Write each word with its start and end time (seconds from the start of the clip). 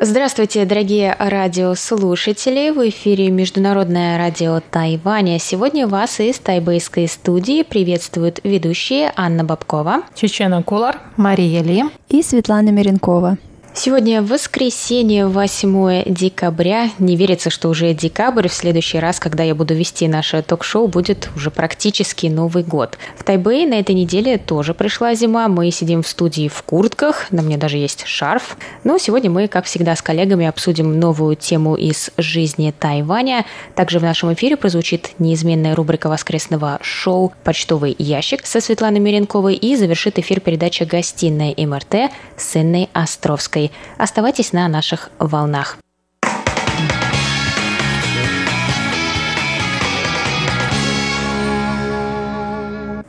Здравствуйте, 0.00 0.64
дорогие 0.64 1.16
радиослушатели! 1.18 2.70
В 2.70 2.88
эфире 2.88 3.30
Международное 3.30 4.16
радио 4.16 4.60
Тайваня. 4.60 5.40
Сегодня 5.40 5.88
вас 5.88 6.20
из 6.20 6.38
тайбэйской 6.38 7.08
студии 7.08 7.64
приветствуют 7.64 8.38
ведущие 8.44 9.12
Анна 9.16 9.42
Бабкова, 9.42 10.02
Чечена 10.14 10.62
Кулар, 10.62 11.00
Мария 11.16 11.64
Ли 11.64 11.82
и 12.08 12.22
Светлана 12.22 12.68
Миренкова. 12.68 13.38
Сегодня 13.74 14.22
воскресенье, 14.22 15.28
8 15.28 16.02
декабря. 16.06 16.90
Не 16.98 17.14
верится, 17.14 17.48
что 17.48 17.68
уже 17.68 17.94
декабрь. 17.94 18.48
В 18.48 18.52
следующий 18.52 18.98
раз, 18.98 19.20
когда 19.20 19.44
я 19.44 19.54
буду 19.54 19.74
вести 19.74 20.08
наше 20.08 20.42
ток-шоу, 20.42 20.88
будет 20.88 21.28
уже 21.36 21.52
практически 21.52 22.26
Новый 22.26 22.64
год. 22.64 22.98
В 23.16 23.22
Тайбэе 23.22 23.68
на 23.68 23.74
этой 23.74 23.94
неделе 23.94 24.38
тоже 24.38 24.74
пришла 24.74 25.14
зима. 25.14 25.46
Мы 25.46 25.70
сидим 25.70 26.02
в 26.02 26.08
студии 26.08 26.48
в 26.48 26.62
куртках. 26.62 27.30
На 27.30 27.42
мне 27.42 27.56
даже 27.56 27.76
есть 27.76 28.04
шарф. 28.06 28.56
Но 28.82 28.98
сегодня 28.98 29.30
мы, 29.30 29.46
как 29.46 29.66
всегда, 29.66 29.94
с 29.94 30.02
коллегами 30.02 30.46
обсудим 30.46 30.98
новую 30.98 31.36
тему 31.36 31.76
из 31.76 32.10
жизни 32.16 32.74
Тайваня. 32.76 33.44
Также 33.76 34.00
в 34.00 34.02
нашем 34.02 34.32
эфире 34.32 34.56
прозвучит 34.56 35.10
неизменная 35.20 35.76
рубрика 35.76 36.08
воскресного 36.08 36.78
шоу 36.82 37.32
«Почтовый 37.44 37.94
ящик» 37.98 38.44
со 38.44 38.60
Светланой 38.60 38.98
Миренковой 38.98 39.54
и 39.54 39.76
завершит 39.76 40.18
эфир 40.18 40.40
передача 40.40 40.84
«Гостиная 40.84 41.54
МРТ» 41.56 42.10
с 42.36 42.56
Инной 42.56 42.88
Островской. 42.92 43.57
Оставайтесь 43.98 44.52
на 44.52 44.68
наших 44.68 45.10
волнах. 45.18 45.78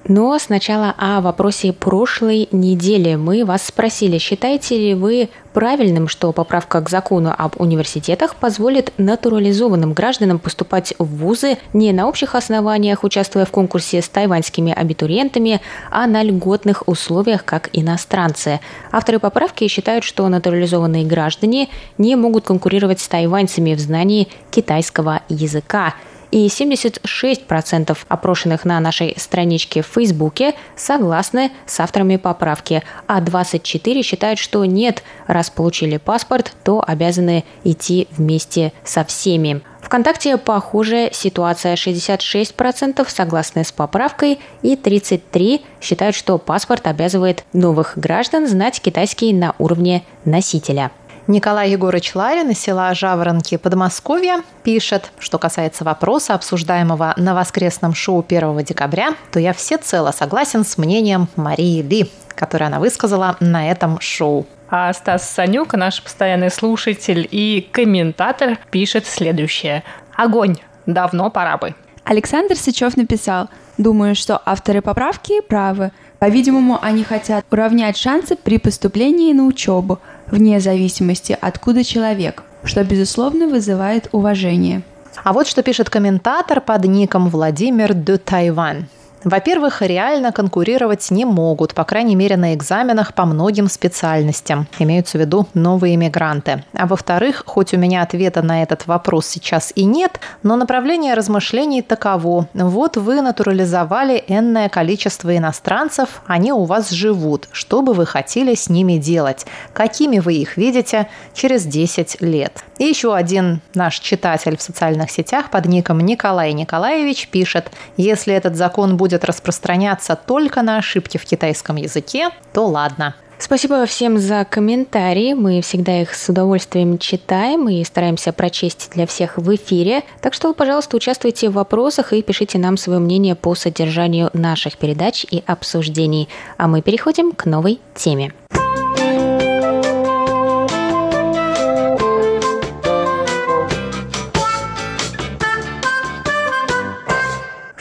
Но 0.10 0.40
сначала 0.40 0.96
о 0.98 1.22
вопросе 1.22 1.72
прошлой 1.72 2.50
недели. 2.52 3.14
Мы 3.14 3.46
вас 3.46 3.68
спросили, 3.68 4.18
считаете 4.18 4.76
ли 4.76 4.96
вы 4.96 5.30
правильным, 5.54 6.08
что 6.08 6.32
поправка 6.32 6.82
к 6.82 6.90
закону 6.90 7.32
об 7.38 7.62
университетах 7.62 8.36
позволит 8.36 8.92
натурализованным 8.98 9.94
гражданам 9.94 10.40
поступать 10.40 10.96
в 10.98 11.06
вузы 11.06 11.60
не 11.74 11.94
на 11.94 12.08
общих 12.08 12.34
основаниях, 12.34 13.04
участвуя 13.04 13.46
в 13.46 13.52
конкурсе 13.52 14.02
с 14.02 14.10
тайваньскими 14.10 14.74
абитуриентами, 14.74 15.62
а 15.92 16.08
на 16.08 16.24
льготных 16.24 16.88
условиях, 16.88 17.46
как 17.46 17.70
иностранцы. 17.74 18.62
Авторы 18.92 19.20
поправки 19.20 19.68
считают, 19.68 20.04
что 20.04 20.28
натурализованные 20.28 21.06
граждане 21.06 21.70
не 22.00 22.16
могут 22.16 22.46
конкурировать 22.46 23.00
с 23.00 23.08
тайваньцами 23.08 23.76
в 23.76 23.80
знании 23.80 24.28
китайского 24.50 25.22
языка 25.30 25.94
и 26.32 26.48
76% 26.48 27.98
опрошенных 28.08 28.66
на 28.66 28.80
нашей 28.80 29.16
страничке 29.18 29.82
в 29.82 29.88
Фейсбуке 29.88 30.54
согласны 30.76 31.52
с 31.66 31.80
авторами 31.80 32.18
поправки, 32.18 32.84
а 33.08 33.22
24 33.22 34.04
считают, 34.04 34.40
что 34.40 34.64
нет, 34.66 35.04
раз 35.28 35.50
получили 35.50 35.98
паспорт, 35.98 36.54
то 36.64 36.84
обязаны 36.86 37.44
идти 37.64 38.08
вместе 38.12 38.74
со 38.84 39.04
всеми. 39.04 39.62
ВКонтакте 39.82 40.38
похожая 40.38 41.10
ситуация. 41.12 41.76
66% 41.76 43.10
согласны 43.10 43.64
с 43.64 43.72
поправкой 43.72 44.40
и 44.62 44.76
33% 44.76 45.62
считают, 45.82 46.16
что 46.16 46.38
паспорт 46.38 46.86
обязывает 46.86 47.44
новых 47.54 47.94
граждан 47.96 48.48
знать 48.48 48.82
китайский 48.82 49.34
на 49.34 49.56
уровне 49.58 50.04
носителя. 50.26 50.92
Николай 51.30 51.70
Егорович 51.70 52.16
Ларин 52.16 52.50
из 52.50 52.60
села 52.60 52.92
Жаворонки 52.96 53.56
Подмосковья 53.58 54.42
пишет, 54.64 55.12
что 55.20 55.38
касается 55.38 55.84
вопроса, 55.84 56.34
обсуждаемого 56.34 57.14
на 57.18 57.36
воскресном 57.36 57.94
шоу 57.94 58.26
1 58.28 58.64
декабря, 58.64 59.14
то 59.32 59.40
я 59.40 59.54
всецело 59.54 60.10
согласен 60.10 60.66
с 60.66 60.80
мнением 60.80 61.28
Марии 61.36 61.84
Ли, 61.84 62.12
которое 62.30 62.66
она 62.66 62.80
высказала 62.80 63.38
на 63.42 63.70
этом 63.70 64.00
шоу. 64.00 64.48
А 64.72 64.92
Стас 64.92 65.30
Санюк, 65.30 65.76
наш 65.76 66.02
постоянный 66.02 66.50
слушатель 66.50 67.28
и 67.30 67.70
комментатор, 67.72 68.58
пишет 68.72 69.06
следующее. 69.06 69.84
Огонь! 70.18 70.56
Давно 70.88 71.30
пора 71.30 71.58
бы. 71.58 71.76
Александр 72.06 72.56
Сычев 72.56 72.98
написал, 72.98 73.50
думаю, 73.78 74.16
что 74.16 74.42
авторы 74.44 74.82
поправки 74.82 75.42
правы. 75.42 75.92
По-видимому, 76.18 76.80
они 76.82 77.04
хотят 77.04 77.46
уравнять 77.52 77.98
шансы 77.98 78.36
при 78.36 78.58
поступлении 78.58 79.32
на 79.32 79.46
учебу, 79.46 80.00
вне 80.32 80.60
зависимости, 80.60 81.38
откуда 81.40 81.84
человек, 81.84 82.44
что, 82.64 82.84
безусловно, 82.84 83.48
вызывает 83.48 84.10
уважение. 84.12 84.82
А 85.24 85.34
вот 85.34 85.48
что 85.48 85.64
пишет 85.64 85.90
комментатор 85.90 86.62
под 86.62 86.86
ником 86.86 87.30
Владимир 87.30 87.94
Де 87.94 88.18
Тайвань. 88.18 88.86
Во-первых, 89.24 89.82
реально 89.82 90.32
конкурировать 90.32 91.12
не 91.12 91.26
могут, 91.26 91.74
по 91.74 91.84
крайней 91.84 92.16
мере 92.16 92.38
на 92.38 92.54
экзаменах 92.54 93.14
по 93.14 93.26
многим 93.26 93.68
специальностям. 93.68 94.68
Имеются 94.80 95.18
в 95.18 95.22
виду 95.22 95.48
новые 95.54 95.98
мигранты. 95.98 96.64
А 96.74 96.88
во-вторых, 96.88 97.44
хоть 97.46 97.74
у 97.74 97.78
меня 97.78 98.02
ответа 98.02 98.42
на 98.42 98.64
этот 98.64 98.88
вопрос 98.88 99.26
сейчас 99.28 99.74
и 99.76 99.84
нет, 99.84 100.20
но 100.42 100.56
направление 100.56 101.16
размышлений 101.16 101.82
таково. 101.82 102.48
Вот 102.54 102.96
вы 102.96 103.22
натурализовали 103.22 104.24
энное 104.28 104.70
количество 104.70 105.36
иностранцев, 105.36 106.22
они 106.26 106.54
у 106.54 106.64
вас 106.64 106.90
живут. 106.90 107.50
Что 107.52 107.82
бы 107.82 107.94
вы 107.94 108.06
хотели 108.06 108.56
с 108.56 108.70
ними 108.70 108.94
делать? 108.98 109.46
Какими 109.74 110.20
вы 110.20 110.36
их 110.36 110.56
видите 110.56 111.10
через 111.34 111.66
10 111.66 112.22
лет? 112.22 112.64
И 112.78 112.86
еще 112.86 113.14
один 113.14 113.62
наш 113.74 114.00
читатель 114.00 114.56
в 114.56 114.62
социальных 114.62 115.12
сетях 115.12 115.50
под 115.50 115.66
ником 115.66 116.00
Николай 116.00 116.54
Николаевич 116.54 117.28
пишет, 117.28 117.70
если 117.98 118.34
этот 118.34 118.56
закон 118.56 118.96
будет 118.96 119.09
будет 119.10 119.26
распространяться 119.26 120.16
только 120.16 120.62
на 120.62 120.78
ошибки 120.78 121.18
в 121.18 121.26
китайском 121.26 121.78
языке, 121.78 122.30
то 122.54 122.68
ладно. 122.68 123.16
Спасибо 123.40 123.86
всем 123.86 124.20
за 124.20 124.46
комментарии. 124.46 125.34
Мы 125.34 125.62
всегда 125.62 126.02
их 126.02 126.14
с 126.14 126.30
удовольствием 126.30 126.98
читаем 126.98 127.70
и 127.70 127.84
стараемся 127.84 128.34
прочесть 128.34 128.92
для 128.94 129.08
всех 129.08 129.38
в 129.38 129.56
эфире. 129.56 130.04
Так 130.22 130.34
что, 130.34 130.54
пожалуйста, 130.54 130.98
участвуйте 130.98 131.50
в 131.50 131.54
вопросах 131.54 132.14
и 132.14 132.22
пишите 132.22 132.60
нам 132.60 132.78
свое 132.78 133.00
мнение 133.00 133.36
по 133.36 133.56
содержанию 133.56 134.30
наших 134.34 134.78
передач 134.78 135.26
и 135.32 135.42
обсуждений. 135.48 136.28
А 136.58 136.68
мы 136.68 136.82
переходим 136.82 137.32
к 137.32 137.46
новой 137.46 137.80
теме. 137.96 138.34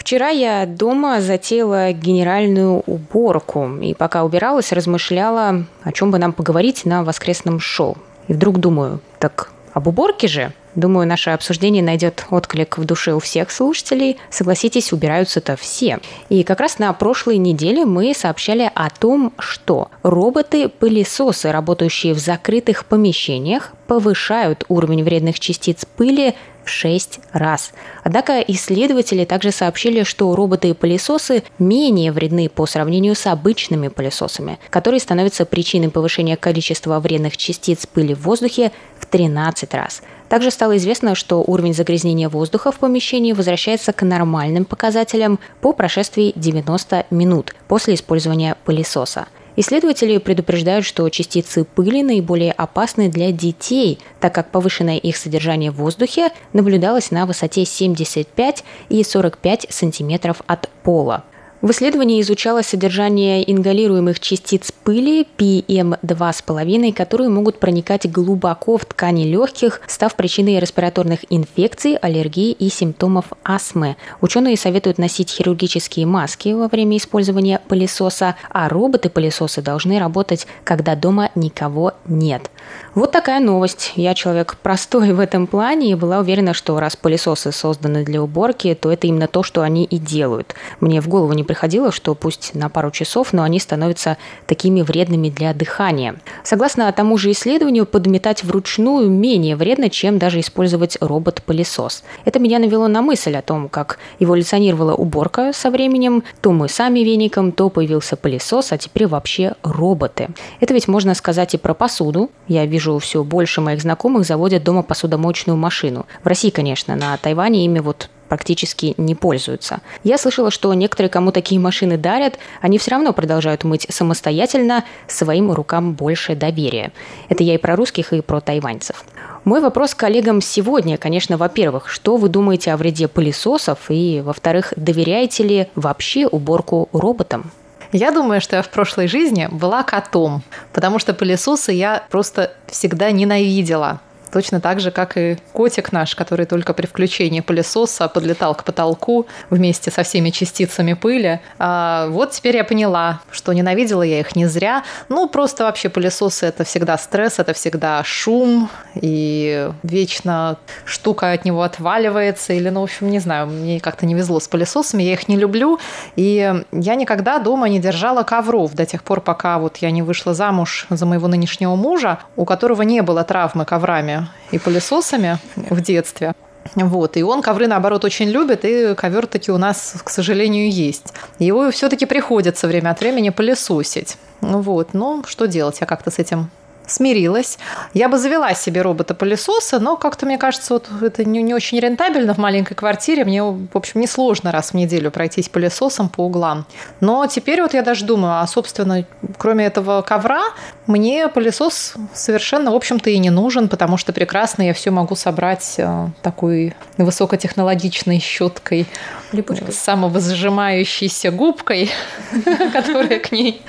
Вчера 0.09 0.31
я 0.31 0.65
дома 0.65 1.21
затеяла 1.21 1.93
генеральную 1.93 2.83
уборку, 2.87 3.69
и 3.83 3.93
пока 3.93 4.25
убиралась, 4.25 4.73
размышляла, 4.73 5.67
о 5.83 5.93
чем 5.93 6.11
бы 6.11 6.19
нам 6.19 6.33
поговорить 6.33 6.87
на 6.87 7.05
воскресном 7.05 7.61
шоу. 7.61 7.99
И 8.27 8.33
вдруг 8.33 8.57
думаю, 8.57 9.01
так 9.19 9.51
об 9.75 9.87
уборке 9.87 10.27
же? 10.27 10.53
Думаю, 10.75 11.07
наше 11.07 11.29
обсуждение 11.31 11.83
найдет 11.83 12.25
отклик 12.31 12.79
в 12.79 12.87
душе 12.87 13.13
у 13.13 13.19
всех 13.19 13.51
слушателей. 13.51 14.17
Согласитесь, 14.31 14.95
убираются-то 14.95 15.57
все. 15.57 15.99
И 16.31 16.43
как 16.43 16.61
раз 16.61 16.79
на 16.79 16.91
прошлой 16.95 17.37
неделе 17.37 17.85
мы 17.85 18.15
сообщали 18.15 18.71
о 18.75 18.89
том, 18.89 19.35
что 19.39 19.91
роботы-пылесосы, 20.05 21.53
работающие 21.53 22.15
в 22.15 22.19
закрытых 22.19 22.87
помещениях, 22.87 23.73
повышают 23.87 24.65
уровень 24.69 25.05
вредных 25.05 25.39
частиц 25.39 25.85
пыли 25.85 26.35
в 26.69 26.71
6 26.71 27.21
раз. 27.33 27.73
Однако 28.05 28.41
исследователи 28.41 29.25
также 29.25 29.51
сообщили, 29.51 30.03
что 30.05 30.35
роботы 30.37 30.69
и 30.69 30.75
пылесосы 30.75 31.43
менее 31.59 32.13
вредны 32.13 32.49
по 32.49 32.67
сравнению 32.67 33.15
с 33.15 33.27
обычными 33.27 33.89
пылесосами, 33.89 34.59
которые 34.71 35.01
становятся 35.01 35.47
причиной 35.47 35.91
повышения 35.91 36.37
количества 36.37 37.01
вредных 37.01 37.37
частиц 37.37 37.87
пыли 37.87 38.15
в 38.15 38.23
воздухе 38.23 38.71
в 39.01 39.07
13 39.07 39.75
раз. 39.75 40.03
Также 40.29 40.51
стало 40.51 40.77
известно, 40.77 41.15
что 41.15 41.43
уровень 41.43 41.75
загрязнения 41.75 42.29
воздуха 42.29 42.71
в 42.71 42.79
помещении 42.79 43.33
возвращается 43.33 43.93
к 43.95 44.03
нормальным 44.03 44.67
показателям 44.67 45.39
по 45.63 45.73
прошествии 45.73 46.33
90 46.37 47.07
минут 47.11 47.55
после 47.67 47.95
использования 47.95 48.57
пылесоса. 48.65 49.27
Исследователи 49.61 50.19
предупреждают, 50.19 50.87
что 50.87 51.09
частицы 51.09 51.65
пыли 51.65 52.05
наиболее 52.05 52.53
опасны 52.53 53.09
для 53.09 53.33
детей, 53.33 53.99
так 54.21 54.33
как 54.33 54.53
повышенное 54.53 54.99
их 54.99 55.17
содержание 55.17 55.73
в 55.73 55.79
воздухе 55.79 56.31
наблюдалось 56.53 57.11
на 57.11 57.27
высоте 57.27 57.65
75 57.65 58.63
и 58.89 59.03
45 59.03 59.67
сантиметров 59.69 60.43
от 60.47 60.69
пола. 60.85 61.25
В 61.61 61.73
исследовании 61.73 62.21
изучалось 62.21 62.69
содержание 62.69 63.51
ингалируемых 63.51 64.21
частиц 64.21 64.71
пыли 64.71 65.27
PM2,5, 65.39 66.93
которые 66.93 67.31
могут 67.31 67.59
проникать 67.59 68.09
глубоко 68.09 68.77
в 68.77 68.85
ткани 68.85 69.25
легких, 69.25 69.81
став 69.89 70.15
причиной 70.15 70.61
респираторных 70.61 71.25
инфекций, 71.31 71.97
аллергии 71.97 72.53
и 72.53 72.69
симптомов 72.69 73.33
астмы. 73.43 73.97
Ученые 74.21 74.57
советуют 74.57 74.99
носить 74.99 75.31
хирургические 75.31 76.07
маски 76.07 76.51
во 76.51 76.69
время 76.69 76.97
использования 76.97 77.61
пылесоса, 77.67 78.37
а 78.51 78.69
роботы-пылесосы 78.69 79.61
должны 79.61 79.99
работать, 79.99 80.47
когда 80.63 80.95
дома 80.95 81.33
никого 81.35 81.95
нет. 82.07 82.53
Вот 82.95 83.13
такая 83.13 83.41
новость. 83.41 83.93
Я 83.97 84.15
человек 84.15 84.57
простой 84.57 85.13
в 85.13 85.21
этом 85.21 85.47
плане 85.47 85.91
и 85.91 85.95
была 85.95 86.19
уверена, 86.19 86.53
что 86.53 86.79
раз 86.79 86.97
пылесосы 86.97 87.53
созданы 87.53 88.05
для 88.05 88.23
уборки, 88.23 88.75
то 88.75 88.93
это 88.93 89.07
именно 89.07 89.29
то, 89.29 89.43
что 89.43 89.63
они 89.63 89.85
и 89.85 89.99
делают. 89.99 90.55
Мне 90.81 91.01
в 91.01 91.09
голову 91.09 91.33
не 91.33 91.45
приходило, 91.45 91.93
что 91.93 92.15
пусть 92.15 92.55
на 92.55 92.69
пару 92.69 92.91
часов, 92.91 93.33
но 93.33 93.43
они 93.43 93.61
становятся 93.61 94.17
такими 94.47 94.83
вредными 94.83 95.31
для 95.31 95.55
дыхания. 95.55 96.17
Согласно 96.43 96.93
тому 96.99 97.17
же 97.17 97.31
исследованию, 97.31 97.87
подметать 97.87 98.43
вручную 98.43 99.09
менее 99.09 99.55
вредно, 99.55 99.89
чем 99.89 100.19
даже 100.19 100.41
использовать 100.41 100.99
робот-пылесос. 101.01 102.03
Это 102.25 102.41
меня 102.41 102.59
навело 102.59 102.89
на 102.89 103.03
мысль 103.03 103.37
о 103.37 103.43
том, 103.43 103.69
как 103.69 103.99
эволюционировала 104.19 104.95
уборка 104.95 105.53
со 105.55 105.71
временем. 105.71 106.25
То 106.41 106.51
мы 106.51 106.69
сами 106.69 107.01
веником, 107.01 107.53
то 107.53 107.69
появился 107.71 108.17
пылесос, 108.17 108.73
а 108.73 108.79
теперь 108.79 109.07
вообще 109.07 109.55
роботы. 109.63 110.31
Это 110.59 110.75
ведь 110.75 110.89
можно 110.89 111.15
сказать 111.15 111.55
и 111.55 111.57
про 111.57 111.73
посуду. 111.73 112.33
Я 112.49 112.58
вижу 112.67 112.99
все 112.99 113.25
больше 113.25 113.61
моих 113.61 113.83
знакомых 113.83 114.25
заводят 114.25 114.65
дома 114.65 114.83
посудомоечную 114.83 115.57
машину. 115.57 116.07
В 116.23 116.27
России, 116.27 116.51
конечно, 116.51 116.97
на 116.97 117.17
Тайване 117.17 117.65
ими 117.65 117.81
вот 117.81 118.11
практически 118.29 118.95
не 118.99 119.15
пользуются. 119.15 119.81
Я 120.05 120.19
слышала, 120.19 120.51
что 120.51 120.73
некоторые, 120.75 121.11
кому 121.11 121.33
такие 121.33 121.61
машины 121.61 121.97
дарят, 121.97 122.39
они 122.61 122.79
все 122.79 122.93
равно 122.93 123.13
продолжают 123.13 123.65
мыть 123.65 123.87
самостоятельно, 123.89 124.85
своим 125.07 125.51
рукам 125.51 125.95
больше 125.95 126.35
доверия. 126.35 126.93
Это 127.29 127.43
я 127.43 127.55
и 127.55 127.59
про 127.59 127.75
русских, 127.75 128.13
и 128.13 128.21
про 128.21 128.41
тайваньцев. 128.41 129.05
Мой 129.45 129.61
вопрос 129.61 129.95
коллегам 129.95 130.41
сегодня, 130.41 130.99
конечно, 130.99 131.37
во-первых, 131.37 131.89
что 131.89 132.17
вы 132.17 132.29
думаете 132.29 132.73
о 132.73 132.77
вреде 132.77 133.09
пылесосов, 133.09 133.87
и, 133.89 134.21
во-вторых, 134.25 134.75
доверяете 134.77 135.43
ли 135.43 135.67
вообще 135.75 136.27
уборку 136.27 136.89
роботам? 136.93 137.51
Я 137.93 138.11
думаю, 138.11 138.41
что 138.41 138.57
я 138.57 138.63
в 138.63 138.69
прошлой 138.69 139.09
жизни 139.09 139.49
была 139.51 139.83
котом, 139.83 140.43
потому 140.73 140.99
что 140.99 141.15
пылесосы 141.15 141.73
я 141.73 142.05
просто 142.11 142.53
всегда 142.67 143.11
ненавидела. 143.11 144.01
Точно 144.33 144.61
так 144.61 144.81
же, 144.81 144.91
как 144.91 145.17
и 145.17 145.39
котик 145.53 145.93
наш, 145.93 146.15
который 146.15 146.47
только 146.47 146.75
при 146.75 146.87
включении 146.87 147.41
пылесоса 147.41 148.09
подлетал 148.09 148.55
к 148.55 148.65
потолку 148.65 149.27
вместе 149.51 149.91
со 149.91 150.03
всеми 150.03 150.31
частицами 150.31 150.93
пыли. 150.95 151.41
А 151.59 152.09
вот 152.09 152.33
теперь 152.33 152.57
я 152.57 152.65
поняла, 152.65 153.21
что 153.31 153.53
ненавидела 153.53 154.03
я 154.03 154.21
их 154.21 154.37
не 154.37 154.47
зря. 154.47 154.85
Ну, 155.09 155.29
просто 155.29 155.65
вообще 155.65 155.89
пылесосы– 155.89 156.47
это 156.49 156.65
всегда 156.65 156.99
стресс, 156.99 157.39
это 157.39 157.53
всегда 157.53 158.03
шум, 158.05 158.69
и 158.95 159.71
вечно 159.83 160.59
штука 160.85 161.33
от 161.33 161.45
него 161.45 161.63
отваливается. 161.63 162.53
Или, 162.53 162.69
ну, 162.69 162.81
в 162.81 162.85
общем, 162.85 163.11
не 163.11 163.19
знаю, 163.19 163.47
мне 163.47 163.81
как-то 163.81 164.07
не 164.07 164.15
везло 164.15 164.41
с 164.41 164.49
пылесосами, 164.49 165.03
я 165.03 165.13
их 165.13 165.29
не 165.29 165.37
люблю. 165.37 165.79
И 166.17 166.63
я 166.73 166.95
никогда 166.95 167.39
дома 167.39 167.69
не 167.69 167.79
держала 167.79 168.23
ковров 168.23 168.75
до 168.75 168.85
тех 168.85 169.03
пор, 169.03 169.21
пока 169.21 169.59
вот 169.59 169.79
я 169.79 169.91
не 169.91 170.03
вышла 170.03 170.35
замуж 170.35 170.87
за 170.91 171.07
моего 171.07 171.29
нынешнего 171.29 171.77
мужа, 171.77 172.19
у 172.37 172.45
которого 172.45 172.83
не 172.83 173.03
было 173.03 173.25
травмы 173.25 173.65
коврами 173.65 174.18
и 174.51 174.59
пылесосами 174.59 175.39
в 175.57 175.81
детстве. 175.81 176.35
Вот, 176.75 177.17
и 177.17 177.23
он 177.23 177.43
ковры, 177.43 177.67
наоборот, 177.67 178.05
очень 178.05 178.29
любит, 178.29 178.65
и 178.65 178.95
ковер 178.95 179.27
таки 179.27 179.51
у 179.51 179.59
нас, 179.59 179.95
к 180.05 180.11
сожалению, 180.11 180.71
есть. 180.71 181.15
Его 181.39 181.71
все-таки 181.71 182.07
приходится 182.07 182.69
время 182.69 182.91
от 182.91 183.01
времени 183.01 183.31
пылесосить. 183.31 184.17
Вот, 184.41 184.95
ну, 184.95 185.25
что 185.27 185.47
делать, 185.47 185.81
я 185.81 185.87
как-то 185.87 186.11
с 186.11 186.19
этим 186.19 186.51
смирилась. 186.89 187.59
Я 187.95 188.09
бы 188.09 188.19
завела 188.19 188.55
себе 188.55 188.83
робота-пылесоса, 188.83 189.79
но 189.79 189.97
как-то, 189.97 190.27
мне 190.27 190.39
кажется, 190.39 190.75
вот 190.75 190.89
это 191.03 191.25
не, 191.25 191.43
не 191.43 191.55
очень 191.55 191.79
рентабельно 191.79 192.35
в 192.35 192.39
маленькой 192.39 192.75
квартире. 192.75 193.25
Мне, 193.25 193.43
в 193.43 193.69
общем, 193.75 194.01
несложно 194.01 194.53
раз 194.53 194.71
в 194.71 194.75
неделю 194.75 195.11
пройтись 195.11 195.49
пылесосом 195.49 196.09
по 196.09 196.25
углам. 196.25 196.67
Но 197.01 197.27
теперь 197.27 197.63
вот 197.63 197.75
я 197.75 197.83
даже 197.83 198.05
думаю, 198.05 198.41
а, 198.41 198.47
собственно, 198.47 199.05
кроме 199.37 199.67
этого 199.67 200.03
ковра, 200.03 200.43
мне 200.87 201.29
пылесос 201.29 201.95
совершенно, 202.15 202.73
в 202.73 202.75
общем-то, 202.75 203.11
и 203.11 203.19
не 203.19 203.31
нужен, 203.31 203.69
потому 203.69 203.97
что 203.97 204.13
прекрасно 204.13 204.63
я 204.63 204.73
все 204.73 204.91
могу 204.91 205.15
собрать 205.15 205.75
э, 205.77 206.09
такой 206.23 206.75
высокотехнологичной 206.97 208.21
щеткой, 208.21 208.87
Липучкой. 209.33 209.73
самовозжимающейся 209.73 211.31
губкой, 211.31 211.91
которая 212.73 213.19
к 213.19 213.33
ней 213.33 213.63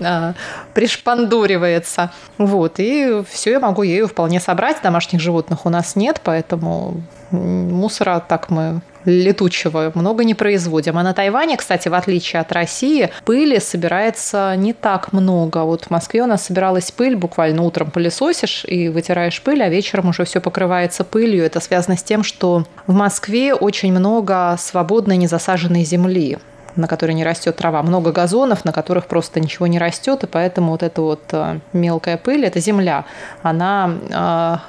э, 0.00 0.34
пришпандуривается. 0.74 2.12
Вот 2.36 2.57
вот, 2.58 2.74
и 2.78 3.22
все 3.28 3.52
я 3.52 3.60
могу 3.60 3.82
ею 3.82 4.08
вполне 4.08 4.40
собрать. 4.40 4.82
Домашних 4.82 5.20
животных 5.20 5.66
у 5.66 5.70
нас 5.70 5.96
нет, 5.96 6.20
поэтому 6.22 7.02
мусора 7.30 8.24
так 8.26 8.50
мы 8.50 8.80
летучего 9.04 9.92
много 9.94 10.24
не 10.24 10.34
производим. 10.34 10.98
А 10.98 11.02
на 11.02 11.14
Тайване, 11.14 11.56
кстати, 11.56 11.88
в 11.88 11.94
отличие 11.94 12.40
от 12.40 12.52
России, 12.52 13.10
пыли 13.24 13.58
собирается 13.58 14.54
не 14.56 14.72
так 14.72 15.12
много. 15.12 15.58
Вот 15.64 15.84
в 15.84 15.90
Москве 15.90 16.22
у 16.22 16.26
нас 16.26 16.44
собиралась 16.44 16.90
пыль, 16.90 17.16
буквально 17.16 17.62
утром 17.62 17.90
пылесосишь 17.90 18.64
и 18.66 18.88
вытираешь 18.88 19.40
пыль, 19.40 19.62
а 19.62 19.68
вечером 19.68 20.08
уже 20.08 20.24
все 20.24 20.40
покрывается 20.40 21.04
пылью. 21.04 21.44
Это 21.44 21.60
связано 21.60 21.96
с 21.96 22.02
тем, 22.02 22.22
что 22.22 22.64
в 22.86 22.92
Москве 22.92 23.54
очень 23.54 23.92
много 23.92 24.56
свободной 24.58 25.16
незасаженной 25.16 25.84
земли 25.84 26.38
на 26.78 26.88
которой 26.88 27.12
не 27.12 27.24
растет 27.24 27.56
трава, 27.56 27.82
много 27.82 28.12
газонов, 28.12 28.64
на 28.64 28.72
которых 28.72 29.06
просто 29.06 29.40
ничего 29.40 29.66
не 29.66 29.78
растет, 29.78 30.24
и 30.24 30.26
поэтому 30.26 30.72
вот 30.72 30.82
эта 30.82 31.02
вот 31.02 31.22
э, 31.32 31.58
мелкая 31.72 32.16
пыль, 32.16 32.46
это 32.46 32.60
земля, 32.60 33.04
она 33.42 33.90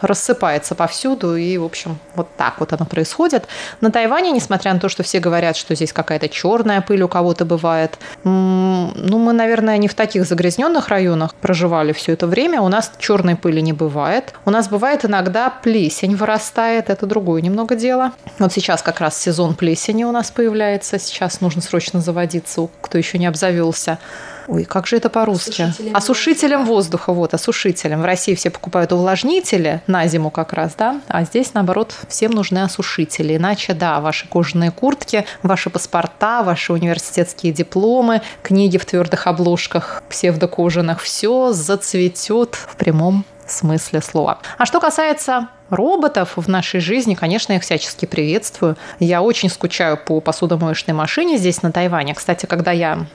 э, 0.01 0.05
рассыпается 0.05 0.75
повсюду, 0.75 1.35
и, 1.35 1.57
в 1.57 1.63
общем, 1.63 1.99
вот 2.15 2.27
так 2.35 2.59
вот 2.59 2.73
оно 2.73 2.85
происходит. 2.85 3.47
На 3.81 3.91
Тайване, 3.91 4.31
несмотря 4.31 4.73
на 4.73 4.79
то, 4.79 4.89
что 4.89 5.03
все 5.03 5.19
говорят, 5.19 5.55
что 5.55 5.75
здесь 5.75 5.93
какая-то 5.93 6.27
черная 6.29 6.81
пыль 6.81 7.03
у 7.03 7.07
кого-то 7.07 7.45
бывает, 7.45 7.97
ну, 8.23 9.17
мы, 9.17 9.33
наверное, 9.33 9.77
не 9.77 9.87
в 9.87 9.93
таких 9.93 10.25
загрязненных 10.25 10.89
районах 10.89 11.35
проживали 11.35 11.93
все 11.93 12.13
это 12.13 12.27
время, 12.27 12.61
у 12.61 12.67
нас 12.67 12.91
черной 12.97 13.35
пыли 13.35 13.61
не 13.61 13.73
бывает. 13.73 14.33
У 14.45 14.49
нас 14.49 14.67
бывает 14.67 15.05
иногда 15.05 15.49
плесень 15.49 16.15
вырастает, 16.15 16.89
это 16.89 17.05
другое 17.05 17.41
немного 17.41 17.75
дело. 17.75 18.11
Вот 18.39 18.51
сейчас 18.51 18.81
как 18.81 18.99
раз 18.99 19.17
сезон 19.17 19.55
плесени 19.55 20.03
у 20.03 20.11
нас 20.11 20.31
появляется, 20.31 20.99
сейчас 20.99 21.41
нужно 21.41 21.61
срочно 21.61 21.98
нужно 21.99 22.01
заводиться, 22.01 22.67
кто 22.81 22.97
еще 22.97 23.17
не 23.17 23.27
обзавелся. 23.27 23.99
Ой, 24.47 24.63
как 24.63 24.87
же 24.87 24.97
это 24.97 25.09
по-русски? 25.09 25.61
Осушителем, 25.61 25.95
осушителем 25.95 26.65
воздуха, 26.65 27.13
вот, 27.13 27.33
осушителем. 27.35 28.01
В 28.01 28.05
России 28.05 28.33
все 28.33 28.49
покупают 28.49 28.91
увлажнители 28.91 29.81
на 29.85 30.07
зиму 30.07 30.31
как 30.31 30.53
раз, 30.53 30.73
да, 30.75 31.01
а 31.07 31.23
здесь, 31.23 31.53
наоборот, 31.53 31.93
всем 32.07 32.31
нужны 32.31 32.63
осушители. 32.63 33.37
Иначе, 33.37 33.73
да, 33.73 33.99
ваши 33.99 34.27
кожаные 34.27 34.71
куртки, 34.71 35.25
ваши 35.43 35.69
паспорта, 35.69 36.41
ваши 36.41 36.73
университетские 36.73 37.53
дипломы, 37.53 38.21
книги 38.41 38.77
в 38.77 38.85
твердых 38.85 39.27
обложках 39.27 40.01
псевдокожаных, 40.09 41.01
все 41.01 41.51
зацветет 41.53 42.55
в 42.55 42.75
прямом 42.75 43.25
смысле 43.49 44.01
слова. 44.01 44.39
А 44.57 44.65
что 44.65 44.79
касается 44.79 45.49
роботов 45.69 46.33
в 46.35 46.47
нашей 46.47 46.79
жизни, 46.79 47.15
конечно, 47.15 47.53
я 47.53 47.59
всячески 47.59 48.05
приветствую. 48.05 48.77
Я 48.99 49.21
очень 49.21 49.49
скучаю 49.49 49.97
по 49.97 50.19
посудомоечной 50.21 50.93
машине 50.93 51.37
здесь, 51.37 51.61
на 51.61 51.71
Тайване. 51.71 52.15
Кстати, 52.15 52.45
когда 52.45 52.71
я 52.71 53.05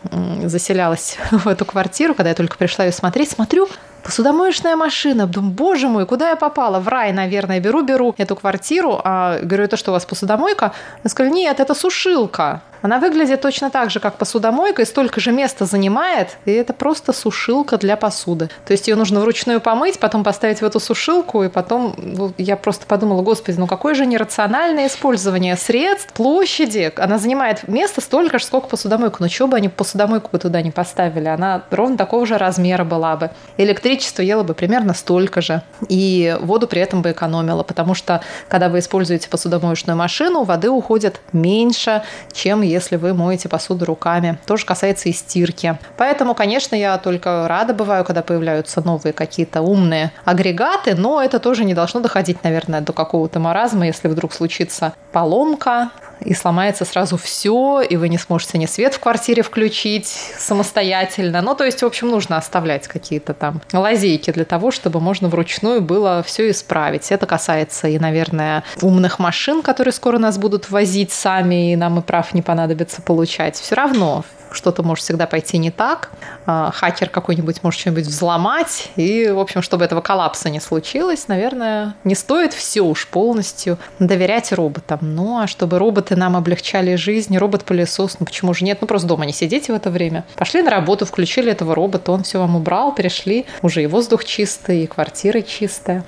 заселялась 0.45 1.17
в 1.31 1.49
эту 1.49 1.64
квартиру, 1.64 2.14
когда 2.14 2.31
я 2.31 2.35
только 2.35 2.57
пришла 2.57 2.85
ее 2.85 2.93
смотреть, 2.93 3.31
смотрю, 3.31 3.69
посудомоечная 4.04 4.76
машина. 4.76 5.26
Думаю, 5.26 5.52
боже 5.52 5.88
мой, 5.88 6.06
куда 6.06 6.30
я 6.30 6.37
попала? 6.37 6.78
В 6.78 6.88
рай, 6.88 7.12
наверное. 7.12 7.61
Беру-беру 7.61 8.14
эту 8.18 8.37
квартиру. 8.37 9.00
А, 9.02 9.38
говорю, 9.40 9.64
это 9.64 9.76
что, 9.76 9.90
у 9.90 9.94
вас 9.94 10.04
посудомойка? 10.04 10.73
Она 11.02 11.11
сказали, 11.11 11.32
нет, 11.32 11.58
это 11.61 11.75
сушилка. 11.75 12.62
Она 12.84 12.99
выглядит 12.99 13.40
точно 13.40 13.70
так 13.70 13.90
же, 13.90 13.99
как 13.99 14.16
посудомойка, 14.16 14.82
и 14.82 14.84
столько 14.84 15.18
же 15.18 15.32
места 15.32 15.64
занимает, 15.64 16.37
и 16.44 16.52
это 16.52 16.75
просто 16.75 17.14
сушилка 17.14 17.78
для 17.78 17.96
посуды. 17.96 18.50
То 18.66 18.73
есть 18.73 18.88
ее 18.88 18.94
нужно 18.94 19.20
вручную 19.20 19.62
помыть, 19.62 19.99
потом 19.99 20.23
поставить 20.23 20.58
в 20.58 20.64
эту 20.64 20.80
сушилку, 20.80 21.42
и 21.44 21.49
потом 21.49 21.94
ну, 21.96 22.34
я 22.37 22.58
просто 22.58 22.84
подумала, 22.84 23.23
господи, 23.23 23.58
ну 23.58 23.66
какое 23.66 23.94
же 23.94 24.04
нерациональное 24.04 24.88
использование 24.88 25.56
средств, 25.56 26.12
площади. 26.12 26.92
Она 26.96 27.16
занимает 27.16 27.66
место 27.68 28.02
столько 28.02 28.38
же, 28.38 28.44
сколько 28.44 28.68
посудомойка. 28.68 29.16
Ну 29.20 29.28
чего 29.30 29.49
бы 29.49 29.56
они 29.56 29.70
посудомойку 29.70 30.38
туда 30.38 30.61
не 30.61 30.70
поставили? 30.70 31.28
Она 31.28 31.62
ровно 31.70 31.96
такого 31.96 32.26
же 32.26 32.37
размера 32.37 32.84
была 32.84 33.16
бы. 33.16 33.30
Электричество 33.56 33.94
ела 34.23 34.43
бы 34.43 34.55
примерно 34.55 34.95
столько 34.95 35.41
же. 35.41 35.63
И 35.89 36.37
воду 36.41 36.67
при 36.67 36.81
этом 36.81 37.03
бы 37.03 37.13
экономила, 37.13 37.63
потому 37.63 37.95
что 37.95 38.21
когда 38.49 38.69
вы 38.69 38.79
используете 38.79 39.29
посудомоечную 39.29 39.97
машину, 39.97 40.45
воды 40.45 40.71
уходит 40.71 41.21
меньше, 41.33 42.03
чем 42.33 42.63
если 42.63 42.97
вы 42.97 43.15
моете 43.15 43.49
посуду 43.49 43.85
руками. 43.85 44.39
Тоже 44.47 44.65
касается 44.65 45.09
и 45.09 45.13
стирки. 45.13 45.79
Поэтому, 45.97 46.35
конечно, 46.35 46.75
я 46.75 46.99
только 46.99 47.47
рада 47.49 47.75
бываю, 47.75 48.05
когда 48.05 48.23
появляются 48.23 48.81
новые 48.85 49.13
какие-то 49.13 49.63
умные 49.63 50.13
агрегаты, 50.25 50.95
но 50.95 51.23
это 51.23 51.39
тоже 51.39 51.65
не 51.65 51.75
должно 51.75 52.01
доходить, 52.01 52.43
наверное, 52.45 52.81
до 52.81 52.93
какого-то 52.93 53.39
маразма, 53.39 53.87
если 53.87 54.09
вдруг 54.09 54.33
случится 54.33 54.95
поломка, 55.13 55.91
и 56.21 56.35
сломается 56.35 56.85
сразу 56.85 57.16
все, 57.16 57.80
и 57.80 57.97
вы 57.97 58.09
не 58.09 58.18
сможете 58.18 58.59
ни 58.59 58.66
свет 58.66 58.94
в 58.94 59.00
квартире 59.00 59.42
включить 59.42 60.06
самостоятельно. 60.06 61.42
Ну, 61.42 61.54
то 61.54 61.64
есть, 61.64 61.83
в 61.83 61.87
общем, 61.87 62.09
нужно 62.09 62.37
оставлять 62.37 62.88
какие-то 62.88 63.35
там 63.35 63.61
лазейки 63.73 64.30
для 64.30 64.44
того, 64.44 64.71
чтобы 64.71 65.00
можно 65.00 65.28
вручную 65.28 65.80
было 65.80 66.23
все 66.23 66.50
исправить. 66.50 67.11
Это 67.12 67.26
касается 67.26 67.88
и, 67.88 67.99
наверное, 67.99 68.64
умных 68.83 69.18
машин, 69.18 69.62
которые 69.62 69.92
скоро 69.92 70.18
нас 70.18 70.38
будут 70.38 70.71
возить 70.71 71.12
сами, 71.12 71.73
и 71.73 71.76
нам 71.76 71.99
и 71.99 72.02
прав 72.02 72.35
не 72.35 72.42
понадобится 72.42 73.02
получать. 73.02 73.56
Все 73.56 73.75
равно 73.75 74.25
что-то 74.54 74.82
может 74.82 75.04
всегда 75.04 75.26
пойти 75.26 75.58
не 75.58 75.70
так, 75.70 76.11
а, 76.46 76.70
хакер 76.73 77.08
какой-нибудь 77.08 77.62
может 77.62 77.80
что-нибудь 77.80 78.06
взломать, 78.06 78.90
и, 78.96 79.28
в 79.28 79.38
общем, 79.38 79.62
чтобы 79.62 79.84
этого 79.84 80.00
коллапса 80.00 80.50
не 80.50 80.61
случилось, 80.61 81.28
наверное, 81.28 81.94
не 82.04 82.14
стоит 82.14 82.52
все 82.52 82.82
уж 82.82 83.06
полностью 83.08 83.78
доверять 83.99 84.52
роботам. 84.52 84.99
Ну, 85.02 85.38
а 85.38 85.46
чтобы 85.46 85.78
роботы 85.78 86.16
нам 86.16 86.37
облегчали 86.37 86.94
жизнь, 86.96 87.37
робот-пылесос, 87.37 88.16
ну 88.20 88.26
почему 88.26 88.54
же 88.54 88.64
нет? 88.64 88.78
Ну, 88.80 88.87
просто 88.87 89.08
дома 89.08 89.26
не 89.26 89.32
сидите 89.32 89.73
в 89.73 89.76
это 89.76 89.90
время. 89.90 90.25
Пошли 90.37 90.62
на 90.62 90.70
работу, 90.70 91.06
включили 91.06 91.50
этого 91.50 91.75
робота, 91.75 92.12
он 92.12 92.23
все 92.23 92.38
вам 92.38 92.56
убрал, 92.56 92.94
перешли, 92.94 93.46
уже 93.62 93.82
и 93.82 93.87
воздух 93.87 94.25
чистый, 94.25 94.84
и 94.84 94.87
квартира 94.87 95.40
чистая. 95.42 96.04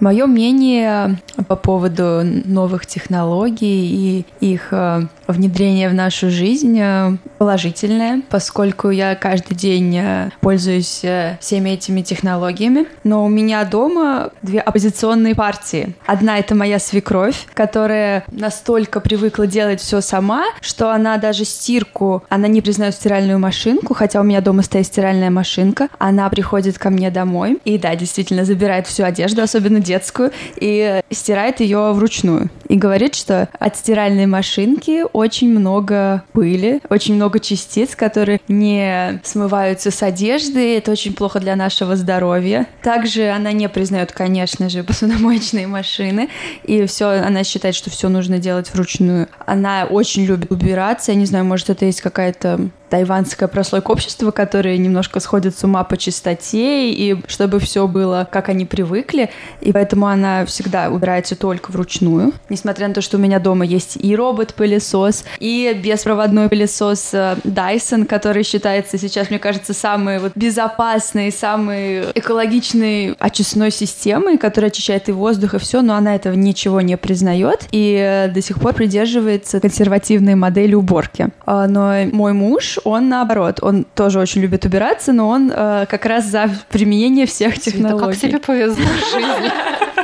Мое 0.00 0.26
мнение 0.26 1.18
по 1.46 1.56
поводу 1.56 2.22
новых 2.24 2.86
технологий 2.86 4.24
и 4.40 4.46
их 4.52 4.68
э, 4.70 5.02
внедрение 5.26 5.90
в 5.90 5.94
нашу 5.94 6.30
жизнь 6.30 6.78
э, 6.80 7.16
положительное, 7.36 8.22
поскольку 8.30 8.88
я 8.88 9.14
каждый 9.14 9.54
день 9.54 9.96
э, 9.98 10.30
пользуюсь 10.40 11.04
всеми 11.40 11.70
этими 11.70 12.00
технологиями. 12.00 12.86
Но 13.04 13.24
у 13.24 13.28
меня 13.28 13.62
дома 13.64 14.30
две 14.40 14.60
оппозиционные 14.60 15.34
партии. 15.34 15.94
Одна— 16.06 16.38
это 16.40 16.54
моя 16.54 16.78
свекровь, 16.78 17.46
которая 17.52 18.24
настолько 18.30 19.00
привыкла 19.00 19.46
делать 19.46 19.80
все 19.80 20.00
сама, 20.00 20.44
что 20.62 20.90
она 20.92 21.18
даже 21.18 21.44
стирку, 21.44 22.24
она 22.30 22.48
не 22.48 22.62
признает 22.62 22.94
стиральную 22.94 23.38
машинку, 23.38 23.92
хотя 23.92 24.20
у 24.20 24.24
меня 24.24 24.40
дома 24.40 24.62
стоит 24.62 24.86
стиральная 24.86 25.30
машинка. 25.30 25.88
Она 25.98 26.28
приходит 26.30 26.78
ко 26.78 26.88
мне 26.88 27.10
домой 27.10 27.58
и, 27.64 27.76
да, 27.76 27.94
действительно 27.96 28.46
забирает 28.46 28.86
всю 28.86 29.04
одежду, 29.04 29.42
особенно 29.42 29.80
детскую, 29.90 30.30
и 30.56 31.00
стирает 31.10 31.60
ее 31.60 31.92
вручную. 31.92 32.50
И 32.68 32.76
говорит, 32.76 33.14
что 33.16 33.48
от 33.58 33.76
стиральной 33.76 34.26
машинки 34.26 35.04
очень 35.12 35.50
много 35.50 36.22
пыли, 36.32 36.80
очень 36.88 37.14
много 37.16 37.40
частиц, 37.40 37.96
которые 37.96 38.40
не 38.46 39.20
смываются 39.24 39.90
с 39.90 40.02
одежды. 40.02 40.76
Это 40.76 40.92
очень 40.92 41.12
плохо 41.14 41.40
для 41.40 41.56
нашего 41.56 41.96
здоровья. 41.96 42.66
Также 42.82 43.30
она 43.30 43.52
не 43.52 43.68
признает, 43.68 44.12
конечно 44.12 44.68
же, 44.68 44.84
посудомоечные 44.90 45.66
машины. 45.66 46.28
И 46.64 46.86
все, 46.86 47.06
она 47.06 47.42
считает, 47.42 47.74
что 47.74 47.90
все 47.90 48.08
нужно 48.08 48.38
делать 48.38 48.72
вручную. 48.72 49.28
Она 49.46 49.86
очень 49.90 50.24
любит 50.24 50.52
убираться. 50.52 51.10
Я 51.12 51.18
не 51.18 51.26
знаю, 51.26 51.44
может, 51.44 51.70
это 51.70 51.84
есть 51.86 52.00
какая-то 52.00 52.70
тайванское 52.90 53.48
прослойка 53.48 53.90
общества, 53.92 54.30
которые 54.30 54.76
немножко 54.78 55.20
сходят 55.20 55.56
с 55.56 55.64
ума 55.64 55.84
по 55.84 55.96
чистоте, 55.96 56.90
и 56.90 57.16
чтобы 57.28 57.60
все 57.60 57.86
было, 57.86 58.28
как 58.30 58.48
они 58.48 58.66
привыкли, 58.66 59.30
и 59.60 59.72
поэтому 59.72 60.06
она 60.06 60.44
всегда 60.44 60.90
убирается 60.90 61.36
только 61.36 61.70
вручную. 61.70 62.32
Несмотря 62.48 62.88
на 62.88 62.94
то, 62.94 63.00
что 63.00 63.16
у 63.16 63.20
меня 63.20 63.38
дома 63.38 63.64
есть 63.64 63.96
и 63.96 64.14
робот-пылесос, 64.14 65.24
и 65.38 65.72
беспроводной 65.82 66.48
пылесос 66.48 67.14
э, 67.14 67.36
Dyson, 67.44 68.04
который 68.04 68.42
считается 68.42 68.98
сейчас, 68.98 69.30
мне 69.30 69.38
кажется, 69.38 69.72
самой 69.72 70.18
вот 70.18 70.32
безопасной, 70.34 71.32
самой 71.32 72.10
экологичной 72.14 73.14
очистной 73.18 73.70
системой, 73.70 74.36
которая 74.36 74.70
очищает 74.70 75.08
и 75.08 75.12
воздух, 75.12 75.54
и 75.54 75.58
все, 75.58 75.82
но 75.82 75.94
она 75.94 76.16
этого 76.16 76.34
ничего 76.34 76.80
не 76.80 76.96
признает 76.96 77.68
и 77.70 77.96
э, 77.96 78.28
до 78.28 78.42
сих 78.42 78.60
пор 78.60 78.74
придерживается 78.74 79.60
консервативной 79.60 80.34
модели 80.34 80.74
уборки. 80.74 81.28
А, 81.46 81.66
но 81.68 82.04
мой 82.12 82.32
муж, 82.32 82.78
он 82.84 83.08
наоборот, 83.08 83.58
он 83.62 83.84
тоже 83.94 84.18
очень 84.18 84.40
любит 84.40 84.64
убираться, 84.64 85.12
но 85.12 85.28
он 85.28 85.50
э, 85.54 85.86
как 85.88 86.06
раз 86.06 86.26
за 86.26 86.50
применение 86.68 87.26
всех 87.26 87.58
технологий. 87.58 88.12
как 88.12 88.20
тебе 88.20 88.38
повезло 88.38 88.84
в 88.84 89.12
жизни. 89.12 89.50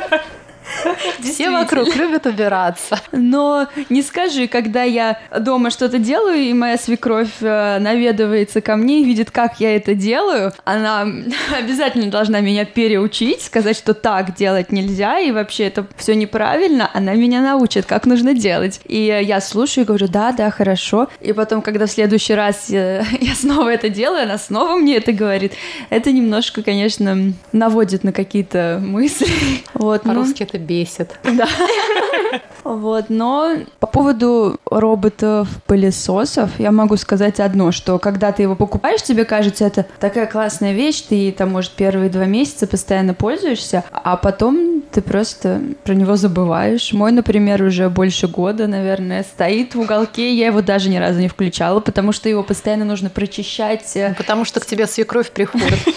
Все 1.21 1.49
вокруг 1.49 1.95
любят 1.95 2.25
убираться. 2.25 2.99
Но 3.11 3.67
не 3.89 4.01
скажи, 4.01 4.47
когда 4.47 4.83
я 4.83 5.19
дома 5.39 5.69
что-то 5.69 5.97
делаю, 5.99 6.37
и 6.37 6.53
моя 6.53 6.77
свекровь 6.77 7.41
э, 7.41 7.79
наведывается 7.79 8.61
ко 8.61 8.75
мне 8.75 9.01
и 9.01 9.05
видит, 9.05 9.31
как 9.31 9.59
я 9.59 9.75
это 9.75 9.95
делаю, 9.95 10.53
она 10.63 11.07
обязательно 11.57 12.09
должна 12.09 12.39
меня 12.39 12.65
переучить, 12.65 13.41
сказать, 13.41 13.77
что 13.77 13.93
так 13.93 14.35
делать 14.35 14.71
нельзя, 14.71 15.19
и 15.19 15.31
вообще 15.31 15.65
это 15.65 15.87
все 15.97 16.15
неправильно, 16.15 16.89
она 16.93 17.13
меня 17.13 17.41
научит, 17.41 17.85
как 17.85 18.05
нужно 18.05 18.33
делать. 18.33 18.81
И 18.85 19.01
я 19.03 19.41
слушаю 19.41 19.83
и 19.83 19.87
говорю, 19.87 20.07
да, 20.07 20.31
да, 20.31 20.49
хорошо. 20.49 21.09
И 21.21 21.33
потом, 21.33 21.61
когда 21.61 21.85
в 21.85 21.91
следующий 21.91 22.33
раз 22.33 22.69
я, 22.69 23.05
я 23.21 23.35
снова 23.35 23.69
это 23.69 23.89
делаю, 23.89 24.23
она 24.23 24.37
снова 24.37 24.75
мне 24.77 24.97
это 24.97 25.11
говорит. 25.11 25.53
Это 25.89 26.11
немножко, 26.11 26.63
конечно, 26.63 27.33
наводит 27.51 28.03
на 28.03 28.11
какие-то 28.11 28.79
мысли. 28.81 29.27
Вот, 29.73 30.03
По-русски 30.03 30.39
ну... 30.39 30.45
это 30.47 30.57
бесит. 30.57 30.96
Да. 31.23 31.47
Вот, 32.75 33.05
но 33.09 33.53
по 33.79 33.87
поводу 33.87 34.59
роботов-пылесосов 34.65 36.59
я 36.59 36.71
могу 36.71 36.97
сказать 36.97 37.39
одно, 37.39 37.71
что 37.71 37.97
когда 37.97 38.31
ты 38.31 38.43
его 38.43 38.55
покупаешь, 38.55 39.01
тебе 39.01 39.23
кажется, 39.25 39.65
это 39.65 39.85
такая 39.99 40.25
классная 40.25 40.73
вещь, 40.73 41.01
ты 41.01 41.31
там, 41.31 41.51
может, 41.51 41.71
первые 41.71 42.09
два 42.09 42.25
месяца 42.25 42.67
постоянно 42.67 43.13
пользуешься, 43.13 43.83
а 43.91 44.17
потом 44.17 44.77
ты 44.91 45.01
просто 45.01 45.61
про 45.83 45.93
него 45.93 46.15
забываешь. 46.15 46.91
Мой, 46.93 47.11
например, 47.11 47.63
уже 47.63 47.89
больше 47.89 48.27
года, 48.27 48.67
наверное, 48.67 49.23
стоит 49.23 49.75
в 49.75 49.79
уголке, 49.79 50.33
я 50.33 50.47
его 50.47 50.61
даже 50.61 50.89
ни 50.89 50.97
разу 50.97 51.19
не 51.19 51.27
включала, 51.27 51.79
потому 51.79 52.11
что 52.11 52.29
его 52.29 52.43
постоянно 52.43 52.85
нужно 52.85 53.09
прочищать. 53.09 53.97
Потому 54.17 54.45
что 54.45 54.59
к 54.59 54.65
тебе 54.65 54.87
свекровь 54.87 55.31
приходит. 55.31 55.79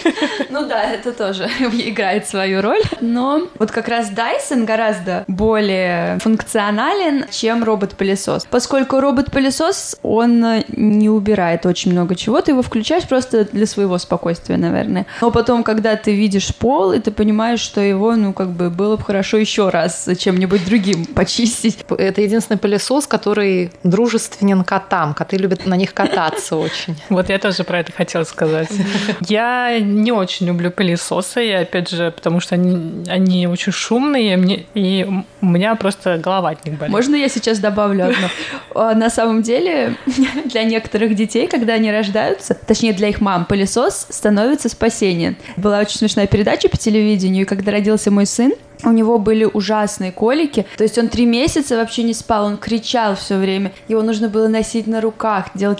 Ну 0.49 0.67
да, 0.67 0.83
это 0.83 1.13
тоже 1.13 1.45
играет 1.61 2.27
свою 2.27 2.61
роль. 2.61 2.81
Но 2.99 3.47
вот 3.57 3.71
как 3.71 3.87
раз 3.87 4.11
Dyson 4.11 4.65
гораздо 4.65 5.23
более 5.27 6.19
функционален, 6.61 7.25
чем 7.31 7.63
робот-пылесос. 7.63 8.47
Поскольку 8.49 8.99
робот-пылесос, 8.99 9.97
он 10.03 10.63
не 10.69 11.09
убирает 11.09 11.65
очень 11.65 11.91
много 11.91 12.15
чего, 12.15 12.41
ты 12.41 12.51
его 12.51 12.61
включаешь 12.61 13.07
просто 13.07 13.45
для 13.45 13.65
своего 13.65 13.97
спокойствия, 13.97 14.57
наверное. 14.57 15.05
Но 15.21 15.31
потом, 15.31 15.63
когда 15.63 15.95
ты 15.95 16.15
видишь 16.15 16.53
пол, 16.55 16.93
и 16.93 16.99
ты 16.99 17.11
понимаешь, 17.11 17.59
что 17.59 17.81
его, 17.81 18.15
ну, 18.15 18.33
как 18.33 18.49
бы 18.51 18.69
было 18.69 18.97
бы 18.97 19.03
хорошо 19.03 19.37
еще 19.37 19.69
раз 19.69 20.07
чем-нибудь 20.17 20.65
другим 20.65 21.05
почистить. 21.15 21.79
Это 21.97 22.21
единственный 22.21 22.57
пылесос, 22.57 23.07
который 23.07 23.71
дружественен 23.83 24.63
котам. 24.63 25.13
Коты 25.13 25.37
любят 25.37 25.65
на 25.65 25.75
них 25.75 25.93
кататься 25.93 26.55
очень. 26.57 26.95
Вот 27.09 27.29
я 27.29 27.39
тоже 27.39 27.63
про 27.63 27.79
это 27.79 27.91
хотела 27.91 28.23
сказать. 28.23 28.69
Я 29.27 29.79
не 29.79 30.11
очень 30.11 30.47
люблю 30.47 30.71
пылесосы, 30.71 31.53
опять 31.53 31.89
же, 31.89 32.11
потому 32.11 32.39
что 32.39 32.55
они, 32.55 33.03
они 33.07 33.47
очень 33.47 33.71
шумные, 33.71 34.65
и 34.73 35.07
у 35.41 35.45
меня 35.45 35.75
просто 35.75 36.17
голова 36.17 36.50
них 36.65 36.77
болит. 36.77 36.91
Можно 36.91 37.15
я 37.15 37.29
сейчас 37.29 37.59
добавлю 37.59 38.05
одно? 38.05 38.27
А, 38.73 38.95
на 38.95 39.09
самом 39.09 39.41
деле, 39.41 39.97
для 40.45 40.63
некоторых 40.63 41.13
детей, 41.13 41.47
когда 41.47 41.73
они 41.73 41.91
рождаются, 41.91 42.53
точнее 42.53 42.93
для 42.93 43.09
их 43.09 43.19
мам, 43.19 43.45
пылесос 43.45 44.07
становится 44.09 44.69
спасением. 44.69 45.35
Была 45.57 45.79
очень 45.79 45.97
смешная 45.97 46.25
передача 46.25 46.69
по 46.69 46.77
телевидению, 46.77 47.43
и 47.43 47.45
когда 47.45 47.71
родился 47.73 48.11
мой 48.11 48.25
сын, 48.25 48.53
у 48.83 48.91
него 48.91 49.19
были 49.19 49.43
ужасные 49.43 50.11
колики, 50.11 50.65
то 50.77 50.83
есть 50.83 50.97
он 50.97 51.09
три 51.09 51.25
месяца 51.25 51.75
вообще 51.75 52.03
не 52.03 52.13
спал, 52.13 52.45
он 52.45 52.57
кричал 52.57 53.15
все 53.15 53.37
время, 53.37 53.73
его 53.87 54.01
нужно 54.01 54.29
было 54.29 54.47
носить 54.47 54.87
на 54.87 55.01
руках, 55.01 55.49
делать 55.53 55.79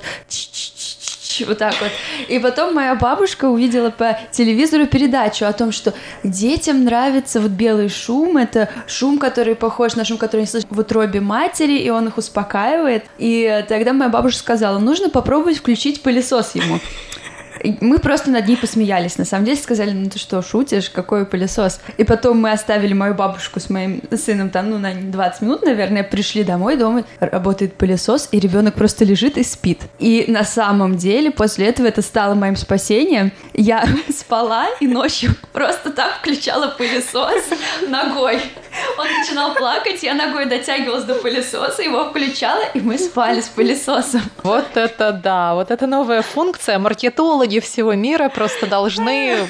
вот 1.39 1.57
так 1.57 1.73
вот. 1.81 1.89
И 2.27 2.39
потом 2.39 2.73
моя 2.73 2.95
бабушка 2.95 3.45
увидела 3.45 3.89
по 3.89 4.17
телевизору 4.31 4.85
передачу 4.88 5.45
о 5.45 5.53
том, 5.53 5.71
что 5.71 5.93
детям 6.23 6.83
нравится 6.83 7.39
вот 7.39 7.51
белый 7.51 7.89
шум, 7.89 8.38
это 8.38 8.69
шум, 8.88 9.17
который 9.17 9.55
похож 9.55 9.95
на 9.95 10.05
шум, 10.05 10.17
который 10.17 10.41
они 10.41 10.47
слышат 10.47 10.69
в 10.69 10.79
утробе 10.79 11.21
матери, 11.21 11.77
и 11.77 11.89
он 11.89 12.07
их 12.07 12.17
успокаивает. 12.17 13.05
И 13.17 13.65
тогда 13.67 13.93
моя 13.93 14.09
бабушка 14.09 14.39
сказала, 14.39 14.79
нужно 14.79 15.09
попробовать 15.09 15.57
включить 15.57 16.01
пылесос 16.01 16.55
ему. 16.55 16.79
Мы 17.82 18.00
просто 18.00 18.30
над 18.30 18.48
ней 18.48 18.58
посмеялись. 18.58 19.18
На 19.18 19.25
самом 19.25 19.46
деле 19.46 19.58
сказали, 19.58 19.91
ну 19.91 20.10
ты 20.10 20.20
что, 20.20 20.41
шутишь? 20.41 20.89
Какой 20.89 21.25
пылесос? 21.25 21.80
И 21.98 22.03
потом 22.03 22.39
мы 22.39 22.51
оставили 22.51 22.94
мою 22.94 23.13
бабушку 23.13 23.60
с 23.60 23.70
моим 23.70 24.01
сыном 24.15 24.50
там, 24.50 24.70
ну, 24.70 24.77
на 24.77 24.94
20 24.94 25.41
минут, 25.41 25.62
наверное, 25.63 26.03
пришли 26.03 26.44
домой, 26.44 26.77
дома 26.77 27.03
работает 27.20 27.75
пылесос, 27.75 28.30
и 28.32 28.39
ребенок 28.39 28.75
просто 28.75 29.06
лежит 29.06 29.38
и 29.38 29.44
спит. 29.44 29.82
И 30.00 30.25
на 30.27 30.44
самом 30.44 30.98
деле 30.98 31.32
после 31.32 31.68
этого 31.68 31.88
это 31.88 32.01
стало 32.01 32.36
моим 32.36 32.56
спасением. 32.56 33.32
Я 33.53 33.86
спала 34.10 34.68
и 34.80 34.88
ночью 34.88 35.36
просто 35.53 35.91
так 35.91 36.20
включала 36.20 36.68
пылесос 36.68 37.44
ногой. 37.88 38.41
Он 38.98 39.08
начинал 39.20 39.53
плакать, 39.56 40.01
я 40.03 40.13
ногой 40.13 40.46
дотягивалась 40.46 41.03
до 41.03 41.15
пылесоса, 41.15 41.82
его 41.82 42.10
включала, 42.10 42.63
и 42.74 42.80
мы 42.80 42.98
спали 42.98 43.41
с 43.41 43.50
пылесосом. 43.50 44.22
Вот 44.44 44.65
это 44.75 45.12
да, 45.12 45.53
вот 45.56 45.72
это 45.72 45.88
новая 45.88 46.22
функция. 46.22 46.80
Маркетологи 46.80 47.50
всего 47.60 47.93
мира 47.93 48.29
просто 48.29 48.67
должны 48.67 49.48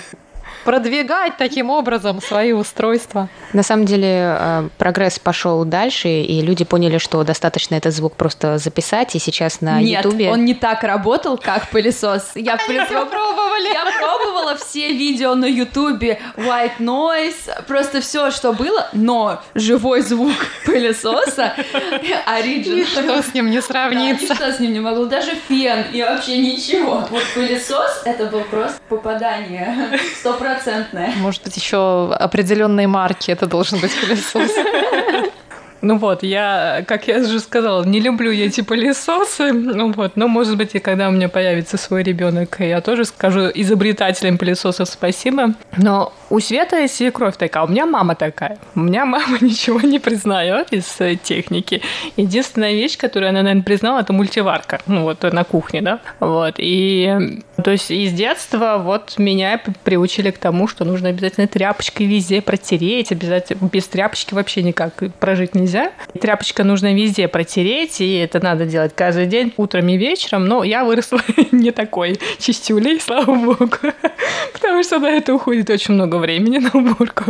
продвигать 0.63 1.37
таким 1.37 1.69
образом 1.69 2.21
свои 2.21 2.51
устройства. 2.53 3.29
На 3.53 3.63
самом 3.63 3.85
деле 3.85 4.35
э, 4.39 4.69
прогресс 4.77 5.19
пошел 5.19 5.63
дальше, 5.65 6.07
и 6.09 6.41
люди 6.41 6.63
поняли, 6.65 6.97
что 6.97 7.23
достаточно 7.23 7.75
этот 7.75 7.93
звук 7.93 8.15
просто 8.15 8.57
записать, 8.57 9.15
и 9.15 9.19
сейчас 9.19 9.61
на 9.61 9.81
Нет, 9.81 10.05
Ютубе... 10.05 10.29
он 10.29 10.45
не 10.45 10.53
так 10.53 10.83
работал, 10.83 11.37
как 11.37 11.69
пылесос. 11.69 12.31
Я 12.35 12.57
Попробовали. 12.57 13.73
Я 13.73 13.85
пробовала 13.99 14.55
все 14.55 14.91
видео 14.93 15.35
на 15.35 15.45
Ютубе, 15.45 16.19
white 16.37 16.77
noise, 16.79 17.63
просто 17.67 18.01
все, 18.01 18.31
что 18.31 18.53
было, 18.53 18.87
но 18.93 19.41
живой 19.55 20.01
звук 20.01 20.33
пылесоса, 20.65 21.53
оригинал. 22.25 22.77
Ничто 22.79 23.21
с 23.21 23.33
ним 23.33 23.49
не 23.49 23.57
Да, 23.57 23.61
сравнится. 23.63 24.29
ничто 24.33 24.51
с 24.51 24.59
ним 24.59 24.73
не 24.73 24.79
могло, 24.79 25.05
даже 25.05 25.31
фен 25.47 25.85
и 25.91 26.01
вообще 26.01 26.37
ничего. 26.37 27.05
Вот 27.09 27.23
пылесос, 27.35 28.01
это 28.05 28.25
был 28.25 28.41
просто 28.45 28.79
попадание 28.89 29.99
стопроцентное. 30.59 31.13
Может 31.17 31.43
быть, 31.43 31.55
еще 31.55 32.13
определенные 32.13 32.87
марки 32.87 33.31
это 33.31 33.47
должен 33.47 33.79
быть 33.79 33.91
пылесос. 33.99 34.51
Ну 35.81 35.97
вот, 35.97 36.23
я, 36.23 36.83
как 36.87 37.07
я 37.07 37.19
уже 37.19 37.39
сказала, 37.39 37.83
не 37.83 37.99
люблю 37.99 38.31
я 38.31 38.45
эти 38.45 38.61
пылесосы. 38.61 39.51
Ну 39.51 39.91
вот, 39.91 40.15
но 40.15 40.27
может 40.27 40.57
быть, 40.57 40.75
и 40.75 40.79
когда 40.79 41.09
у 41.09 41.11
меня 41.11 41.29
появится 41.29 41.77
свой 41.77 42.03
ребенок, 42.03 42.57
я 42.59 42.81
тоже 42.81 43.05
скажу 43.05 43.49
изобретателям 43.53 44.37
пылесосов 44.37 44.87
спасибо. 44.89 45.55
Но 45.77 46.13
у 46.29 46.39
Светы 46.39 46.87
свекровь 46.87 47.35
такая, 47.37 47.63
а 47.63 47.65
у 47.65 47.69
меня 47.69 47.85
мама 47.85 48.15
такая. 48.15 48.57
У 48.75 48.79
меня 48.79 49.05
мама 49.05 49.37
ничего 49.41 49.81
не 49.81 49.99
признает 49.99 50.71
из 50.71 50.95
э, 50.99 51.15
техники. 51.15 51.81
Единственная 52.15 52.73
вещь, 52.73 52.97
которую 52.97 53.29
она, 53.29 53.41
наверное, 53.41 53.63
признала, 53.63 53.99
это 53.99 54.13
мультиварка. 54.13 54.79
Ну 54.87 55.03
вот 55.03 55.23
на 55.23 55.43
кухне, 55.43 55.81
да. 55.81 55.99
Вот. 56.19 56.55
И 56.57 57.41
то 57.63 57.71
есть 57.71 57.91
из 57.91 58.13
детства 58.13 58.77
вот 58.81 59.15
меня 59.17 59.61
приучили 59.83 60.31
к 60.31 60.37
тому, 60.37 60.67
что 60.67 60.85
нужно 60.85 61.09
обязательно 61.09 61.47
тряпочкой 61.47 62.05
везде 62.05 62.41
протереть, 62.41 63.11
обязательно 63.11 63.69
без 63.71 63.87
тряпочки 63.87 64.33
вообще 64.33 64.63
никак 64.63 65.03
прожить 65.19 65.55
нельзя. 65.55 65.70
Тряпочка 66.19 66.63
нужно 66.63 66.93
везде 66.93 67.27
протереть, 67.27 68.01
и 68.01 68.15
это 68.15 68.43
надо 68.43 68.65
делать 68.65 68.93
каждый 68.95 69.25
день, 69.25 69.53
утром 69.57 69.87
и 69.89 69.97
вечером. 69.97 70.45
Но 70.45 70.63
я 70.63 70.83
выросла 70.83 71.19
не 71.51 71.71
такой 71.71 72.19
чистюлей, 72.39 72.99
слава 72.99 73.33
богу, 73.33 73.67
потому 74.53 74.83
что 74.83 74.99
на 74.99 75.09
это 75.09 75.33
уходит 75.33 75.69
очень 75.69 75.93
много 75.93 76.17
времени 76.17 76.57
на 76.57 76.69
уборку. 76.73 77.25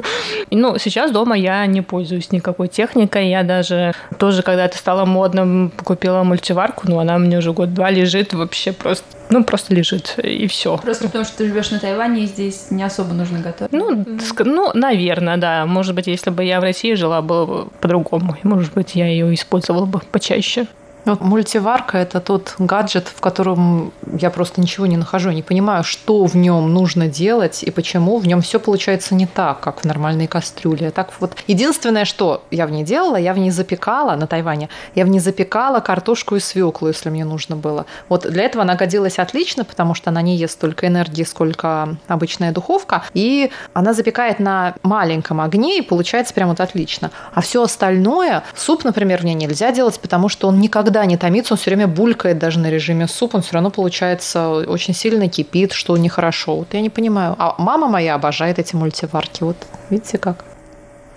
Ну, 0.50 0.78
сейчас 0.78 1.12
дома 1.12 1.38
я 1.38 1.66
не 1.66 1.82
пользуюсь 1.82 2.32
никакой 2.32 2.68
техникой, 2.68 3.30
я 3.30 3.44
даже 3.44 3.94
тоже, 4.20 4.42
когда 4.44 4.66
это 4.66 4.78
стало 4.78 5.06
модным, 5.06 5.72
купила 5.84 6.24
мультиварку, 6.24 6.88
но 6.88 7.00
она 7.00 7.18
меня 7.18 7.40
уже 7.40 7.54
год-два 7.54 7.90
лежит 7.90 8.34
вообще 8.34 8.72
просто, 8.72 9.06
ну, 9.32 9.44
просто 9.44 9.74
лежит, 9.74 10.16
и 10.22 10.46
все. 10.48 10.78
Просто 10.78 11.06
потому, 11.06 11.26
что 11.26 11.38
ты 11.38 11.48
живешь 11.48 11.72
на 11.72 11.80
Тайване, 11.80 12.24
и 12.24 12.28
здесь 12.28 12.68
не 12.70 12.84
особо 12.84 13.14
нужно 13.14 13.40
готовить. 13.40 13.72
Ну, 13.72 13.92
ск- 14.18 14.44
ну, 14.44 14.72
наверное, 14.74 15.38
да. 15.38 15.66
Может 15.66 15.96
быть, 15.96 16.08
если 16.08 16.30
бы 16.30 16.44
я 16.44 16.60
в 16.60 16.64
России 16.64 16.94
жила, 16.94 17.22
было 17.22 17.46
бы 17.46 17.68
по-другому. 17.80 18.38
Может 18.44 18.74
быть, 18.74 18.96
я 18.96 19.08
ее 19.08 19.34
использовала 19.34 19.86
бы 19.86 20.02
почаще. 20.12 20.68
Вот 21.06 21.22
мультиварка– 21.22 21.98
это 22.00 22.20
тот 22.20 22.56
гаджет, 22.60 23.08
в 23.08 23.22
котором 23.22 23.92
я 24.20 24.30
просто 24.30 24.62
ничего 24.62 24.86
не 24.86 24.98
нахожу, 24.98 25.32
не 25.32 25.42
понимаю, 25.42 25.84
что 25.84 26.26
в 26.26 26.36
нем 26.36 26.74
нужно 26.74 27.08
делать 27.08 27.64
и 27.64 27.72
почему 27.72 28.18
в 28.18 28.28
нем 28.28 28.42
все 28.42 28.60
получается 28.60 29.16
не 29.16 29.26
так, 29.26 29.60
как 29.62 29.82
в 29.82 29.86
нормальной 29.86 30.28
кастрюле. 30.28 30.92
Так 30.92 31.12
вот, 31.20 31.36
единственное, 31.48 32.06
что 32.06 32.44
я 32.52 32.68
в 32.68 32.72
ней 32.72 32.84
делала, 32.84 33.16
я 33.16 33.34
в 33.34 33.40
ней 33.40 33.50
запекала 33.50 34.16
на 34.16 34.28
Тайване, 34.28 34.70
я 34.94 35.06
в 35.06 35.08
ней 35.08 35.20
запекала 35.20 35.80
картошку 35.80 36.36
и 36.36 36.40
свеклу, 36.40 36.90
если 36.90 37.10
мне 37.10 37.26
нужно 37.26 37.56
было. 37.56 37.88
Вот 38.08 38.30
для 38.30 38.44
этого 38.44 38.64
она 38.64 38.76
годилась 38.76 39.18
отлично, 39.18 39.66
потому 39.66 39.96
что 39.96 40.12
она 40.12 40.22
не 40.22 40.36
ест 40.38 40.54
столько 40.54 40.88
энергии, 40.88 41.24
сколько 41.24 41.96
обычная 42.08 42.52
духовка, 42.52 43.04
и 43.14 43.52
она 43.74 43.94
запекает 43.94 44.40
на 44.40 44.76
маленьком 44.84 45.42
огне, 45.42 45.80
и 45.80 45.82
получается 45.82 46.34
прям 46.34 46.50
вот 46.50 46.60
отлично. 46.60 47.10
А 47.34 47.42
все 47.42 47.64
остальное, 47.64 48.44
суп, 48.56 48.84
например, 48.84 49.22
в 49.22 49.26
ней 49.26 49.34
нельзя 49.34 49.72
делать, 49.72 50.00
потому 50.00 50.30
что 50.30 50.48
он 50.48 50.60
никогда 50.60 50.91
не 51.06 51.18
томится, 51.18 51.54
он 51.54 51.58
все 51.58 51.72
время 51.72 51.88
булькает 51.88 52.38
даже 52.38 52.60
на 52.60 52.70
режиме 52.70 53.08
суп, 53.08 53.36
он 53.36 53.42
все 53.42 53.54
равно 53.54 53.70
получается 53.70 54.50
очень 54.50 54.94
сильно 54.94 55.28
кипит, 55.28 55.72
что 55.74 55.98
нехорошо. 55.98 56.56
Вот 56.58 56.74
я 56.74 56.82
не 56.82 56.90
понимаю. 56.90 57.36
А 57.38 57.56
мама 57.58 57.88
моя 57.88 58.16
обожает 58.16 58.60
эти 58.60 58.76
мультиварки. 58.76 59.44
Вот 59.44 59.58
видите 59.90 60.18
как? 60.18 60.46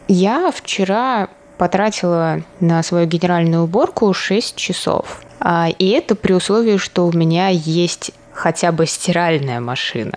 Я 0.09 0.51
вчера 0.51 1.29
потратила 1.59 2.41
на 2.61 2.83
свою 2.83 3.07
генеральную 3.07 3.65
уборку 3.65 4.13
6 4.13 4.57
часов. 4.57 5.23
А, 5.41 5.69
И 5.79 5.89
это 5.91 6.15
при 6.15 6.33
условии, 6.33 6.77
что 6.77 7.07
у 7.07 7.13
меня 7.13 7.49
есть 7.49 8.13
хотя 8.33 8.73
бы 8.73 8.87
стиральная 8.87 9.61
машина. 9.61 10.13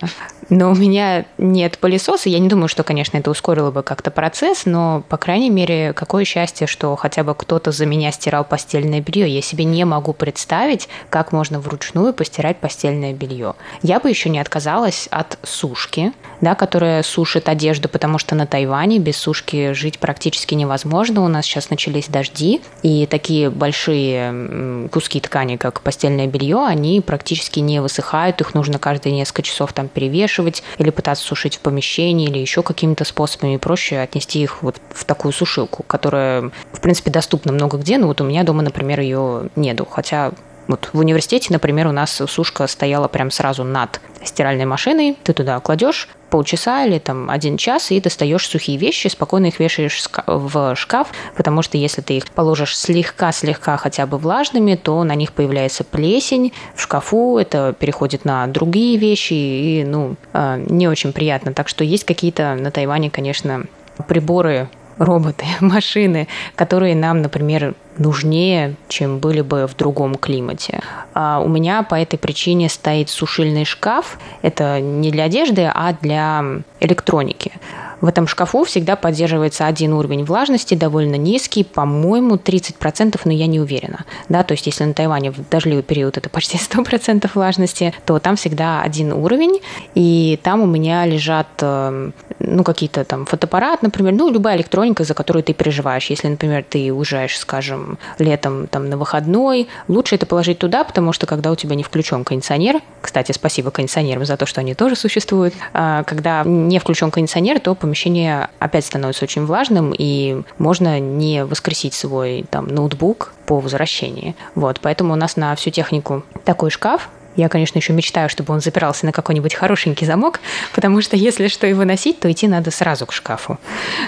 Но 0.50 0.70
у 0.70 0.74
меня 0.74 1.26
нет 1.36 1.78
пылесоса. 1.78 2.28
Я 2.28 2.38
не 2.38 2.48
думаю, 2.48 2.68
что, 2.68 2.82
конечно, 2.82 3.18
это 3.18 3.30
ускорило 3.30 3.70
бы 3.70 3.82
как-то 3.82 4.10
процесс, 4.10 4.64
но, 4.64 5.02
по 5.08 5.18
крайней 5.18 5.50
мере, 5.50 5.92
какое 5.92 6.24
счастье, 6.24 6.66
что 6.66 6.96
хотя 6.96 7.22
бы 7.22 7.34
кто-то 7.34 7.70
за 7.70 7.84
меня 7.84 8.10
стирал 8.12 8.44
постельное 8.44 9.00
белье. 9.00 9.28
Я 9.28 9.42
себе 9.42 9.64
не 9.64 9.84
могу 9.84 10.14
представить, 10.14 10.88
как 11.10 11.32
можно 11.32 11.60
вручную 11.60 12.14
постирать 12.14 12.58
постельное 12.58 13.12
белье. 13.12 13.56
Я 13.82 14.00
бы 14.00 14.08
еще 14.08 14.30
не 14.30 14.38
отказалась 14.38 15.06
от 15.10 15.38
сушки, 15.42 16.12
да, 16.40 16.54
которая 16.54 17.02
сушит 17.02 17.48
одежду, 17.48 17.88
потому 17.90 18.18
что 18.18 18.34
на 18.34 18.46
Тайване 18.46 18.98
без 18.98 19.18
сушки 19.18 19.72
жить 19.72 19.98
практически 19.98 20.54
невозможно. 20.54 21.24
У 21.24 21.28
нас 21.28 21.44
сейчас 21.44 21.68
начались 21.68 22.08
дожди, 22.08 22.62
и 22.82 23.06
такие 23.06 23.50
большие 23.50 24.88
куски 24.88 25.20
ткани, 25.20 25.56
как 25.56 25.82
постельное 25.82 26.26
белье, 26.26 26.64
они 26.66 27.02
практически 27.02 27.60
не 27.60 27.82
высыхают, 27.82 28.40
их 28.40 28.54
нужно 28.54 28.78
каждые 28.78 29.14
несколько 29.14 29.42
часов 29.42 29.74
там 29.74 29.88
перевешивать 29.88 30.37
или 30.78 30.90
пытаться 30.90 31.24
сушить 31.24 31.56
в 31.56 31.60
помещении 31.60 32.28
или 32.28 32.38
еще 32.38 32.62
какими-то 32.62 33.04
способами. 33.04 33.56
Проще 33.56 33.98
отнести 33.98 34.42
их 34.42 34.62
вот 34.62 34.80
в 34.90 35.04
такую 35.04 35.32
сушилку, 35.32 35.82
которая, 35.82 36.50
в 36.72 36.80
принципе, 36.80 37.10
доступна 37.10 37.52
много 37.52 37.78
где, 37.78 37.98
но 37.98 38.06
вот 38.06 38.20
у 38.20 38.24
меня 38.24 38.44
дома, 38.44 38.62
например, 38.62 39.00
ее 39.00 39.48
нету, 39.56 39.86
хотя 39.90 40.32
вот 40.68 40.90
в 40.92 40.98
университете, 40.98 41.48
например, 41.50 41.86
у 41.86 41.92
нас 41.92 42.22
сушка 42.26 42.66
стояла 42.66 43.08
прям 43.08 43.30
сразу 43.30 43.64
над 43.64 44.00
стиральной 44.22 44.66
машиной. 44.66 45.16
Ты 45.24 45.32
туда 45.32 45.58
кладешь 45.60 46.08
полчаса 46.28 46.84
или 46.84 46.98
там 46.98 47.30
один 47.30 47.56
час 47.56 47.90
и 47.90 48.00
достаешь 48.00 48.46
сухие 48.46 48.76
вещи, 48.76 49.08
спокойно 49.08 49.46
их 49.46 49.58
вешаешь 49.58 50.04
в 50.26 50.76
шкаф, 50.76 51.08
потому 51.36 51.62
что 51.62 51.78
если 51.78 52.02
ты 52.02 52.18
их 52.18 52.30
положишь 52.30 52.76
слегка-слегка 52.76 53.78
хотя 53.78 54.06
бы 54.06 54.18
влажными, 54.18 54.74
то 54.74 55.02
на 55.04 55.14
них 55.14 55.32
появляется 55.32 55.84
плесень 55.84 56.52
в 56.74 56.82
шкафу, 56.82 57.38
это 57.38 57.74
переходит 57.78 58.26
на 58.26 58.46
другие 58.46 58.98
вещи 58.98 59.32
и, 59.32 59.84
ну, 59.84 60.16
э, 60.34 60.62
не 60.68 60.86
очень 60.86 61.14
приятно. 61.14 61.54
Так 61.54 61.68
что 61.68 61.82
есть 61.82 62.04
какие-то 62.04 62.54
на 62.54 62.70
Тайване, 62.70 63.10
конечно, 63.10 63.64
приборы 64.06 64.68
роботы, 64.98 65.44
машины, 65.60 66.28
которые 66.54 66.94
нам, 66.94 67.22
например, 67.22 67.74
нужнее, 67.96 68.76
чем 68.88 69.18
были 69.18 69.40
бы 69.40 69.66
в 69.66 69.76
другом 69.76 70.14
климате. 70.14 70.80
А 71.14 71.40
у 71.40 71.48
меня 71.48 71.82
по 71.82 71.94
этой 71.94 72.18
причине 72.18 72.68
стоит 72.68 73.08
сушильный 73.10 73.64
шкаф. 73.64 74.18
Это 74.42 74.80
не 74.80 75.10
для 75.10 75.24
одежды, 75.24 75.70
а 75.72 75.94
для 76.00 76.44
электроники. 76.80 77.52
В 78.00 78.06
этом 78.06 78.26
шкафу 78.26 78.64
всегда 78.64 78.96
поддерживается 78.96 79.66
один 79.66 79.92
уровень 79.92 80.24
влажности, 80.24 80.74
довольно 80.74 81.16
низкий, 81.16 81.64
по-моему, 81.64 82.36
30%, 82.36 83.20
но 83.24 83.32
я 83.32 83.46
не 83.46 83.60
уверена. 83.60 84.04
Да, 84.28 84.42
то 84.42 84.52
есть 84.52 84.66
если 84.66 84.84
на 84.84 84.94
Тайване 84.94 85.32
в 85.32 85.48
дождливый 85.48 85.82
период 85.82 86.16
это 86.16 86.28
почти 86.28 86.58
100% 86.58 87.30
влажности, 87.34 87.94
то 88.06 88.18
там 88.18 88.36
всегда 88.36 88.82
один 88.82 89.12
уровень, 89.12 89.60
и 89.94 90.38
там 90.42 90.60
у 90.60 90.66
меня 90.66 91.06
лежат 91.06 91.48
э, 91.60 92.10
ну, 92.38 92.64
какие-то 92.64 93.04
там 93.04 93.26
фотоаппарат, 93.26 93.82
например, 93.82 94.12
ну, 94.12 94.30
любая 94.30 94.56
электроника, 94.56 95.04
за 95.04 95.14
которую 95.14 95.42
ты 95.42 95.52
переживаешь. 95.52 96.06
Если, 96.06 96.28
например, 96.28 96.64
ты 96.68 96.92
уезжаешь, 96.92 97.38
скажем, 97.38 97.98
летом 98.18 98.66
там 98.68 98.88
на 98.88 98.96
выходной, 98.96 99.68
лучше 99.88 100.14
это 100.14 100.26
положить 100.26 100.58
туда, 100.58 100.84
потому 100.84 101.12
что 101.12 101.26
когда 101.26 101.50
у 101.50 101.56
тебя 101.56 101.74
не 101.74 101.82
включен 101.82 102.24
кондиционер, 102.24 102.80
кстати, 103.00 103.32
спасибо 103.32 103.70
кондиционерам 103.70 104.24
за 104.24 104.36
то, 104.36 104.46
что 104.46 104.60
они 104.60 104.74
тоже 104.74 104.96
существуют, 104.96 105.54
а, 105.72 106.04
когда 106.04 106.42
не 106.44 106.78
включен 106.78 107.10
кондиционер, 107.10 107.60
то 107.60 107.74
помещение 107.88 108.50
опять 108.58 108.84
становится 108.84 109.24
очень 109.24 109.46
влажным, 109.46 109.94
и 109.96 110.42
можно 110.58 111.00
не 111.00 111.44
воскресить 111.44 111.94
свой 111.94 112.44
там 112.50 112.68
ноутбук 112.68 113.32
по 113.46 113.60
возвращении. 113.60 114.36
Вот, 114.54 114.78
поэтому 114.82 115.14
у 115.14 115.16
нас 115.16 115.36
на 115.36 115.54
всю 115.56 115.70
технику 115.70 116.22
такой 116.44 116.70
шкаф, 116.70 117.08
я, 117.34 117.48
конечно, 117.48 117.78
еще 117.78 117.94
мечтаю, 117.94 118.28
чтобы 118.28 118.52
он 118.52 118.60
запирался 118.60 119.06
на 119.06 119.12
какой-нибудь 119.12 119.54
хорошенький 119.54 120.04
замок, 120.04 120.40
потому 120.74 121.00
что 121.00 121.16
если 121.16 121.48
что 121.48 121.66
и 121.66 121.72
выносить, 121.72 122.20
то 122.20 122.30
идти 122.30 122.46
надо 122.46 122.70
сразу 122.70 123.06
к 123.06 123.12
шкафу. 123.12 123.58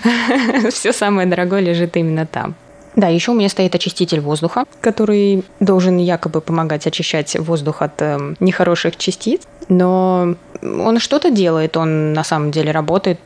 Все 0.71 0.93
самое 0.93 1.27
дорогое 1.27 1.61
лежит 1.61 1.97
именно 1.97 2.27
там. 2.27 2.55
Да, 2.97 3.07
еще 3.07 3.31
у 3.31 3.35
меня 3.35 3.49
стоит 3.49 3.75
очиститель 3.75 4.21
воздуха, 4.21 4.65
который 4.81 5.45
должен 5.61 5.97
якобы 5.97 6.41
помогать 6.41 6.87
очищать 6.87 7.39
воздух 7.39 7.83
от 7.83 8.03
э, 8.03 8.35
нехороших 8.41 8.97
частиц, 8.97 9.43
но 9.69 10.35
он 10.63 10.99
что-то 10.99 11.31
делает, 11.31 11.77
он 11.77 12.13
на 12.13 12.25
самом 12.25 12.51
деле 12.51 12.73
работает. 12.73 13.21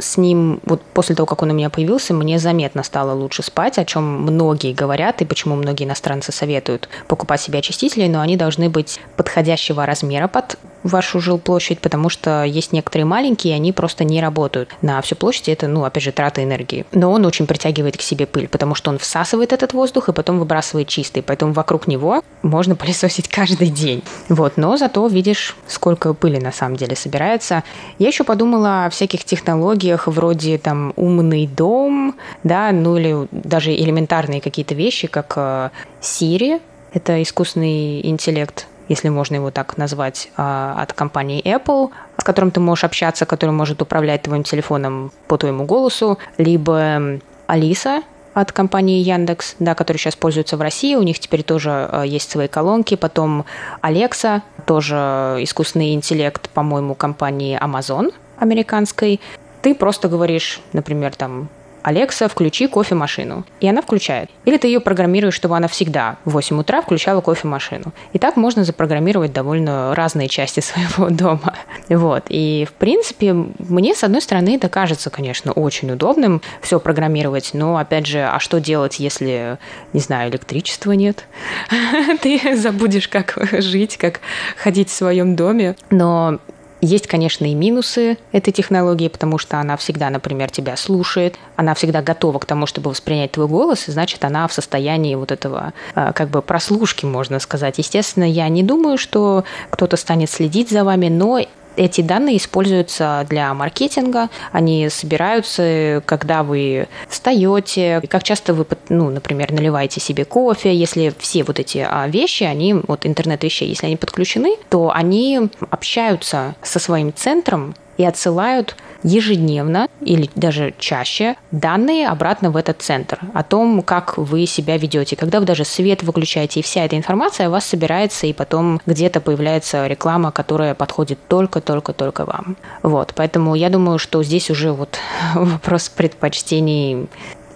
С 0.00 0.16
ним, 0.16 0.60
вот 0.64 0.82
после 0.82 1.14
того, 1.14 1.26
как 1.26 1.42
он 1.42 1.50
у 1.50 1.54
меня 1.54 1.70
появился, 1.70 2.14
мне 2.14 2.38
заметно 2.38 2.82
стало 2.82 3.12
лучше 3.12 3.42
спать, 3.42 3.78
о 3.78 3.84
чем 3.84 4.04
многие 4.22 4.72
говорят, 4.72 5.22
и 5.22 5.24
почему 5.24 5.56
многие 5.56 5.84
иностранцы 5.84 6.32
советуют 6.32 6.88
покупать 7.08 7.40
себе 7.40 7.58
очистители, 7.58 8.06
но 8.08 8.20
они 8.20 8.36
должны 8.36 8.68
быть 8.68 9.00
подходящего 9.16 9.86
размера 9.86 10.28
под 10.28 10.58
вашу 10.82 11.20
жилплощадь, 11.20 11.80
потому 11.80 12.08
что 12.08 12.44
есть 12.44 12.72
некоторые 12.72 13.04
маленькие, 13.04 13.54
они 13.54 13.72
просто 13.72 14.04
не 14.04 14.20
работают 14.20 14.70
на 14.82 15.00
всю 15.02 15.14
площадь, 15.14 15.48
это, 15.48 15.68
ну, 15.68 15.84
опять 15.84 16.02
же, 16.02 16.12
трата 16.12 16.42
энергии. 16.42 16.86
Но 16.92 17.10
он 17.10 17.26
очень 17.26 17.46
притягивает 17.46 17.96
к 17.96 18.00
себе 18.00 18.26
пыль, 18.26 18.48
потому 18.48 18.74
что 18.74 18.90
он 18.90 18.98
всасывает 18.98 19.52
этот 19.52 19.72
воздух 19.72 20.08
и 20.08 20.12
потом 20.12 20.38
выбрасывает 20.38 20.88
чистый, 20.88 21.22
поэтому 21.22 21.52
вокруг 21.52 21.86
него 21.86 22.22
можно 22.42 22.76
пылесосить 22.76 23.28
каждый 23.40 23.68
день. 23.68 24.02
Вот, 24.28 24.56
но 24.56 24.76
зато 24.76 25.06
видишь, 25.06 25.56
сколько 25.66 26.14
пыли 26.14 26.38
на 26.38 26.52
самом 26.52 26.76
деле 26.76 26.96
собирается. 26.96 27.62
Я 27.98 28.08
еще 28.08 28.24
подумала 28.24 28.86
о 28.86 28.90
всяких 28.90 29.24
технологиях 29.24 29.89
вроде 30.06 30.58
там 30.58 30.92
умный 30.96 31.46
дом, 31.46 32.14
да, 32.44 32.72
ну 32.72 32.96
или 32.96 33.28
даже 33.30 33.74
элементарные 33.74 34.40
какие-то 34.40 34.74
вещи, 34.74 35.08
как 35.08 35.34
э, 35.36 35.70
Siri, 36.00 36.60
это 36.92 37.22
искусственный 37.22 38.06
интеллект 38.06 38.66
если 38.90 39.08
можно 39.08 39.36
его 39.36 39.52
так 39.52 39.76
назвать, 39.76 40.30
а, 40.36 40.74
от 40.76 40.92
компании 40.92 41.40
Apple, 41.44 41.90
с 42.18 42.24
которым 42.24 42.50
ты 42.50 42.58
можешь 42.58 42.82
общаться, 42.82 43.24
который 43.24 43.52
может 43.52 43.80
управлять 43.80 44.22
твоим 44.22 44.42
телефоном 44.42 45.12
по 45.28 45.38
твоему 45.38 45.64
голосу, 45.64 46.18
либо 46.38 47.20
Алиса, 47.46 48.02
от 48.34 48.52
компании 48.52 49.00
Яндекс, 49.00 49.56
да, 49.58 49.74
который 49.74 49.98
сейчас 49.98 50.16
пользуется 50.16 50.56
в 50.56 50.60
России. 50.60 50.94
У 50.96 51.02
них 51.02 51.18
теперь 51.18 51.42
тоже 51.42 51.70
а, 51.70 52.02
есть 52.02 52.30
свои 52.30 52.48
колонки. 52.48 52.96
Потом 52.96 53.44
Alexa, 53.82 54.42
тоже 54.66 55.38
искусственный 55.40 55.94
интеллект, 55.94 56.48
по-моему, 56.50 56.94
компании 56.94 57.58
Amazon 57.60 58.12
американской. 58.38 59.20
Ты 59.62 59.74
просто 59.74 60.08
говоришь, 60.08 60.60
например, 60.72 61.14
там, 61.14 61.48
Алекса, 61.82 62.28
включи 62.28 62.66
кофемашину. 62.66 63.44
И 63.60 63.68
она 63.68 63.82
включает. 63.82 64.30
Или 64.44 64.58
ты 64.58 64.68
ее 64.68 64.80
программируешь, 64.80 65.34
чтобы 65.34 65.56
она 65.56 65.68
всегда 65.68 66.18
в 66.24 66.32
8 66.32 66.60
утра 66.60 66.82
включала 66.82 67.20
кофемашину. 67.20 67.92
И 68.12 68.18
так 68.18 68.36
можно 68.36 68.64
запрограммировать 68.64 69.32
довольно 69.32 69.94
разные 69.94 70.28
части 70.28 70.60
своего 70.60 71.10
дома. 71.10 71.54
Вот. 71.88 72.24
И, 72.28 72.66
в 72.68 72.72
принципе, 72.74 73.32
мне, 73.32 73.94
с 73.94 74.04
одной 74.04 74.20
стороны, 74.20 74.56
это 74.56 74.68
кажется, 74.68 75.10
конечно, 75.10 75.52
очень 75.52 75.90
удобным 75.90 76.42
все 76.60 76.78
программировать, 76.80 77.50
но, 77.52 77.76
опять 77.76 78.06
же, 78.06 78.22
а 78.24 78.38
что 78.40 78.60
делать, 78.60 78.98
если, 79.00 79.58
не 79.92 80.00
знаю, 80.00 80.30
электричества 80.30 80.92
нет? 80.92 81.24
Ты 82.22 82.56
забудешь, 82.56 83.08
как 83.08 83.38
жить, 83.52 83.96
как 83.96 84.20
ходить 84.56 84.90
в 84.90 84.92
своем 84.92 85.36
доме. 85.36 85.76
Но 85.90 86.38
есть, 86.80 87.06
конечно, 87.06 87.44
и 87.44 87.54
минусы 87.54 88.18
этой 88.32 88.52
технологии, 88.52 89.08
потому 89.08 89.38
что 89.38 89.58
она 89.58 89.76
всегда, 89.76 90.10
например, 90.10 90.50
тебя 90.50 90.76
слушает, 90.76 91.36
она 91.56 91.74
всегда 91.74 92.02
готова 92.02 92.38
к 92.38 92.46
тому, 92.46 92.66
чтобы 92.66 92.90
воспринять 92.90 93.32
твой 93.32 93.48
голос, 93.48 93.88
и 93.88 93.92
значит, 93.92 94.24
она 94.24 94.48
в 94.48 94.52
состоянии 94.52 95.14
вот 95.14 95.32
этого 95.32 95.72
а, 95.94 96.12
как 96.12 96.30
бы 96.30 96.42
прослушки, 96.42 97.04
можно 97.04 97.38
сказать. 97.38 97.78
Естественно, 97.78 98.24
я 98.24 98.48
не 98.48 98.62
думаю, 98.62 98.98
что 98.98 99.44
кто-то 99.70 99.96
станет 99.96 100.30
следить 100.30 100.70
за 100.70 100.84
вами, 100.84 101.08
но 101.08 101.40
эти 101.76 102.00
данные 102.00 102.36
используются 102.36 103.26
для 103.28 103.52
маркетинга, 103.54 104.28
они 104.52 104.88
собираются, 104.88 106.02
когда 106.06 106.42
вы 106.42 106.88
встаете, 107.08 108.02
как 108.08 108.22
часто 108.22 108.54
вы, 108.54 108.66
ну, 108.88 109.10
например, 109.10 109.52
наливаете 109.52 110.00
себе 110.00 110.24
кофе, 110.24 110.74
если 110.74 111.12
все 111.18 111.42
вот 111.42 111.58
эти 111.58 111.86
а, 111.88 112.06
вещи, 112.08 112.44
они, 112.44 112.74
вот 112.74 113.06
интернет 113.06 113.42
вещей, 113.44 113.68
если 113.68 113.86
они 113.86 113.96
подключены, 113.96 114.56
то 114.68 114.90
они 114.94 115.48
общаются 115.70 116.54
со 116.62 116.78
своим 116.78 117.12
центром 117.14 117.74
и 118.00 118.04
отсылают 118.04 118.76
ежедневно 119.02 119.86
или 120.00 120.30
даже 120.34 120.72
чаще 120.78 121.36
данные 121.50 122.08
обратно 122.08 122.50
в 122.50 122.56
этот 122.56 122.80
центр 122.80 123.20
о 123.34 123.42
том, 123.42 123.82
как 123.82 124.16
вы 124.16 124.46
себя 124.46 124.78
ведете. 124.78 125.16
Когда 125.16 125.38
вы 125.38 125.44
даже 125.44 125.66
свет 125.66 126.02
выключаете, 126.02 126.60
и 126.60 126.62
вся 126.62 126.86
эта 126.86 126.96
информация 126.96 127.48
у 127.48 127.52
вас 127.52 127.66
собирается, 127.66 128.26
и 128.26 128.32
потом 128.32 128.80
где-то 128.86 129.20
появляется 129.20 129.86
реклама, 129.86 130.32
которая 130.32 130.74
подходит 130.74 131.18
только-только-только 131.28 132.24
вам. 132.24 132.56
Вот, 132.82 133.12
поэтому 133.14 133.54
я 133.54 133.68
думаю, 133.68 133.98
что 133.98 134.22
здесь 134.22 134.50
уже 134.50 134.72
вот 134.72 134.98
вопрос 135.34 135.90
предпочтений 135.90 137.06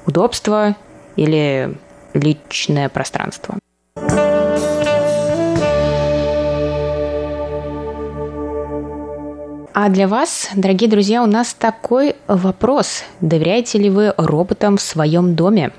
удобства 0.04 0.76
или 1.16 1.74
личное 2.12 2.90
пространство. 2.90 3.56
А 9.76 9.88
для 9.88 10.06
вас, 10.06 10.50
дорогие 10.54 10.88
друзья, 10.88 11.24
у 11.24 11.26
нас 11.26 11.52
такой 11.52 12.14
вопрос. 12.28 13.02
Доверяете 13.20 13.78
ли 13.78 13.90
вы 13.90 14.14
роботам 14.16 14.76
в 14.76 14.80
своем 14.80 15.34
доме? 15.34 15.72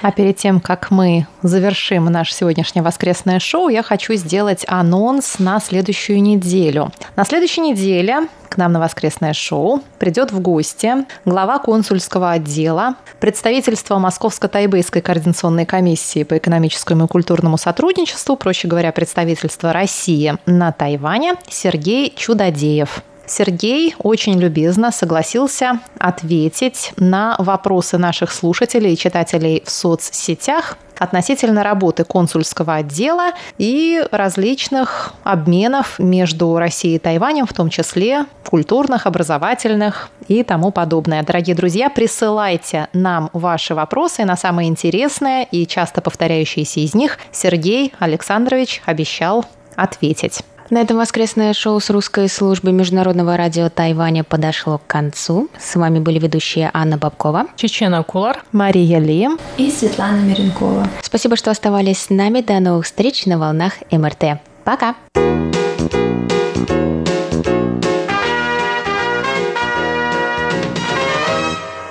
А 0.00 0.12
перед 0.12 0.36
тем, 0.38 0.60
как 0.60 0.90
мы 0.90 1.26
завершим 1.42 2.06
наш 2.06 2.32
сегодняшний 2.32 2.61
сегодняшнее 2.62 2.82
воскресное 2.84 3.40
шоу, 3.40 3.68
я 3.68 3.82
хочу 3.82 4.14
сделать 4.14 4.64
анонс 4.68 5.40
на 5.40 5.58
следующую 5.58 6.22
неделю. 6.22 6.92
На 7.16 7.24
следующей 7.24 7.60
неделе 7.60 8.28
к 8.48 8.56
нам 8.56 8.72
на 8.72 8.78
воскресное 8.78 9.32
шоу 9.32 9.82
придет 9.98 10.30
в 10.30 10.40
гости 10.40 10.94
глава 11.24 11.58
консульского 11.58 12.30
отдела 12.30 12.94
представительства 13.18 13.98
Московско-Тайбэйской 13.98 15.00
координационной 15.00 15.66
комиссии 15.66 16.22
по 16.22 16.38
экономическому 16.38 17.06
и 17.06 17.08
культурному 17.08 17.58
сотрудничеству, 17.58 18.36
проще 18.36 18.68
говоря, 18.68 18.92
представительства 18.92 19.72
России 19.72 20.36
на 20.46 20.70
Тайване 20.70 21.34
Сергей 21.48 22.12
Чудодеев. 22.14 23.02
Сергей 23.26 23.94
очень 23.98 24.38
любезно 24.38 24.90
согласился 24.90 25.80
ответить 25.98 26.92
на 26.96 27.36
вопросы 27.38 27.98
наших 27.98 28.32
слушателей 28.32 28.94
и 28.94 28.96
читателей 28.96 29.62
в 29.64 29.70
соцсетях 29.70 30.76
относительно 30.98 31.64
работы 31.64 32.04
консульского 32.04 32.76
отдела 32.76 33.32
и 33.58 34.04
различных 34.12 35.14
обменов 35.24 35.98
между 35.98 36.56
Россией 36.56 36.96
и 36.96 36.98
Тайванем, 36.98 37.46
в 37.46 37.52
том 37.52 37.70
числе 37.70 38.26
культурных, 38.48 39.06
образовательных 39.06 40.10
и 40.28 40.44
тому 40.44 40.70
подобное. 40.70 41.22
Дорогие 41.22 41.56
друзья, 41.56 41.90
присылайте 41.90 42.88
нам 42.92 43.30
ваши 43.32 43.74
вопросы 43.74 44.24
на 44.24 44.36
самые 44.36 44.68
интересные 44.68 45.44
и 45.50 45.66
часто 45.66 46.00
повторяющиеся 46.00 46.80
из 46.80 46.94
них 46.94 47.18
Сергей 47.32 47.92
Александрович 47.98 48.82
обещал 48.86 49.44
ответить. 49.74 50.42
На 50.72 50.78
этом 50.80 50.96
воскресное 50.96 51.52
шоу 51.52 51.80
с 51.80 51.90
русской 51.90 52.30
службы 52.30 52.72
Международного 52.72 53.36
радио 53.36 53.68
Тайваня 53.68 54.24
подошло 54.24 54.78
к 54.78 54.86
концу. 54.86 55.50
С 55.58 55.76
вами 55.76 55.98
были 55.98 56.18
ведущие 56.18 56.70
Анна 56.72 56.96
Бабкова, 56.96 57.48
Чечена 57.56 58.02
Кулар, 58.02 58.42
Мария 58.52 58.98
Ли 58.98 59.28
и 59.58 59.70
Светлана 59.70 60.22
Миренкова. 60.22 60.88
Спасибо, 61.02 61.36
что 61.36 61.50
оставались 61.50 61.98
с 61.98 62.08
нами. 62.08 62.40
До 62.40 62.58
новых 62.58 62.86
встреч 62.86 63.26
на 63.26 63.38
волнах 63.38 63.74
МРТ. 63.90 64.40
Пока! 64.64 64.96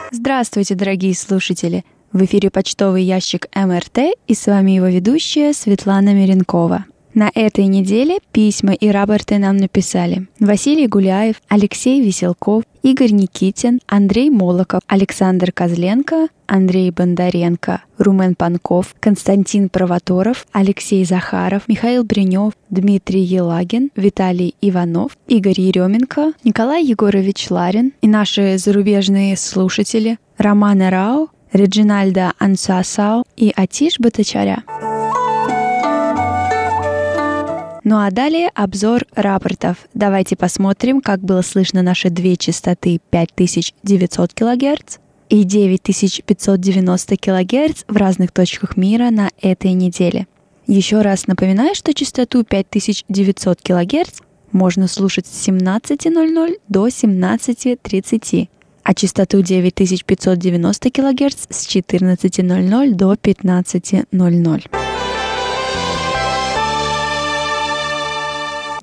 Здравствуйте, 0.09 0.73
дорогие 0.73 1.13
слушатели! 1.13 1.85
В 2.11 2.25
эфире 2.25 2.49
почтовый 2.49 3.03
ящик 3.03 3.45
МРТ 3.53 4.15
и 4.25 4.33
с 4.33 4.47
вами 4.47 4.71
его 4.71 4.87
ведущая 4.87 5.53
Светлана 5.53 6.15
Миренкова. 6.15 6.85
На 7.13 7.29
этой 7.33 7.65
неделе 7.65 8.19
письма 8.31 8.73
и 8.73 8.89
рапорты 8.89 9.37
нам 9.37 9.57
написали 9.57 10.27
Василий 10.39 10.87
Гуляев, 10.87 11.35
Алексей 11.49 12.01
Веселков, 12.01 12.63
Игорь 12.83 13.11
Никитин, 13.11 13.79
Андрей 13.85 14.29
Молоков, 14.29 14.81
Александр 14.87 15.51
Козленко, 15.51 16.29
Андрей 16.47 16.89
Бондаренко, 16.89 17.81
Румен 17.97 18.35
Панков, 18.35 18.95
Константин 18.99 19.69
Провоторов, 19.69 20.47
Алексей 20.53 21.03
Захаров, 21.03 21.67
Михаил 21.67 22.03
Бринев, 22.03 22.53
Дмитрий 22.69 23.21
Елагин, 23.21 23.91
Виталий 23.95 24.55
Иванов, 24.61 25.17
Игорь 25.27 25.59
Еременко, 25.59 26.33
Николай 26.45 26.83
Егорович 26.83 27.51
Ларин 27.51 27.93
и 28.01 28.07
наши 28.07 28.57
зарубежные 28.57 29.35
слушатели 29.35 30.17
Роман 30.37 30.81
Рау, 30.81 31.29
Реджинальда 31.51 32.33
Ансасау 32.39 33.25
и 33.35 33.51
Атиш 33.55 33.99
Батачаря. 33.99 34.63
Ну 37.83 37.97
а 37.97 38.11
далее 38.11 38.49
обзор 38.53 39.05
рапортов. 39.15 39.77
Давайте 39.93 40.35
посмотрим, 40.35 41.01
как 41.01 41.21
было 41.21 41.41
слышно 41.41 41.81
наши 41.81 42.09
две 42.09 42.35
частоты 42.35 42.99
5900 43.09 44.33
кГц 44.33 44.97
и 45.29 45.43
9590 45.43 47.17
кГц 47.17 47.83
в 47.87 47.95
разных 47.95 48.31
точках 48.31 48.77
мира 48.77 49.09
на 49.09 49.29
этой 49.41 49.71
неделе. 49.73 50.27
Еще 50.67 51.01
раз 51.01 51.25
напоминаю, 51.25 51.73
что 51.73 51.93
частоту 51.93 52.43
5900 52.43 53.61
кГц 53.61 54.19
можно 54.51 54.87
слушать 54.87 55.25
с 55.25 55.47
17.00 55.47 56.59
до 56.67 56.87
17.30, 56.87 58.49
а 58.83 58.93
частоту 58.93 59.41
9590 59.41 60.91
кГц 60.91 61.47
с 61.49 61.67
14.00 61.67 62.93
до 62.93 63.13
15.00. 63.13 64.80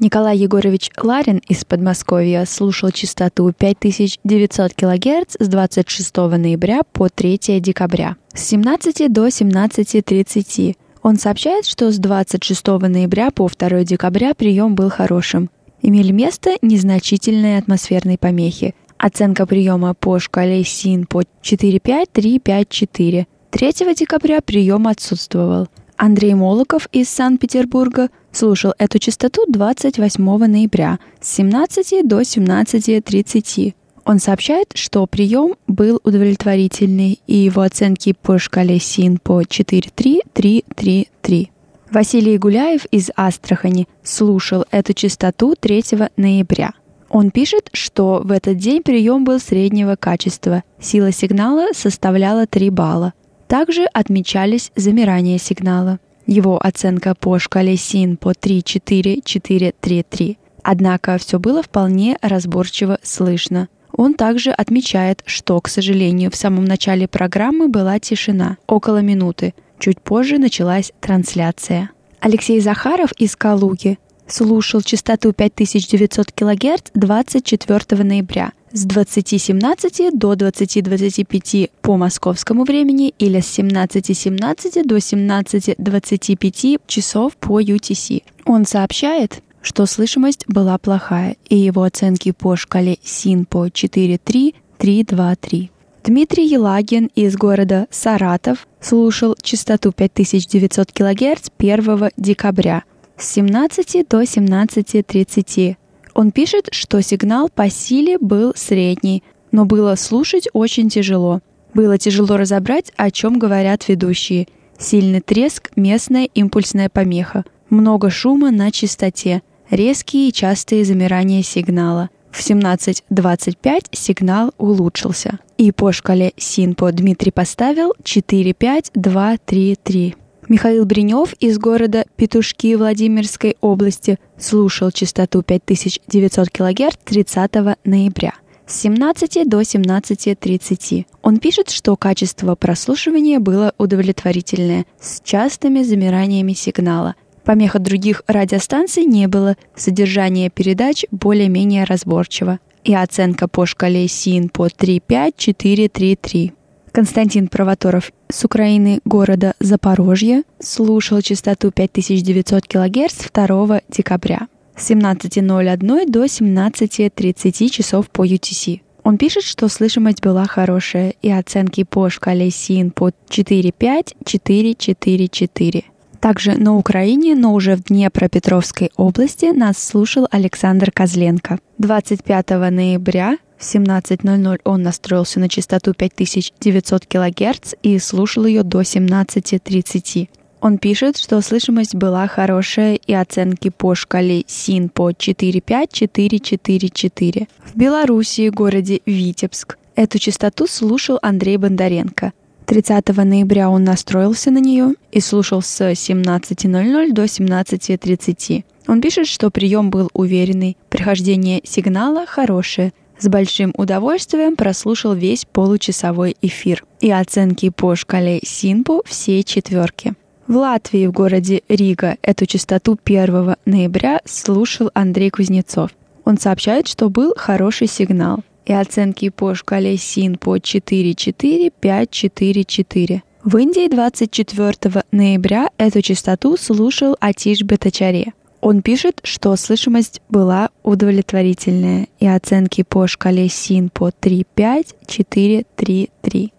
Николай 0.00 0.38
Егорович 0.38 0.90
Ларин 1.02 1.38
из 1.48 1.64
Подмосковья 1.64 2.44
слушал 2.44 2.90
частоту 2.90 3.52
5900 3.52 4.72
кГц 4.74 5.36
с 5.40 5.48
26 5.48 6.16
ноября 6.16 6.82
по 6.92 7.08
3 7.08 7.38
декабря 7.60 8.16
с 8.32 8.44
17 8.44 9.12
до 9.12 9.26
17.30. 9.26 10.76
Он 11.02 11.16
сообщает, 11.16 11.66
что 11.66 11.90
с 11.90 11.98
26 11.98 12.66
ноября 12.66 13.30
по 13.30 13.48
2 13.48 13.84
декабря 13.84 14.34
прием 14.34 14.76
был 14.76 14.90
хорошим. 14.90 15.50
Имели 15.82 16.12
место 16.12 16.58
незначительные 16.62 17.58
атмосферные 17.58 18.18
помехи. 18.18 18.74
Оценка 18.98 19.46
приема 19.46 19.94
по 19.94 20.18
шкале 20.18 20.62
СИН 20.64 21.06
по 21.06 21.22
45354. 21.42 23.26
3 23.50 23.72
декабря 23.94 24.40
прием 24.42 24.86
отсутствовал. 24.86 25.68
Андрей 25.98 26.34
Молоков 26.34 26.88
из 26.92 27.08
Санкт-Петербурга 27.08 28.10
слушал 28.30 28.72
эту 28.78 29.00
частоту 29.00 29.46
28 29.48 30.46
ноября 30.46 31.00
с 31.20 31.34
17 31.34 32.06
до 32.06 32.20
17.30. 32.20 33.74
Он 34.04 34.20
сообщает, 34.20 34.68
что 34.74 35.04
прием 35.08 35.56
был 35.66 35.98
удовлетворительный, 36.04 37.18
и 37.26 37.36
его 37.36 37.62
оценки 37.62 38.14
по 38.22 38.38
шкале 38.38 38.78
СИН 38.78 39.18
по 39.18 39.42
43333. 39.42 41.50
Василий 41.90 42.38
Гуляев 42.38 42.84
из 42.92 43.10
Астрахани 43.16 43.88
слушал 44.04 44.64
эту 44.70 44.94
частоту 44.94 45.56
3 45.58 45.82
ноября. 46.16 46.74
Он 47.10 47.32
пишет, 47.32 47.70
что 47.72 48.20
в 48.22 48.30
этот 48.30 48.56
день 48.56 48.84
прием 48.84 49.24
был 49.24 49.40
среднего 49.40 49.96
качества. 49.96 50.62
Сила 50.80 51.10
сигнала 51.10 51.72
составляла 51.74 52.46
3 52.46 52.70
балла. 52.70 53.14
Также 53.48 53.84
отмечались 53.84 54.70
замирания 54.76 55.38
сигнала. 55.38 55.98
Его 56.26 56.58
оценка 56.62 57.14
по 57.14 57.38
шкале 57.38 57.78
СИН 57.78 58.18
по 58.18 58.32
3-4-4-3-3. 58.32 60.36
Однако 60.62 61.16
все 61.16 61.38
было 61.38 61.62
вполне 61.62 62.18
разборчиво 62.20 62.98
слышно. 63.02 63.68
Он 63.92 64.12
также 64.12 64.50
отмечает, 64.50 65.22
что, 65.24 65.58
к 65.62 65.68
сожалению, 65.68 66.30
в 66.30 66.36
самом 66.36 66.66
начале 66.66 67.08
программы 67.08 67.68
была 67.68 67.98
тишина, 67.98 68.58
около 68.66 68.98
минуты. 68.98 69.54
Чуть 69.78 70.02
позже 70.02 70.36
началась 70.36 70.92
трансляция. 71.00 71.88
Алексей 72.20 72.60
Захаров 72.60 73.12
из 73.12 73.34
Калуги 73.34 73.98
слушал 74.26 74.82
частоту 74.82 75.32
5900 75.32 76.32
кГц 76.32 76.90
24 76.92 78.04
ноября 78.04 78.52
с 78.72 78.86
20.17 78.86 80.10
до 80.12 80.34
20.25 80.34 81.70
по 81.82 81.96
московскому 81.96 82.62
времени 82.64 83.12
или 83.18 83.40
с 83.40 83.58
17.17 83.58 84.84
до 84.84 84.96
17.25 84.96 86.80
часов 86.86 87.36
по 87.36 87.60
UTC. 87.60 88.22
Он 88.44 88.64
сообщает, 88.66 89.42
что 89.62 89.86
слышимость 89.86 90.44
была 90.48 90.78
плохая, 90.78 91.36
и 91.48 91.56
его 91.56 91.82
оценки 91.82 92.30
по 92.32 92.56
шкале 92.56 92.98
СИН 93.02 93.44
по 93.44 93.66
4.3.3.2.3. 93.66 95.70
Дмитрий 96.04 96.46
Елагин 96.46 97.10
из 97.14 97.36
города 97.36 97.86
Саратов 97.90 98.66
слушал 98.80 99.36
частоту 99.42 99.92
5900 99.92 100.92
кГц 100.92 101.48
1 101.58 102.10
декабря 102.16 102.84
с 103.18 103.32
17 103.32 104.08
до 104.08 104.22
17.30 104.22 105.76
он 106.18 106.32
пишет, 106.32 106.68
что 106.72 107.00
сигнал 107.00 107.48
по 107.48 107.70
силе 107.70 108.18
был 108.18 108.52
средний, 108.56 109.22
но 109.52 109.66
было 109.66 109.94
слушать 109.94 110.48
очень 110.52 110.88
тяжело. 110.88 111.42
Было 111.74 111.96
тяжело 111.96 112.36
разобрать, 112.36 112.90
о 112.96 113.12
чем 113.12 113.38
говорят 113.38 113.86
ведущие. 113.86 114.48
Сильный 114.76 115.20
треск, 115.20 115.70
местная 115.76 116.24
импульсная 116.24 116.88
помеха, 116.88 117.44
много 117.70 118.10
шума 118.10 118.50
на 118.50 118.72
частоте, 118.72 119.42
резкие 119.70 120.30
и 120.30 120.32
частые 120.32 120.84
замирания 120.84 121.44
сигнала. 121.44 122.10
В 122.32 122.40
17.25 122.40 123.84
сигнал 123.92 124.52
улучшился. 124.58 125.38
И 125.56 125.70
по 125.70 125.92
шкале 125.92 126.32
СИНПО 126.36 126.90
Дмитрий 126.90 127.30
поставил 127.30 127.94
4-5-2-3-3. 128.02 130.16
Михаил 130.48 130.86
Бринев 130.86 131.34
из 131.40 131.58
города 131.58 132.06
Петушки 132.16 132.74
Владимирской 132.74 133.58
области 133.60 134.18
слушал 134.38 134.90
частоту 134.90 135.42
5900 135.42 136.48
кГц 136.48 136.94
30 137.04 137.52
ноября 137.84 138.32
с 138.66 138.80
17 138.80 139.46
до 139.46 139.60
17.30. 139.60 141.04
Он 141.22 141.36
пишет, 141.36 141.68
что 141.68 141.96
качество 141.96 142.54
прослушивания 142.54 143.40
было 143.40 143.74
удовлетворительное, 143.76 144.86
с 144.98 145.20
частыми 145.22 145.82
замираниями 145.82 146.54
сигнала. 146.54 147.14
Помех 147.44 147.76
от 147.76 147.82
других 147.82 148.22
радиостанций 148.26 149.04
не 149.04 149.28
было, 149.28 149.56
содержание 149.74 150.48
передач 150.48 151.04
более-менее 151.10 151.84
разборчиво. 151.84 152.58
И 152.84 152.94
оценка 152.94 153.48
по 153.48 153.66
шкале 153.66 154.08
СИН 154.08 154.48
по 154.48 154.68
35433. 154.68 156.52
Константин 156.98 157.46
Провоторов 157.46 158.10
с 158.28 158.44
Украины 158.44 158.98
города 159.04 159.54
Запорожье 159.60 160.42
слушал 160.58 161.22
частоту 161.22 161.70
5900 161.70 162.66
кГц 162.66 163.30
2 163.32 163.82
декабря 163.88 164.48
с 164.76 164.90
17.01 164.90 166.10
до 166.10 166.24
17.30 166.24 167.68
часов 167.68 168.10
по 168.10 168.26
UTC. 168.26 168.80
Он 169.04 169.16
пишет, 169.16 169.44
что 169.44 169.68
слышимость 169.68 170.22
была 170.22 170.44
хорошая 170.46 171.14
и 171.22 171.30
оценки 171.30 171.84
по 171.84 172.10
шкале 172.10 172.50
СИН 172.50 172.90
по 172.90 173.10
4.5-4.4.4. 173.28 175.84
Также 176.18 176.58
на 176.58 176.76
Украине, 176.76 177.36
но 177.36 177.54
уже 177.54 177.76
в 177.76 177.84
Днепропетровской 177.84 178.90
области 178.96 179.56
нас 179.56 179.78
слушал 179.78 180.26
Александр 180.32 180.90
Козленко. 180.90 181.60
25 181.78 182.50
ноября 182.72 183.38
в 183.58 183.62
17.00 183.62 184.60
он 184.64 184.82
настроился 184.82 185.40
на 185.40 185.48
частоту 185.48 185.94
5900 185.94 187.06
кГц 187.06 187.74
и 187.82 187.98
слушал 187.98 188.44
ее 188.46 188.62
до 188.62 188.82
17.30. 188.82 190.28
Он 190.60 190.78
пишет, 190.78 191.16
что 191.16 191.40
слышимость 191.40 191.94
была 191.94 192.26
хорошая 192.26 192.94
и 192.94 193.12
оценки 193.12 193.70
по 193.70 193.94
шкале 193.94 194.42
СИН 194.46 194.88
по 194.88 195.12
45444. 195.12 197.46
В 197.64 197.76
Белоруссии, 197.76 198.48
городе 198.48 199.00
Витебск, 199.06 199.78
эту 199.94 200.18
частоту 200.18 200.66
слушал 200.66 201.20
Андрей 201.22 201.58
Бондаренко. 201.58 202.32
30 202.66 203.08
ноября 203.16 203.70
он 203.70 203.84
настроился 203.84 204.50
на 204.50 204.58
нее 204.58 204.94
и 205.10 205.20
слушал 205.20 205.62
с 205.62 205.80
17.00 205.80 207.12
до 207.12 207.24
17.30. 207.24 208.64
Он 208.88 209.00
пишет, 209.00 209.26
что 209.26 209.50
прием 209.50 209.90
был 209.90 210.10
уверенный, 210.12 210.76
прихождение 210.88 211.60
сигнала 211.64 212.26
хорошее, 212.26 212.92
с 213.18 213.28
большим 213.28 213.74
удовольствием 213.76 214.56
прослушал 214.56 215.12
весь 215.14 215.44
получасовой 215.44 216.34
эфир 216.40 216.84
и 217.00 217.10
оценки 217.10 217.68
по 217.70 217.96
шкале 217.96 218.38
Синпу 218.44 219.02
все 219.04 219.42
четверки. 219.42 220.14
В 220.46 220.56
Латвии, 220.56 221.06
в 221.06 221.12
городе 221.12 221.62
Рига, 221.68 222.16
эту 222.22 222.46
частоту 222.46 222.98
1 223.04 223.56
ноября 223.66 224.22
слушал 224.24 224.90
Андрей 224.94 225.28
Кузнецов. 225.30 225.90
Он 226.24 226.38
сообщает, 226.38 226.88
что 226.88 227.10
был 227.10 227.34
хороший 227.36 227.86
сигнал 227.86 228.42
и 228.64 228.72
оценки 228.72 229.28
по 229.30 229.54
шкале 229.54 229.96
СИН 229.96 230.36
по 230.36 230.56
4-4-5-4-4. 230.56 233.20
В 233.44 233.56
Индии 233.56 233.88
24 233.88 235.04
ноября 235.10 235.70
эту 235.78 236.02
частоту 236.02 236.56
слушал 236.56 237.16
Атиш 237.20 237.62
Бетачаре. 237.62 238.32
Он 238.60 238.82
пишет, 238.82 239.20
что 239.22 239.54
слышимость 239.56 240.20
была 240.28 240.70
удовлетворительная 240.82 242.08
и 242.18 242.26
оценки 242.26 242.82
по 242.82 243.06
шкале 243.06 243.48
СИН 243.48 243.90
по 243.90 244.08
3.5, 244.08 244.94
4.3.3. 245.06 246.52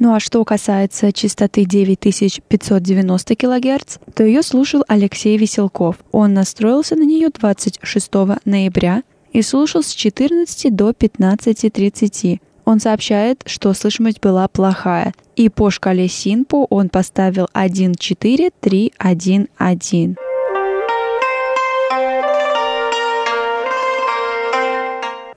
Ну 0.00 0.14
а 0.14 0.20
что 0.20 0.44
касается 0.44 1.12
частоты 1.12 1.64
9590 1.64 3.36
кГц, 3.36 3.98
то 4.14 4.22
ее 4.22 4.42
слушал 4.42 4.84
Алексей 4.86 5.36
Веселков. 5.36 5.96
Он 6.12 6.34
настроился 6.34 6.94
на 6.94 7.02
нее 7.02 7.30
26 7.30 8.12
ноября 8.44 9.02
и 9.32 9.42
слушал 9.42 9.82
с 9.82 9.92
14 9.92 10.74
до 10.74 10.90
15.30. 10.90 12.40
Он 12.68 12.78
сообщает, 12.80 13.42
что 13.46 13.72
слышимость 13.72 14.20
была 14.20 14.46
плохая, 14.46 15.14
и 15.36 15.48
по 15.48 15.70
шкале 15.70 16.06
Синпо 16.06 16.66
он 16.68 16.90
поставил 16.90 17.48
1.4.3.1.1. 17.54 20.16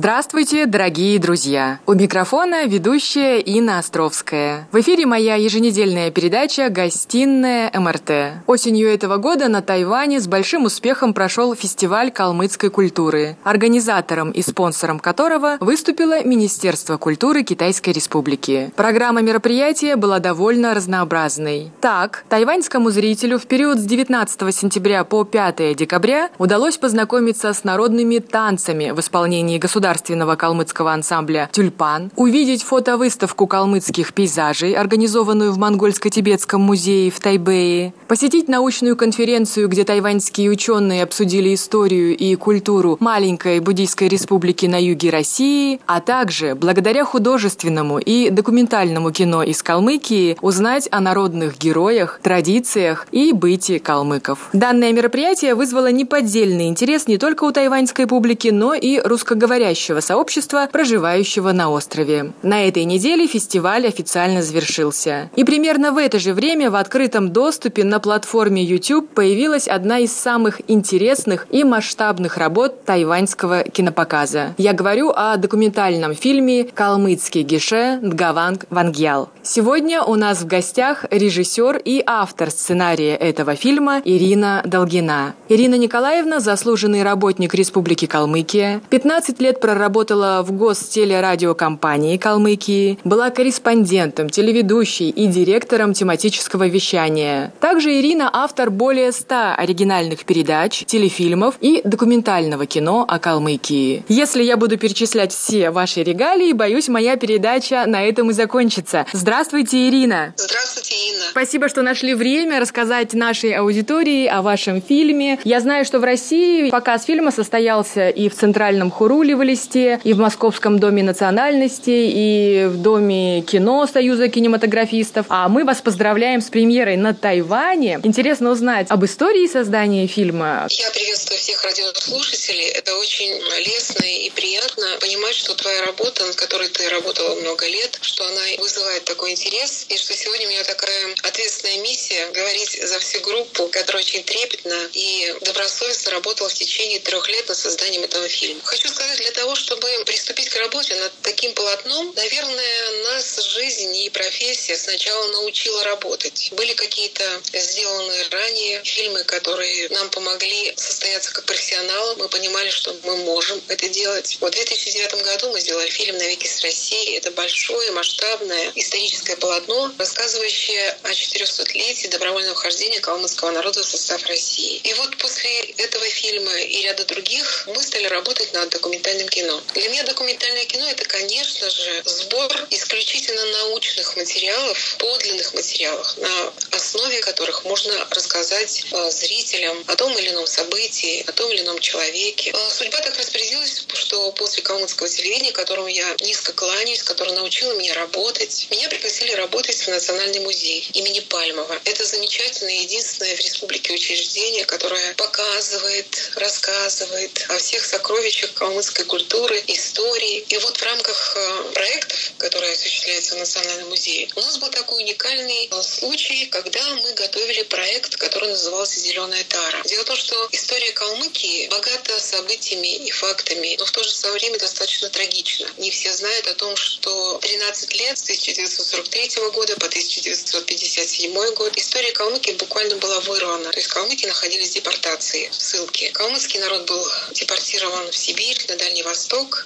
Здравствуйте, 0.00 0.64
дорогие 0.64 1.18
друзья! 1.18 1.78
У 1.84 1.92
микрофона 1.92 2.64
ведущая 2.64 3.38
Инна 3.38 3.80
Островская. 3.80 4.66
В 4.72 4.80
эфире 4.80 5.04
моя 5.04 5.34
еженедельная 5.34 6.10
передача 6.10 6.70
«Гостиная 6.70 7.70
МРТ». 7.78 8.42
Осенью 8.46 8.88
этого 8.88 9.18
года 9.18 9.48
на 9.48 9.60
Тайване 9.60 10.18
с 10.18 10.26
большим 10.26 10.64
успехом 10.64 11.12
прошел 11.12 11.54
фестиваль 11.54 12.10
калмыцкой 12.10 12.70
культуры, 12.70 13.36
организатором 13.44 14.30
и 14.30 14.40
спонсором 14.40 15.00
которого 15.00 15.58
выступило 15.60 16.24
Министерство 16.24 16.96
культуры 16.96 17.42
Китайской 17.42 17.90
Республики. 17.90 18.72
Программа 18.76 19.20
мероприятия 19.20 19.96
была 19.96 20.18
довольно 20.18 20.72
разнообразной. 20.72 21.72
Так, 21.82 22.24
тайваньскому 22.30 22.88
зрителю 22.88 23.38
в 23.38 23.44
период 23.44 23.78
с 23.78 23.84
19 23.84 24.56
сентября 24.56 25.04
по 25.04 25.24
5 25.24 25.76
декабря 25.76 26.30
удалось 26.38 26.78
познакомиться 26.78 27.52
с 27.52 27.64
народными 27.64 28.16
танцами 28.16 28.92
в 28.92 29.00
исполнении 29.00 29.58
государственного 29.58 29.89
государственного 29.90 30.36
калмыцкого 30.36 30.92
ансамбля 30.92 31.48
«Тюльпан», 31.52 32.10
увидеть 32.14 32.62
фотовыставку 32.62 33.46
калмыцких 33.46 34.12
пейзажей, 34.14 34.74
организованную 34.74 35.52
в 35.52 35.58
Монгольско-Тибетском 35.58 36.58
музее 36.58 37.10
в 37.10 37.18
Тайбэе, 37.18 37.92
посетить 38.06 38.46
научную 38.48 38.96
конференцию, 38.96 39.68
где 39.68 39.82
тайваньские 39.82 40.48
ученые 40.50 41.02
обсудили 41.02 41.54
историю 41.54 42.16
и 42.16 42.36
культуру 42.36 42.98
маленькой 43.00 43.58
буддийской 43.58 44.06
республики 44.08 44.66
на 44.66 44.80
юге 44.80 45.10
России, 45.10 45.80
а 45.86 46.00
также, 46.00 46.54
благодаря 46.54 47.04
художественному 47.04 47.98
и 47.98 48.30
документальному 48.30 49.10
кино 49.10 49.42
из 49.42 49.62
Калмыкии, 49.62 50.36
узнать 50.40 50.88
о 50.92 51.00
народных 51.00 51.58
героях, 51.58 52.20
традициях 52.22 53.08
и 53.10 53.32
бытии 53.32 53.78
калмыков. 53.78 54.50
Данное 54.52 54.92
мероприятие 54.92 55.56
вызвало 55.56 55.90
неподдельный 55.90 56.68
интерес 56.68 57.08
не 57.08 57.18
только 57.18 57.44
у 57.44 57.50
тайваньской 57.50 58.06
публики, 58.06 58.48
но 58.48 58.74
и 58.74 59.00
русскоговорящих 59.00 59.79
говорящего 59.80 60.00
сообщества, 60.00 60.68
проживающего 60.70 61.52
на 61.52 61.70
острове. 61.70 62.32
На 62.42 62.68
этой 62.68 62.84
неделе 62.84 63.26
фестиваль 63.26 63.86
официально 63.86 64.42
завершился. 64.42 65.30
И 65.36 65.44
примерно 65.44 65.92
в 65.92 65.96
это 65.96 66.18
же 66.18 66.34
время 66.34 66.70
в 66.70 66.76
открытом 66.76 67.30
доступе 67.30 67.84
на 67.84 67.98
платформе 67.98 68.62
YouTube 68.62 69.08
появилась 69.14 69.68
одна 69.68 69.98
из 69.98 70.12
самых 70.12 70.60
интересных 70.68 71.46
и 71.50 71.64
масштабных 71.64 72.36
работ 72.36 72.84
тайваньского 72.84 73.62
кинопоказа. 73.62 74.54
Я 74.58 74.72
говорю 74.72 75.12
о 75.14 75.36
документальном 75.36 76.14
фильме 76.14 76.64
«Калмыцкий 76.64 77.42
гише 77.42 77.98
Дгаванг 78.02 78.66
Вангьял». 78.70 79.30
Сегодня 79.42 80.02
у 80.02 80.14
нас 80.16 80.42
в 80.42 80.46
гостях 80.46 81.06
режиссер 81.10 81.80
и 81.84 82.02
автор 82.06 82.50
сценария 82.50 83.16
этого 83.16 83.56
фильма 83.56 84.02
Ирина 84.04 84.62
Долгина. 84.64 85.34
Ирина 85.48 85.76
Николаевна– 85.76 86.40
заслуженный 86.40 87.02
работник 87.02 87.54
Республики 87.54 88.06
Калмыкия, 88.06 88.80
15 88.90 89.40
лет 89.40 89.60
проработала 89.70 90.42
в 90.42 90.50
гостелерадиокомпании 90.50 92.16
Калмыкии, 92.16 92.98
была 93.04 93.30
корреспондентом, 93.30 94.28
телеведущей 94.28 95.10
и 95.10 95.28
директором 95.28 95.92
тематического 95.92 96.66
вещания. 96.66 97.52
Также 97.60 98.00
Ирина– 98.00 98.28
автор 98.32 98.70
более 98.70 99.12
100 99.12 99.54
оригинальных 99.56 100.24
передач, 100.24 100.84
телефильмов 100.86 101.54
и 101.60 101.82
документального 101.84 102.66
кино 102.66 103.04
о 103.08 103.20
Калмыкии. 103.20 104.04
Если 104.08 104.42
я 104.42 104.56
буду 104.56 104.76
перечислять 104.76 105.32
все 105.32 105.70
ваши 105.70 106.02
регалии, 106.02 106.52
боюсь, 106.52 106.88
моя 106.88 107.16
передача 107.16 107.84
на 107.86 108.02
этом 108.02 108.30
и 108.30 108.32
закончится. 108.32 109.06
Здравствуйте, 109.12 109.88
Ирина! 109.88 110.34
Здравствуйте, 110.36 110.94
Инна! 111.12 111.24
Спасибо, 111.30 111.68
что 111.68 111.82
нашли 111.82 112.14
время 112.14 112.58
рассказать 112.58 113.14
нашей 113.14 113.52
аудитории 113.52 114.26
о 114.26 114.42
вашем 114.42 114.82
фильме. 114.82 115.38
Я 115.44 115.60
знаю, 115.60 115.84
что 115.84 116.00
в 116.00 116.04
России 116.04 116.70
показ 116.70 117.04
фильма 117.04 117.30
состоялся 117.30 118.08
и 118.08 118.28
в 118.28 118.34
Центральном 118.34 118.90
Хуруле 118.90 119.36
в 119.36 119.42
Листе, 119.60 120.00
и 120.04 120.12
в 120.12 120.18
Московском 120.18 120.78
доме 120.78 121.02
национальности, 121.02 121.90
и 121.90 122.66
в 122.66 122.80
Доме 122.80 123.42
кино 123.42 123.86
Союза 123.86 124.28
кинематографистов. 124.28 125.26
А 125.28 125.48
мы 125.48 125.64
вас 125.64 125.80
поздравляем 125.80 126.40
с 126.40 126.48
премьерой 126.48 126.96
на 126.96 127.14
Тайване. 127.14 128.00
Интересно 128.02 128.50
узнать 128.50 128.86
об 128.90 129.04
истории 129.04 129.46
создания 129.46 130.06
фильма. 130.06 130.66
Я 130.70 130.90
приветствую 130.90 131.38
всех 131.38 131.62
радиослушателей. 131.64 132.68
Это 132.68 132.96
очень 132.96 133.32
лестно 133.66 134.04
и 134.04 134.30
приятно 134.30 134.86
понимать, 135.00 135.34
что 135.34 135.54
твоя 135.54 135.84
работа, 135.86 136.24
над 136.24 136.36
которой 136.36 136.68
ты 136.68 136.88
работала 136.88 137.34
много 137.40 137.66
лет, 137.66 137.98
что 138.00 138.26
она 138.26 138.40
вызывает 138.58 139.04
такой 139.04 139.32
интерес, 139.32 139.86
и 139.88 139.96
что 139.96 140.14
сегодня 140.14 140.46
у 140.46 140.50
меня 140.50 140.64
такая 140.64 141.14
ответственная 141.22 141.82
миссия 141.82 142.30
говорить 142.32 142.80
за 142.82 142.98
всю 142.98 143.20
группу, 143.20 143.68
которая 143.68 144.02
очень 144.02 144.22
трепетно 144.22 144.76
и 144.94 145.34
добросовестно 145.42 146.12
работала 146.12 146.48
в 146.48 146.54
течение 146.54 147.00
трех 147.00 147.28
лет 147.28 147.48
над 147.48 147.58
созданием 147.58 148.02
этого 148.02 148.28
фильма. 148.28 148.60
Хочу 148.64 148.88
сказать, 148.88 149.18
для 149.18 149.30
того, 149.32 149.49
чтобы 149.54 149.88
приступить 150.06 150.48
к 150.48 150.56
работе 150.56 150.94
над 150.96 151.12
таким 151.22 151.52
полотном, 151.54 152.12
наверное, 152.14 152.90
нас 153.04 153.42
жизнь 153.44 153.96
и 153.96 154.10
профессия 154.10 154.76
сначала 154.76 155.26
научила 155.32 155.84
работать. 155.84 156.48
Были 156.52 156.74
какие-то 156.74 157.24
сделанные 157.52 158.28
ранее 158.28 158.82
фильмы, 158.84 159.24
которые 159.24 159.88
нам 159.90 160.08
помогли 160.10 160.72
состояться 160.76 161.32
как 161.32 161.44
профессионалы. 161.44 162.16
Мы 162.16 162.28
понимали, 162.28 162.70
что 162.70 162.94
мы 163.04 163.16
можем 163.18 163.60
это 163.68 163.88
делать. 163.88 164.38
Вот 164.40 164.52
в 164.52 164.56
2009 164.56 165.22
году 165.22 165.50
мы 165.50 165.60
сделали 165.60 165.88
фильм 165.90 166.16
«Навеки 166.18 166.46
с 166.46 166.62
Россией». 166.62 167.16
Это 167.16 167.30
большое, 167.32 167.90
масштабное 167.92 168.72
историческое 168.74 169.36
полотно, 169.36 169.92
рассказывающее 169.98 170.96
о 171.02 171.10
400-летии 171.10 172.08
добровольного 172.08 172.54
вхождения 172.54 173.00
калмыцкого 173.00 173.50
народа 173.50 173.82
в 173.82 173.86
состав 173.86 174.24
России. 174.26 174.80
И 174.84 174.94
вот 174.94 175.16
после 175.18 175.60
этого 175.60 176.04
фильма 176.08 176.56
и 176.58 176.82
ряда 176.82 177.04
других 177.04 177.64
мы 177.66 177.82
стали 177.82 178.06
работать 178.06 178.52
над 178.52 178.68
документальным 178.70 179.28
кино. 179.28 179.39
Для 179.74 179.88
меня 179.88 180.02
документальное 180.04 180.66
кино— 180.66 180.86
это, 180.90 181.04
конечно 181.04 181.70
же, 181.70 182.02
сбор 182.04 182.66
исключительно 182.70 183.44
научных 183.46 184.16
материалов, 184.16 184.96
подлинных 184.98 185.54
материалов, 185.54 186.16
на 186.18 186.52
основе 186.72 187.20
которых 187.20 187.64
можно 187.64 188.06
рассказать 188.10 188.84
э, 188.90 189.10
зрителям 189.10 189.82
о 189.86 189.96
том 189.96 190.16
или 190.18 190.30
ином 190.30 190.46
событии, 190.46 191.24
о 191.26 191.32
том 191.32 191.50
или 191.52 191.62
ином 191.62 191.78
человеке. 191.78 192.50
Э, 192.50 192.70
судьба 192.70 192.98
так 192.98 193.16
распорядилась, 193.16 193.86
что 193.94 194.32
после 194.32 194.62
калмыцкого 194.62 195.08
телевидения, 195.08 195.52
которому 195.52 195.88
я 195.88 196.16
низко 196.20 196.52
кланяюсь, 196.52 197.02
которое 197.02 197.32
научило 197.32 197.72
меня 197.72 197.94
работать, 197.94 198.66
меня 198.70 198.88
пригласили 198.88 199.32
работать 199.32 199.80
в 199.80 199.88
Национальный 199.88 200.40
музей 200.40 200.86
имени 200.92 201.20
Пальмова. 201.20 201.80
Это 201.84 202.04
замечательное, 202.04 202.82
единственное 202.82 203.34
в 203.36 203.40
республике 203.40 203.94
учреждение, 203.94 204.64
которое 204.66 205.14
показывает, 205.14 206.32
рассказывает 206.34 207.46
о 207.48 207.58
всех 207.58 207.84
сокровищах 207.84 208.52
калмыцкой 208.54 209.04
культуры, 209.06 209.29
истории. 209.66 210.44
И 210.48 210.58
вот 210.58 210.76
в 210.76 210.82
рамках 210.82 211.36
э, 211.36 211.72
проектов, 211.74 212.32
которые 212.38 212.72
осуществляются 212.72 213.34
в 213.34 213.38
Национальном 213.38 213.88
музее, 213.88 214.28
у 214.34 214.40
нас 214.40 214.58
был 214.58 214.68
такой 214.70 215.02
уникальный 215.02 215.68
э, 215.70 215.82
случай, 215.82 216.46
когда 216.46 216.82
мы 216.96 217.12
готовили 217.12 217.62
проект, 217.64 218.16
который 218.16 218.50
назывался 218.50 219.00
«Зеленая 219.00 219.44
тара». 219.44 219.82
Дело 219.84 220.02
в 220.02 220.06
том, 220.06 220.16
что 220.16 220.48
история 220.52 220.92
Калмыкии 220.92 221.68
богата 221.68 222.20
событиями 222.20 222.96
и 222.96 223.10
фактами, 223.10 223.76
но 223.78 223.84
в 223.84 223.90
то 223.90 224.02
же 224.02 224.10
самое 224.10 224.40
время 224.40 224.58
достаточно 224.58 225.08
трагична. 225.10 225.68
Не 225.78 225.90
все 225.90 226.12
знают 226.12 226.46
о 226.46 226.54
том, 226.54 226.76
что 226.76 227.38
13 227.38 227.94
лет 227.94 228.18
с 228.18 228.22
1943 228.22 229.30
года 229.52 229.76
по 229.76 229.86
1957 229.86 231.54
год 231.54 231.76
история 231.76 232.12
Калмыкии 232.12 232.52
буквально 232.52 232.96
была 232.96 233.20
вырвана. 233.20 233.70
То 233.70 233.78
есть 233.78 233.88
калмыки 233.88 234.26
находились 234.26 234.70
в 234.70 234.74
депортации, 234.74 235.48
в 235.48 235.60
ссылке. 235.60 236.10
Калмыцкий 236.10 236.60
народ 236.60 236.86
был 236.86 237.06
депортирован 237.32 238.10
в 238.10 238.16
Сибирь, 238.16 238.58
на 238.68 238.76
Дальний. 238.76 239.00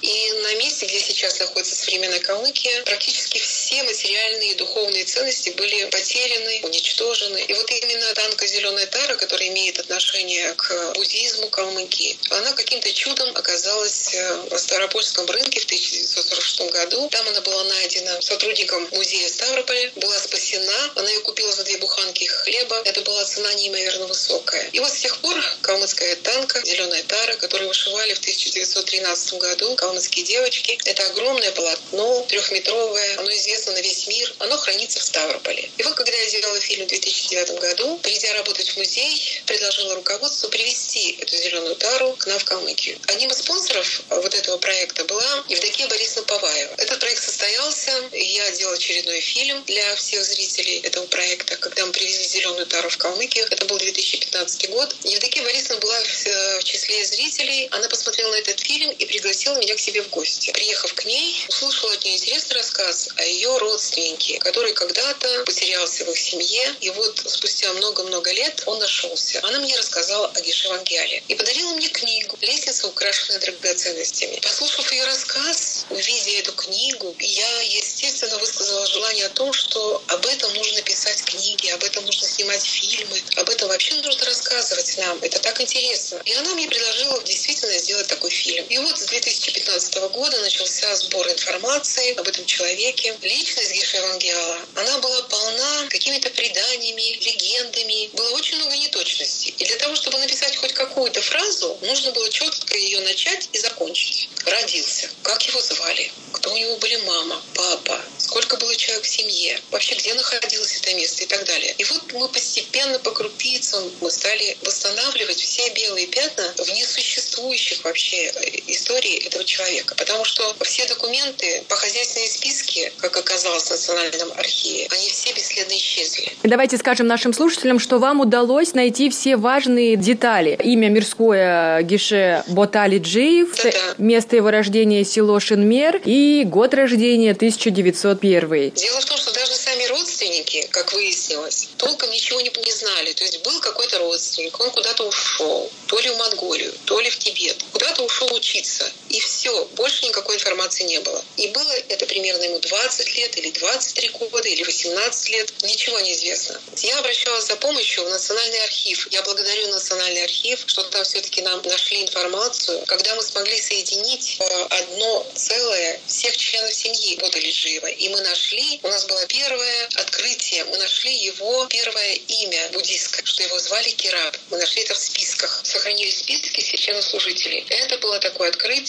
И 0.01 0.32
на 0.42 0.55
месте, 0.57 0.86
где 0.86 1.01
сейчас 1.01 1.38
находится 1.40 1.74
современная 1.74 2.20
Калмыкия, 2.20 2.82
практически 2.84 3.38
все 3.38 3.82
материальные 3.82 4.53
и 4.53 4.55
духовные 4.55 5.05
ценности 5.05 5.51
были 5.51 5.84
потеряны, 5.86 6.61
уничтожены. 6.62 7.45
И 7.49 7.53
вот 7.55 7.70
именно 7.70 8.14
танка 8.14 8.47
«Зеленая 8.47 8.86
тара», 8.86 9.16
которая 9.16 9.49
имеет 9.49 9.78
отношение 9.78 10.53
к 10.55 10.95
буддизму 10.95 11.49
Калмыкии, 11.49 12.18
она 12.30 12.53
каким-то 12.53 12.92
чудом 12.92 13.28
оказалась 13.36 14.14
э, 14.14 14.45
на 14.51 14.59
Ставропольском 14.59 15.26
рынке 15.26 15.61
в 15.61 15.64
1946 15.64 16.70
году. 16.72 17.09
Там 17.11 17.28
она 17.28 17.40
была 17.40 17.64
найдена 17.64 18.20
сотрудником 18.22 18.88
музея 18.92 19.28
Ставрополя, 19.28 19.92
была 19.97 20.18
спасена. 20.18 20.92
Она 20.97 21.11
ее 21.11 21.20
купила 21.20 21.53
за 21.53 21.64
две 21.64 21.76
буханки 21.78 22.24
хлеба. 22.24 22.80
Это 22.84 23.01
была 23.03 23.24
цена 23.24 23.53
неимоверно 23.55 24.07
высокая. 24.07 24.68
И 24.72 24.80
вот 24.80 24.90
с 24.90 25.01
тех 25.01 25.18
пор 25.18 25.38
калмыцкая 25.61 26.16
танка 26.16 26.61
«Зеленая 26.64 27.03
тара», 27.05 27.36
которую 27.36 27.68
вышивали 27.68 28.14
в 28.14 28.20
1913 28.20 29.34
году 29.39 29.74
калмыцкие 29.76 30.24
девочки, 30.24 30.78
это 30.85 31.07
огромное 31.07 31.51
полотно, 31.53 32.22
трехметровое, 32.28 33.18
оно 33.18 33.32
известно 33.35 33.72
на 33.72 33.80
весь 33.80 34.07
мир, 34.07 34.35
оно 34.39 34.57
хранится 34.57 35.01
в 35.01 35.03
Ставрополе. 35.03 35.70
И 35.76 35.82
вот 35.82 35.95
когда 35.95 36.16
я 36.16 36.28
сделала 36.28 36.61
фильм 36.61 36.87
в 36.87 36.89
2009 36.89 37.61
году, 37.61 37.99
придя 38.03 38.32
работать 38.35 38.70
в 38.70 38.76
музей, 38.76 39.43
предложила 39.47 39.95
руководству 39.95 40.49
привести 40.49 41.16
эту 41.20 41.37
зеленую 41.37 41.76
тару 41.76 42.12
к 42.18 42.26
нам 42.26 42.39
в 42.39 42.45
Калмыкию. 42.45 42.99
Одним 43.09 43.30
из 43.30 43.39
спонсоров 43.39 44.03
вот 44.11 44.35
этого 44.35 44.57
проекта 44.59 45.05
была 45.05 45.45
Евдокия 45.49 45.89
Борисовна 45.89 46.26
Паваева. 46.26 46.74
Этот 46.78 47.01
проект 47.01 47.22
состоялся, 47.22 47.93
я 48.12 48.51
делала 48.53 48.76
очередной 48.76 49.20
фильм 49.20 49.62
для 49.64 49.95
всех 49.97 50.24
зрителей 50.24 50.80
этого 50.80 51.07
проекта, 51.07 51.57
когда 51.57 51.87
мы 51.87 51.93
привезли 51.93 52.24
зеленую 52.24 52.66
тару 52.66 52.89
в 52.89 52.99
Калмыкию. 52.99 53.47
Это 53.51 53.64
был 53.66 53.78
2015 53.78 54.70
год. 54.70 54.95
Евдокия 55.05 55.43
Борисовна 55.43 55.80
была 55.80 56.01
в 56.03 56.26
э, 56.26 56.62
числе 56.62 57.05
зрителей. 57.05 57.68
Она 57.70 57.89
посмотрела 57.89 58.30
на 58.30 58.37
этот 58.37 58.61
фильм 58.61 58.91
и 58.91 59.05
пригласила 59.05 59.23
меня 59.64 59.74
к 59.74 59.80
себе 59.80 60.02
в 60.02 60.10
гости. 60.10 60.50
Приехав 60.52 60.94
к 60.94 61.04
ней, 61.04 61.44
услышала 61.48 61.92
от 61.92 62.04
нее 62.04 62.16
интересный 62.16 62.56
рассказ 62.56 63.08
о 63.16 63.22
ее 63.24 63.56
родственнике, 63.58 64.38
который 64.38 64.72
когда-то 64.72 65.44
потерялся 65.44 66.04
в 66.04 66.10
их 66.10 66.18
семье. 66.18 66.74
И 66.80 66.90
вот 66.90 67.22
спустя 67.26 67.72
много-много 67.72 68.30
лет 68.32 68.62
он 68.66 68.78
нашелся. 68.78 69.40
Она 69.42 69.58
мне 69.60 69.76
рассказала 69.76 70.28
о 70.28 70.40
Гешевангеле 70.40 71.22
и 71.28 71.34
подарила 71.34 71.72
мне 71.72 71.88
книгу 71.88 72.36
«Лестница, 72.40 72.86
украшенная 72.86 73.40
драгоценностями». 73.40 74.38
Послушав 74.42 74.92
ее 74.92 75.04
рассказ, 75.04 75.86
увидя 75.90 76.38
эту 76.38 76.52
книгу, 76.52 77.14
я, 77.18 77.60
естественно, 77.62 78.38
высказала 78.38 78.86
желание 78.86 79.26
о 79.26 79.30
том, 79.30 79.52
что 79.52 80.02
об 80.08 80.26
этом 80.26 80.52
нужно 80.54 80.82
писать 80.82 81.22
книги, 81.24 81.68
об 81.70 81.82
этом 81.84 82.04
нужно 82.04 82.28
снимать 82.28 82.64
фильмы, 82.64 83.22
об 83.36 83.48
этом 83.48 83.68
вообще 83.68 83.94
нужно 83.94 84.26
рассказывать 84.26 84.98
нам. 84.98 85.18
Это 85.22 85.38
так 85.38 85.60
интересно. 85.60 86.20
И 86.24 86.32
она 86.34 86.54
мне 86.54 86.68
предложила 86.68 87.22
действительно 87.24 87.78
сделать 87.78 88.06
такой 88.06 88.30
фильм. 88.30 88.66
И 88.66 88.78
вот 88.78 88.98
с 88.98 89.10
2015 89.20 89.94
года 90.10 90.40
начался 90.40 90.96
сбор 90.96 91.30
информации 91.30 92.14
об 92.18 92.26
этом 92.26 92.44
человеке. 92.46 93.16
Личность 93.22 93.72
Геша 93.72 93.98
Евангела, 93.98 94.58
она 94.74 94.98
была 94.98 95.22
полна 95.22 95.86
какими-то 95.88 96.30
преданиями, 96.30 97.16
легендами. 97.22 98.10
Было 98.14 98.30
очень 98.30 98.56
много 98.56 98.76
неточностей. 98.76 99.54
И 99.56 99.64
для 99.64 99.76
того, 99.76 99.94
чтобы 99.94 100.18
написать 100.18 100.56
хоть 100.56 100.72
какую-то 100.72 101.22
фразу, 101.22 101.78
нужно 101.82 102.10
было 102.10 102.28
четко 102.28 102.76
ее 102.76 103.00
начать 103.02 103.48
и 103.52 103.58
закончить. 103.58 104.28
Родился. 104.46 105.08
Как 105.22 105.46
его 105.46 105.60
звали? 105.60 106.10
Кто 106.32 106.52
у 106.52 106.56
него 106.56 106.76
были 106.78 106.96
мама, 106.96 107.40
папа? 107.54 108.00
Сколько 108.18 108.56
было 108.56 108.74
человек 108.74 109.04
в 109.04 109.08
семье? 109.08 109.60
Вообще, 109.70 109.94
где 109.94 110.12
находилось 110.14 110.76
это 110.76 110.92
место 110.94 111.22
и 111.22 111.26
так 111.26 111.44
далее. 111.44 111.72
И 111.78 111.84
вот 111.84 112.12
мы 112.14 112.28
постепенно 112.28 112.98
по 112.98 113.12
крупицам 113.12 113.92
мы 114.00 114.10
стали 114.10 114.56
восстанавливать 114.62 115.38
все 115.40 115.68
белые 115.70 116.08
пятна 116.08 116.52
в 116.58 116.68
несуществующих 116.70 117.84
вообще 117.84 118.26
э, 118.26 118.72
истории 119.05 119.26
этого 119.26 119.44
человека. 119.44 119.94
Потому 119.96 120.24
что 120.24 120.55
все 120.62 120.86
документы 120.86 121.64
по 121.68 121.76
хозяйственной 121.76 122.28
списке, 122.28 122.92
как 122.98 123.16
оказалось 123.16 123.64
в 123.64 123.70
Национальном 123.70 124.32
архиве, 124.36 124.88
они 124.90 125.09
все 125.09 125.32
бесследно 125.32 125.76
исчезли. 125.76 126.32
Давайте 126.42 126.76
скажем 126.78 127.07
нашим 127.07 127.32
слушателям, 127.32 127.78
что 127.78 127.98
вам 127.98 128.20
удалось 128.20 128.74
найти 128.74 129.11
все 129.11 129.36
важные 129.36 129.96
детали. 129.96 130.59
Имя 130.62 130.88
мирское 130.88 131.82
Гише 131.82 132.44
Ботали 132.48 132.98
Джиев, 132.98 133.57
Да-да. 133.57 133.94
место 133.98 134.36
его 134.36 134.50
рождения 134.50 135.05
село 135.05 135.38
Шинмер 135.40 136.00
и 136.05 136.44
год 136.44 136.74
рождения 136.74 137.32
1901. 137.32 138.70
Дело 138.70 139.00
в 139.00 139.05
том, 139.05 139.18
что 139.18 139.32
даже 139.32 139.52
сами 139.52 139.84
родственники, 139.86 140.66
как 140.70 140.92
выяснилось, 140.92 141.68
толком 141.76 142.11
ничего 142.11 142.40
не, 142.40 142.50
не 142.64 142.72
знали. 142.72 143.12
То 143.12 143.24
есть 143.24 143.42
был 143.44 143.61
какой-то 143.61 143.98
родственник, 143.98 144.59
он 144.61 144.70
куда-то 144.70 145.07
ушел, 145.07 145.70
то 145.86 145.98
ли 146.00 146.09
в 146.11 146.18
Монголию, 146.18 146.72
то 146.84 147.00
ли 147.00 147.11
в 147.11 147.18
Тибет, 147.18 147.64
куда-то 147.72 148.02
ушел 148.02 148.28
учиться. 148.34 148.90
И 149.09 149.20
все, 149.20 149.64
больше 149.76 150.07
никакой 150.07 150.36
информации 150.36 150.84
не 150.84 150.99
было. 151.01 151.24
И 151.36 151.49
было 151.49 151.72
это 151.88 152.07
примерно 152.07 152.42
ему 152.42 152.59
20 152.59 153.16
лет, 153.16 153.36
или 153.36 153.51
23 153.51 154.09
года, 154.09 154.49
или 154.49 154.62
18 154.62 155.28
лет, 155.30 155.53
ничего 155.62 156.01
не 156.01 156.12
известно. 156.12 156.61
Я 156.82 156.99
обращалась 156.99 157.47
за 157.47 157.57
помощью 157.57 158.05
в 158.05 158.09
Национальный 158.09 158.62
архив. 158.64 159.07
Я 159.11 159.22
благодарю 159.22 159.68
Национальный 159.68 160.24
архив, 160.24 160.64
что 160.66 160.82
там 160.84 161.05
все-таки 161.05 161.42
нам 161.42 161.61
нашли 161.64 162.03
информацию, 162.03 162.82
когда 162.86 163.14
мы 163.14 163.22
смогли 163.22 163.61
соединить 163.61 164.36
э, 164.40 164.66
одно 164.70 165.26
целое 165.34 166.01
всех 166.07 166.36
членов 166.36 166.74
семьи 166.74 167.16
Бодалиджиева. 167.16 167.86
И 167.86 168.09
мы 168.09 168.20
нашли, 168.22 168.80
у 168.82 168.88
нас 168.88 169.05
было 169.07 169.24
первое 169.26 169.88
открытие, 169.95 170.64
мы 170.64 170.76
нашли 170.78 171.14
его 171.14 171.66
первое 171.66 172.14
имя 172.14 172.68
буддийское, 172.72 173.24
что 173.24 173.42
его 173.42 173.59
звали 173.59 173.90
Кираб. 173.90 174.36
Мы 174.51 174.59
нашли 174.59 174.82
это 174.82 174.95
в 174.95 174.99
списках. 174.99 175.61
Сохранились 175.64 176.18
списки 176.18 176.61
священнослужителей. 176.61 177.64
Это 177.68 177.99
было 177.99 178.18
такое 178.18 178.49
открытие. 178.49 178.84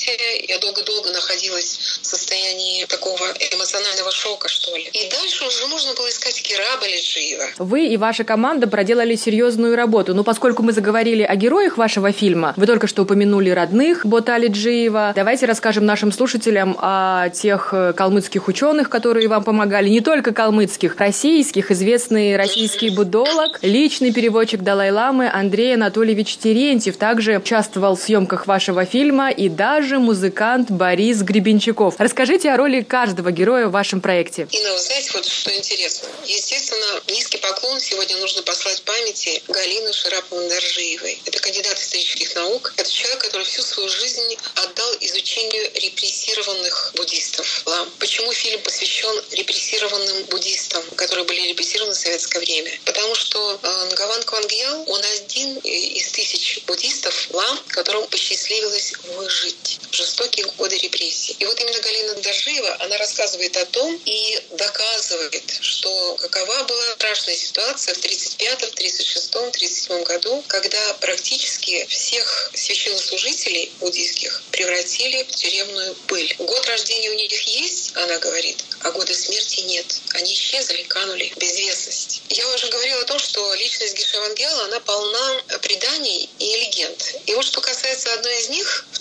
Я 0.48 0.60
долго-долго 0.60 1.12
находилась 1.12 2.00
в 2.02 2.06
состоянии 2.06 2.86
такого 2.86 3.26
эмоционального 3.52 4.12
шока, 4.12 4.48
что 4.48 4.76
ли. 4.76 4.90
И 4.92 5.10
дальше 5.10 5.46
уже 5.46 5.68
можно 5.68 5.94
было 5.94 6.10
искать 6.10 6.42
Кираба 6.42 6.86
Лиджиева. 6.86 7.46
Вы 7.60 7.88
и 7.88 7.98
ваша 7.98 8.24
команда 8.24 8.68
проделали 8.68 9.16
серьезную 9.16 9.76
работу. 9.76 10.14
Но 10.14 10.24
поскольку 10.24 10.64
мы 10.64 10.74
заговорили 10.74 11.24
о 11.24 11.36
героях 11.36 11.78
вашего 11.78 12.12
фильма, 12.12 12.54
вы 12.58 12.66
только 12.66 12.88
что 12.88 13.04
упомянули 13.04 13.50
родных 13.50 14.06
Ботали 14.06 14.48
Джиева. 14.48 15.14
Давайте 15.16 15.46
расскажем 15.46 15.86
нашим 15.86 16.12
слушателям 16.12 16.78
о 16.80 17.30
тех 17.30 17.70
э, 17.74 17.94
калмыцких 17.94 18.48
ученых, 18.48 18.90
которые 18.90 19.28
вам 19.28 19.44
помогали. 19.44 19.90
Не 19.90 20.02
только 20.02 20.34
калмыцких, 20.34 20.96
российских, 20.98 21.72
известный 21.72 22.36
российский 22.36 22.90
будолог, 22.90 23.60
личный 23.62 24.12
переводчик 24.12 24.62
Далай-Ламы 24.62 25.30
Андрей 25.32 25.76
Анатольевич 25.76 26.38
Терентьев 26.38 26.98
также 26.98 27.38
участвовал 27.38 27.96
в 27.96 28.02
съемках 28.02 28.48
вашего 28.48 28.86
фильма 28.86 29.30
и 29.30 29.50
даже 29.50 29.85
музыкант 29.94 30.72
Борис 30.72 31.22
Гребенщиков. 31.22 31.96
Расскажите 32.00 32.50
о 32.50 32.58
роли 32.58 32.82
каждого 32.82 33.32
героя 33.32 33.68
в 33.68 33.72
вашем 33.72 34.02
проекте. 34.02 34.48
Инна, 34.52 34.74
вы 34.74 34.80
знаете, 34.80 35.12
вот 35.14 35.26
что 35.26 35.56
интересно. 35.56 36.08
Естественно, 36.26 37.02
низкий 37.08 37.38
поклон 37.38 37.80
сегодня 37.80 38.18
нужно 38.18 38.42
послать 38.42 38.82
памяти 38.82 39.44
Галины 39.48 39.94
Шараповны 39.94 40.50
Доржиевой. 40.50 41.22
Это 41.26 41.40
кандидат 41.40 41.78
исторических 41.78 42.36
наук. 42.36 42.74
Это 42.78 42.90
человек, 42.90 43.20
который 43.20 43.44
всю 43.44 43.62
свою 43.62 43.88
жизнь 43.88 44.36
отдал 44.56 44.92
изучению 45.02 45.70
репрессированных 45.76 46.94
буддистов. 46.96 47.62
Лам. 47.66 47.88
Почему 48.00 48.32
фильм 48.34 48.60
посвящен 48.62 49.16
репрессированным 49.32 50.24
буддистам, 50.26 50.84
которые 50.96 51.26
были 51.26 51.50
репрессированы 51.50 51.94
в 51.94 51.98
советское 51.98 52.40
время? 52.40 52.72
Потому 52.86 53.14
что 53.14 53.60
э, 53.62 53.90
Нгаван 53.92 54.24
Квангьял, 54.24 54.84
он 54.88 55.02
один 55.22 55.58
из 55.60 56.10
тысяч 56.10 56.64
буддистов, 56.66 57.28
лам, 57.32 57.60
которым 57.68 58.08
посчастливилось 58.08 58.96
выжить 59.16 59.65
в 59.92 59.94
жестокие 59.94 60.46
годы 60.58 60.78
репрессий. 60.78 61.36
И 61.40 61.46
вот 61.46 61.60
именно 61.60 61.80
Галина 61.80 62.16
Доржиева, 62.16 62.78
она 62.82 62.98
рассказывает 62.98 63.56
о 63.58 63.66
том 63.66 64.02
и 64.06 64.42
доказывает, 64.52 65.44
что 65.62 66.16
какова 66.16 66.64
была 66.64 66.92
страшная 66.94 67.36
ситуация 67.36 67.94
в 67.94 67.98
35-м, 68.00 68.70
36-м, 68.70 69.52
37 69.52 70.04
году, 70.04 70.44
когда 70.48 70.94
практически 70.96 71.86
всех 71.88 72.52
священнослужителей 72.54 73.72
буддийских 73.80 74.44
превратили 74.52 75.24
в 75.24 75.36
тюремную 75.36 75.96
пыль. 76.08 76.36
Год 76.40 76.66
рождения 76.68 77.10
у 77.10 77.16
них 77.16 77.42
есть, 77.48 77.92
она 77.96 78.18
говорит, 78.18 78.64
а 78.82 78.92
года 78.92 79.14
смерти 79.14 79.62
нет. 79.62 79.86
Они 80.14 80.34
исчезли, 80.34 80.84
канули 80.84 81.32
в 81.36 81.38
безвестность. 81.38 82.22
Я 82.30 82.48
уже 82.50 82.68
говорила 82.68 83.02
о 83.02 83.06
том, 83.06 83.20
что 83.20 83.54
личность 83.56 83.96
Гиша 83.96 84.20
Вангела, 84.20 84.66
она 84.66 84.80
полна 84.82 85.44
преданий 85.62 86.30
и 86.40 86.56
легенд. 86.58 87.16
И 87.26 87.34
вот 87.36 87.46
что 87.46 87.62
касается 87.62 88.14
одной 88.14 88.40
из 88.42 88.50
них, 88.50 88.86
в 88.92 89.00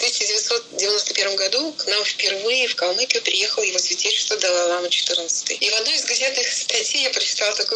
1991 0.57 1.37
году 1.37 1.73
к 1.73 1.87
нам 1.87 2.05
впервые 2.05 2.69
в 2.69 2.77
Калмыкию 2.77 3.23
приехал 3.23 3.63
его 3.63 3.79
святейшество 3.79 4.37
Далай-Лама 4.37 4.89
XIV. 4.89 5.55
И 5.55 5.71
в 5.71 5.75
одной 5.75 5.95
из 5.95 6.05
газетных 6.05 6.53
статей 6.53 7.03
я 7.03 7.11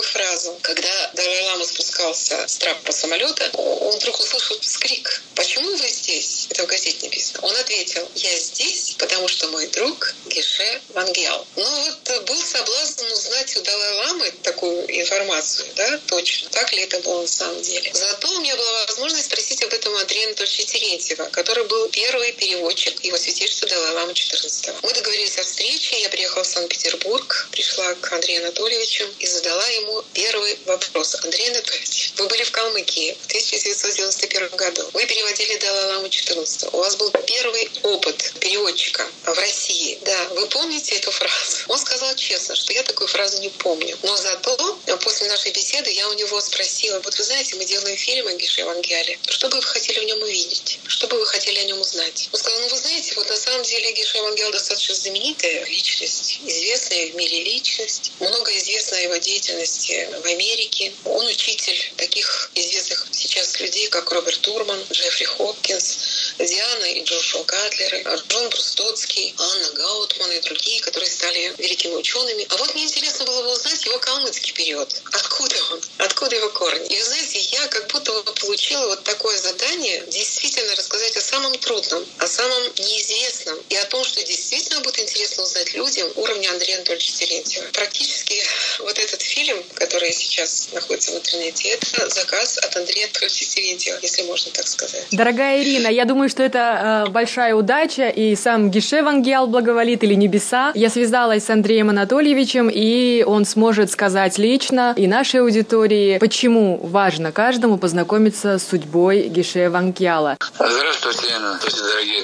фразу. 0.09 0.59
Когда 0.63 1.11
Далай-Лама 1.15 1.65
спускался 1.65 2.47
с 2.47 2.57
трапа 2.57 2.93
самолета, 2.93 3.51
он 3.55 3.97
вдруг 3.97 4.21
услышал 4.21 4.59
вскрик. 4.61 5.23
«Почему 5.35 5.71
вы 5.77 5.89
здесь?» 5.89 6.47
Это 6.51 6.65
в 6.65 6.67
газете 6.67 7.07
написано. 7.07 7.47
Он 7.47 7.57
ответил, 7.57 8.09
«Я 8.15 8.39
здесь, 8.39 8.95
потому 8.99 9.29
что 9.29 9.49
мой 9.49 9.67
друг 9.69 10.15
Гише 10.27 10.81
Вангел». 10.95 11.47
Ну 11.57 11.65
вот 11.85 12.25
был 12.25 12.43
соблазн 12.43 13.05
узнать 13.13 13.57
у 13.57 13.63
Далай-Ламы 13.63 14.33
такую 14.43 15.01
информацию, 15.01 15.69
да, 15.77 15.99
точно, 16.07 16.51
так 16.51 16.73
ли 16.73 16.83
это 16.83 16.99
было 17.01 17.23
на 17.23 17.29
самом 17.29 17.63
деле. 17.63 17.91
Зато 17.95 18.29
у 18.29 18.41
меня 18.41 18.57
была 18.57 18.87
возможность 18.87 19.27
спросить 19.27 19.63
об 19.63 19.73
этом 19.73 19.95
Андрея 19.99 20.27
Анатольевича 20.27 20.65
Терентьева, 20.65 21.25
который 21.33 21.65
был 21.65 21.89
первый 21.89 22.33
переводчик 22.33 23.03
его 23.05 23.17
святейшества 23.17 23.69
Далай-Ламы 23.69 24.15
14 24.15 24.71
Мы 24.83 24.93
договорились 24.93 25.39
о 25.39 25.43
встрече, 25.43 26.01
я 26.01 26.09
приехала 26.09 26.45
в 26.45 26.47
Санкт-Петербург, 26.47 27.49
пришла 27.51 27.95
к 27.95 28.13
Андрею 28.13 28.43
Анатольевичу 28.43 29.05
и 29.19 29.27
задала 29.27 29.67
ему 29.69 30.03
первый 30.13 30.59
вопрос. 30.67 31.17
Андрей 31.25 31.51
Анатольевич, 31.51 32.13
вы 32.17 32.27
были 32.27 32.45
в 32.45 32.51
Калмыкии 32.51 33.17
в 33.21 33.27
1991 33.27 34.49
году. 34.57 34.89
Вы 34.93 35.07
переводили 35.07 35.57
Далай-Ламу 35.57 36.09
14 36.09 36.73
У 36.73 36.77
вас 36.77 36.97
был 36.97 37.11
первый 37.27 37.71
опыт 37.83 38.35
переводчика 38.41 39.07
в 39.25 39.39
России. 39.39 39.99
Да, 40.03 40.29
вы 40.31 40.47
помните 40.47 40.97
эту 40.97 41.11
фразу? 41.11 41.59
Он 41.69 41.79
сказал 41.79 42.15
честно, 42.15 42.55
что 42.55 42.73
я 42.73 42.83
такую 42.83 43.09
фразу 43.09 43.41
не 43.41 43.49
помню. 43.49 43.97
Но 44.03 44.17
зато 44.17 44.79
после 45.03 45.29
нашей 45.29 45.51
беседы 45.53 45.91
я 45.91 46.09
у 46.09 46.13
него 46.13 46.41
спросила, 46.41 47.01
вот 47.01 47.17
вы 47.17 47.25
знаете, 47.25 47.57
мы 47.57 47.65
делаем 47.65 47.97
фильм 47.97 48.27
о 48.29 48.33
Гише 48.35 48.61
Евангелии. 48.61 49.19
Что 49.29 49.49
бы 49.49 49.57
вы 49.57 49.63
хотели 49.63 49.88
в 49.97 50.05
нем 50.05 50.21
увидеть? 50.23 50.81
Что 50.87 51.07
бы 51.07 51.19
вы 51.19 51.27
хотели 51.27 51.59
о 51.61 51.65
нем 51.65 51.81
узнать? 51.81 52.29
Он 52.33 52.39
сказал, 52.39 52.61
ну 52.61 52.69
вы 52.69 52.77
знаете, 52.77 53.15
вот 53.17 53.29
на 53.29 53.37
самом 53.37 53.63
деле 53.63 53.93
Гиша 53.93 54.19
Евангел 54.19 54.51
достаточно 54.51 54.95
знаменитая 54.95 55.65
личность, 55.65 56.41
известная 56.45 57.11
в 57.11 57.15
мире 57.15 57.45
личность. 57.45 58.13
Много 58.21 58.57
известно 58.59 58.99
о 58.99 59.01
его 59.01 59.17
деятельности 59.17 60.09
в 60.23 60.27
Америке. 60.27 60.93
Он 61.05 61.27
учитель 61.27 61.93
таких 61.97 62.51
известных 62.55 63.07
сейчас 63.13 63.59
людей, 63.61 63.89
как 63.89 64.11
Роберт 64.11 64.41
Турман, 64.41 64.85
Джеффри 64.91 65.25
Хопкинс, 65.25 65.99
Диана 66.39 66.85
и 66.85 67.03
Джошуа 67.05 67.45
Катлеры, 67.45 68.05
Джон 68.29 68.49
Брустоцкий, 68.51 69.35
Анна 69.39 69.71
Гаутман 69.71 70.33
и 70.33 70.41
другие, 70.41 70.81
которые 70.81 71.11
стали 71.11 71.55
великими 71.59 71.95
учеными. 71.95 72.47
А 72.51 72.57
вот 72.57 72.75
мне 72.75 72.85
интересно 72.85 73.25
было 73.25 73.43
бы 73.43 73.53
узнать 73.53 73.85
его 73.85 73.99
калмыцкий 73.99 74.53
период. 74.53 74.95
Откуда 75.13 75.57
он? 75.73 75.81
Откуда 75.99 76.37
его 76.37 76.51
корни? 76.51 76.87
И 76.89 76.99
вы 76.99 77.05
знаете, 77.05 77.39
я 77.41 77.67
как 77.69 77.89
будто 77.89 78.13
бы 78.13 78.33
получила 78.35 78.87
вот 78.87 79.05
такое 79.05 79.37
задание 79.39 79.78
действительно 79.79 80.75
рассказать 80.75 81.17
о 81.17 81.21
самом 81.21 81.53
трудном, 81.55 82.05
о 82.19 82.27
самом 82.27 82.63
неизвестном 82.79 83.57
и 83.69 83.77
о 83.77 83.85
том, 83.85 84.03
что 84.05 84.25
действительно 84.25 84.81
будет 84.81 84.99
интересно 84.99 85.45
узнать 85.45 85.75
людям 85.75 86.09
уровня 86.17 86.51
Андрея 86.51 86.77
Анатольевича 86.77 87.13
Терентьева. 87.13 87.67
Практически 87.73 88.35
вот 88.81 88.99
этот 88.99 89.23
фильм, 89.23 89.57
который 89.75 90.13
сейчас 90.13 90.69
находится 90.73 91.13
в 91.13 91.17
интернете, 91.17 91.69
это 91.69 92.09
заказ 92.09 92.59
от 92.59 92.77
Андрея 92.77 93.07
Анатольевича 93.07 93.45
Терентьева, 93.45 93.99
если 94.03 94.23
можно 94.23 94.51
так 94.53 94.67
сказать. 94.67 95.07
Дорогая 95.13 95.63
Ирина, 95.63 95.89
я 95.89 96.05
думаю, 96.05 96.29
что 96.29 96.43
это 96.43 97.05
э, 97.07 97.11
большая 97.11 97.55
удача, 97.55 98.09
и 98.09 98.35
сам 98.37 98.71
Гише 98.71 99.03
Вангел 99.03 99.47
благоволит 99.47 100.03
или 100.03 100.15
небеса. 100.15 100.73
Я 100.75 100.91
связалась 100.91 101.45
с 101.45 101.51
Андреем 101.51 101.91
Анатольевичем, 101.91 102.69
и 102.73 103.23
он 103.27 103.45
сможет 103.45 103.91
сказать 103.91 104.39
лично 104.39 104.95
и 104.97 105.07
нашей 105.07 105.41
аудитории, 105.41 106.19
почему 106.19 106.79
важно 106.79 107.33
каждому 107.33 107.79
познакомиться 107.79 108.59
с 108.59 108.67
судьбой 108.67 109.29
Гише 109.29 109.68
Вангела. 109.71 110.37
Здравствуйте, 110.55 111.35
Здравствуйте, 111.39 111.83
дорогие. 111.83 112.19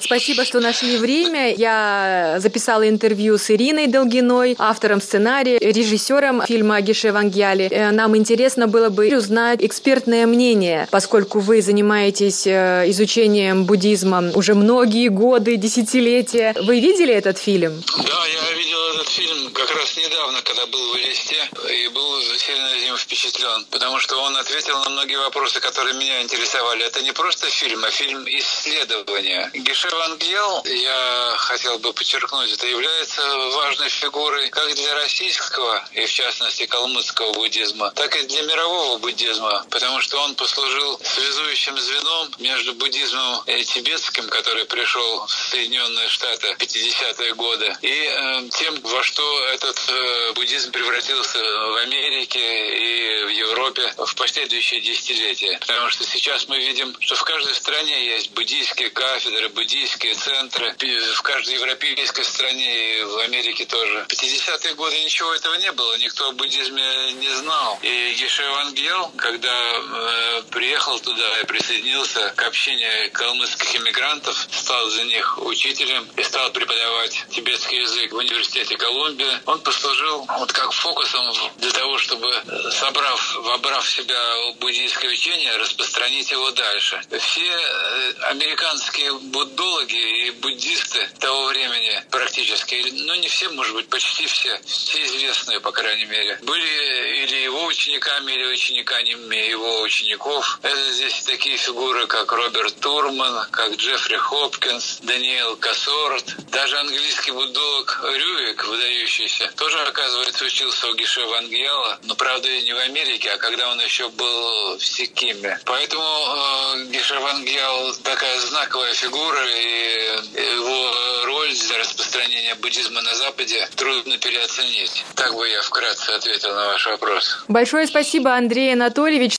Спасибо, 0.00 0.44
что 0.44 0.60
нашли 0.60 0.96
время. 0.98 1.54
Я 1.54 2.36
записала 2.38 2.88
интервью 2.88 3.38
с 3.38 3.50
Ириной 3.50 3.86
Долгиной, 3.86 4.54
автором 4.58 5.00
сценария, 5.00 5.58
режиссером 5.58 6.42
фильма 6.46 6.80
Гише 6.80 7.12
Вангьяли. 7.12 7.68
Э, 7.70 7.90
нам 7.90 8.16
интересно 8.16 8.66
было 8.66 8.88
бы 8.88 9.16
узнать 9.16 9.62
экспертное 9.62 10.26
мнение, 10.26 10.88
поскольку 10.90 11.40
вы 11.40 11.62
занимаетесь 11.62 12.46
э, 12.46 12.84
изучением 12.90 13.64
буддизма 13.64 14.30
уже 14.34 14.54
многие 14.54 15.08
годы, 15.08 15.56
десятилетия. 15.56 16.54
Вы 16.62 16.80
видели 16.80 17.12
этот 17.12 17.38
фильм? 17.38 17.82
Да, 17.96 18.02
я 18.02 18.58
видел 18.58 18.75
этот 19.06 19.14
фильм 19.14 19.52
как 19.52 19.70
раз 19.74 19.96
недавно, 19.96 20.42
когда 20.42 20.66
был 20.66 20.92
в 20.92 20.96
Элисте, 20.96 21.48
и 21.70 21.88
был 21.88 22.22
сильно 22.38 22.66
этим 22.68 22.96
впечатлен, 22.96 23.64
потому 23.70 23.98
что 23.98 24.16
он 24.20 24.36
ответил 24.36 24.78
на 24.80 24.90
многие 24.90 25.16
вопросы, 25.16 25.60
которые 25.60 25.94
меня 25.94 26.22
интересовали. 26.22 26.84
Это 26.84 27.02
не 27.02 27.12
просто 27.12 27.48
фильм, 27.48 27.84
а 27.84 27.90
фильм 27.90 28.24
исследования. 28.28 29.50
Геше 29.54 29.88
Вангел, 29.90 30.62
я 30.64 31.34
хотел 31.38 31.78
бы 31.78 31.92
подчеркнуть, 31.92 32.52
это 32.52 32.66
является 32.66 33.22
важной 33.54 33.88
фигурой 33.88 34.48
как 34.48 34.74
для 34.74 34.94
российского 34.94 35.84
и, 35.92 36.06
в 36.06 36.12
частности, 36.12 36.66
калмыцкого 36.66 37.32
буддизма, 37.32 37.90
так 37.92 38.14
и 38.16 38.22
для 38.26 38.42
мирового 38.42 38.98
буддизма, 38.98 39.64
потому 39.70 40.00
что 40.00 40.18
он 40.18 40.34
послужил 40.34 41.00
связующим 41.02 41.78
звеном 41.78 42.30
между 42.38 42.74
буддизмом 42.74 43.44
тибетским, 43.46 44.28
который 44.28 44.64
пришел 44.64 45.26
в 45.26 45.30
Соединенные 45.30 46.08
Штаты 46.08 46.54
в 46.54 46.62
50-е 46.62 47.34
годы, 47.34 47.76
и 47.82 47.88
э, 47.88 48.48
тем, 48.50 48.80
во 48.96 49.02
что 49.02 49.22
этот 49.48 49.78
э, 49.90 50.32
буддизм 50.32 50.72
превратился 50.72 51.38
в 51.38 51.76
Америке 51.82 52.40
и 52.40 53.24
в 53.24 53.28
Европе 53.28 53.82
в 53.98 54.14
последующие 54.14 54.80
десятилетия. 54.80 55.58
Потому 55.60 55.90
что 55.90 56.04
сейчас 56.04 56.48
мы 56.48 56.56
видим, 56.56 56.96
что 57.00 57.14
в 57.14 57.24
каждой 57.24 57.54
стране 57.54 58.06
есть 58.06 58.30
буддийские 58.30 58.88
кафедры, 58.88 59.50
буддийские 59.50 60.14
центры. 60.14 60.74
В 61.14 61.22
каждой 61.22 61.54
европейской 61.54 62.22
стране 62.22 63.00
и 63.00 63.02
в 63.02 63.18
Америке 63.18 63.66
тоже. 63.66 64.06
В 64.08 64.12
50-е 64.12 64.74
годы 64.74 64.98
ничего 65.04 65.34
этого 65.34 65.54
не 65.56 65.72
было, 65.72 65.98
никто 65.98 66.28
о 66.28 66.32
буддизме 66.32 67.12
не 67.14 67.28
знал. 67.28 67.78
И 67.82 68.14
Геше 68.18 68.48
Вангел, 68.48 69.12
когда 69.18 69.54
э, 69.54 70.42
приехал 70.50 70.98
туда 71.00 71.40
и 71.42 71.44
присоединился 71.44 72.32
к 72.34 72.42
общине 72.44 73.10
калмыцких 73.12 73.76
иммигрантов, 73.76 74.48
стал 74.50 74.88
за 74.88 75.04
них 75.04 75.38
учителем 75.42 76.08
и 76.16 76.22
стал 76.22 76.50
преподавать 76.52 77.26
тибетский 77.30 77.80
язык 77.82 78.12
в 78.12 78.16
университете 78.16 78.75
Колумбия, 78.76 79.42
он 79.46 79.60
послужил 79.60 80.26
вот 80.38 80.52
как 80.52 80.72
фокусом 80.72 81.32
для 81.58 81.70
того, 81.70 81.98
чтобы, 81.98 82.30
собрав, 82.70 83.36
вобрав 83.36 83.84
в 83.84 83.90
себя 83.90 84.18
буддийское 84.60 85.10
учение, 85.10 85.56
распространить 85.56 86.30
его 86.30 86.50
дальше. 86.50 87.00
Все 87.18 87.46
э, 87.46 88.12
американские 88.30 89.12
буддологи 89.14 90.26
и 90.26 90.30
буддисты 90.30 91.08
того 91.20 91.46
времени 91.46 92.02
практически, 92.10 92.92
ну 92.92 93.14
не 93.14 93.28
все, 93.28 93.48
может 93.50 93.74
быть, 93.74 93.88
почти 93.88 94.26
все, 94.26 94.60
все 94.64 95.04
известные, 95.04 95.60
по 95.60 95.72
крайней 95.72 96.06
мере, 96.06 96.38
были 96.42 97.22
или 97.24 97.36
его 97.36 97.64
учениками, 97.66 98.32
или 98.32 98.46
учениками 98.46 99.36
его 99.36 99.80
учеников. 99.80 100.58
Это 100.62 100.92
здесь 100.92 101.22
такие 101.24 101.56
фигуры, 101.56 102.06
как 102.06 102.30
Роберт 102.32 102.80
Турман, 102.80 103.48
как 103.50 103.74
Джеффри 103.76 104.16
Хопкинс, 104.16 104.98
Даниэл 105.02 105.56
Кассорт, 105.56 106.24
даже 106.50 106.78
английский 106.78 107.32
буддолог 107.32 108.00
Рюик, 108.04 108.65
выдающийся, 108.66 109.50
тоже, 109.56 109.78
оказывается, 109.80 110.44
учился 110.44 110.88
у 110.88 110.94
Гише 110.94 111.24
Вангела, 111.26 111.98
но, 112.04 112.14
правда, 112.14 112.48
не 112.48 112.72
в 112.72 112.78
Америке, 112.78 113.30
а 113.30 113.38
когда 113.38 113.70
он 113.70 113.80
еще 113.80 114.08
был 114.10 114.76
в 114.76 114.84
Сикиме. 114.84 115.58
Поэтому 115.64 116.04
э, 116.04 116.84
Гише 116.90 117.18
Вангел 117.18 117.94
такая 118.02 118.38
знаковая 118.40 118.92
фигура, 118.94 119.44
и 119.46 119.96
его 120.36 121.24
роль 121.24 121.54
для 121.54 121.78
распространения 121.78 122.54
буддизма 122.56 123.00
на 123.02 123.14
Западе 123.14 123.68
трудно 123.76 124.18
переоценить. 124.18 125.04
Так 125.14 125.34
бы 125.34 125.48
я 125.48 125.62
вкратце 125.62 126.10
ответил 126.10 126.54
на 126.54 126.66
ваш 126.66 126.86
вопрос. 126.86 127.44
Большое 127.48 127.86
спасибо, 127.86 128.34
Андрей 128.34 128.72
Анатольевич. 128.72 129.36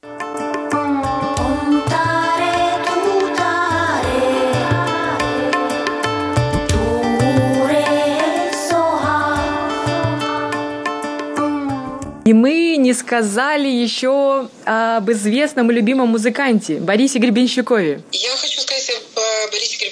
Мы 13.07 13.21
не 13.21 13.21
сказали 13.21 13.67
еще 13.67 14.49
об 14.65 15.11
известном 15.11 15.71
и 15.71 15.73
любимом 15.73 16.09
музыканте 16.09 16.79
Борисе 16.79 17.19
Гребенщикове. 17.19 18.01
Я 18.11 18.35
хочу 18.37 18.56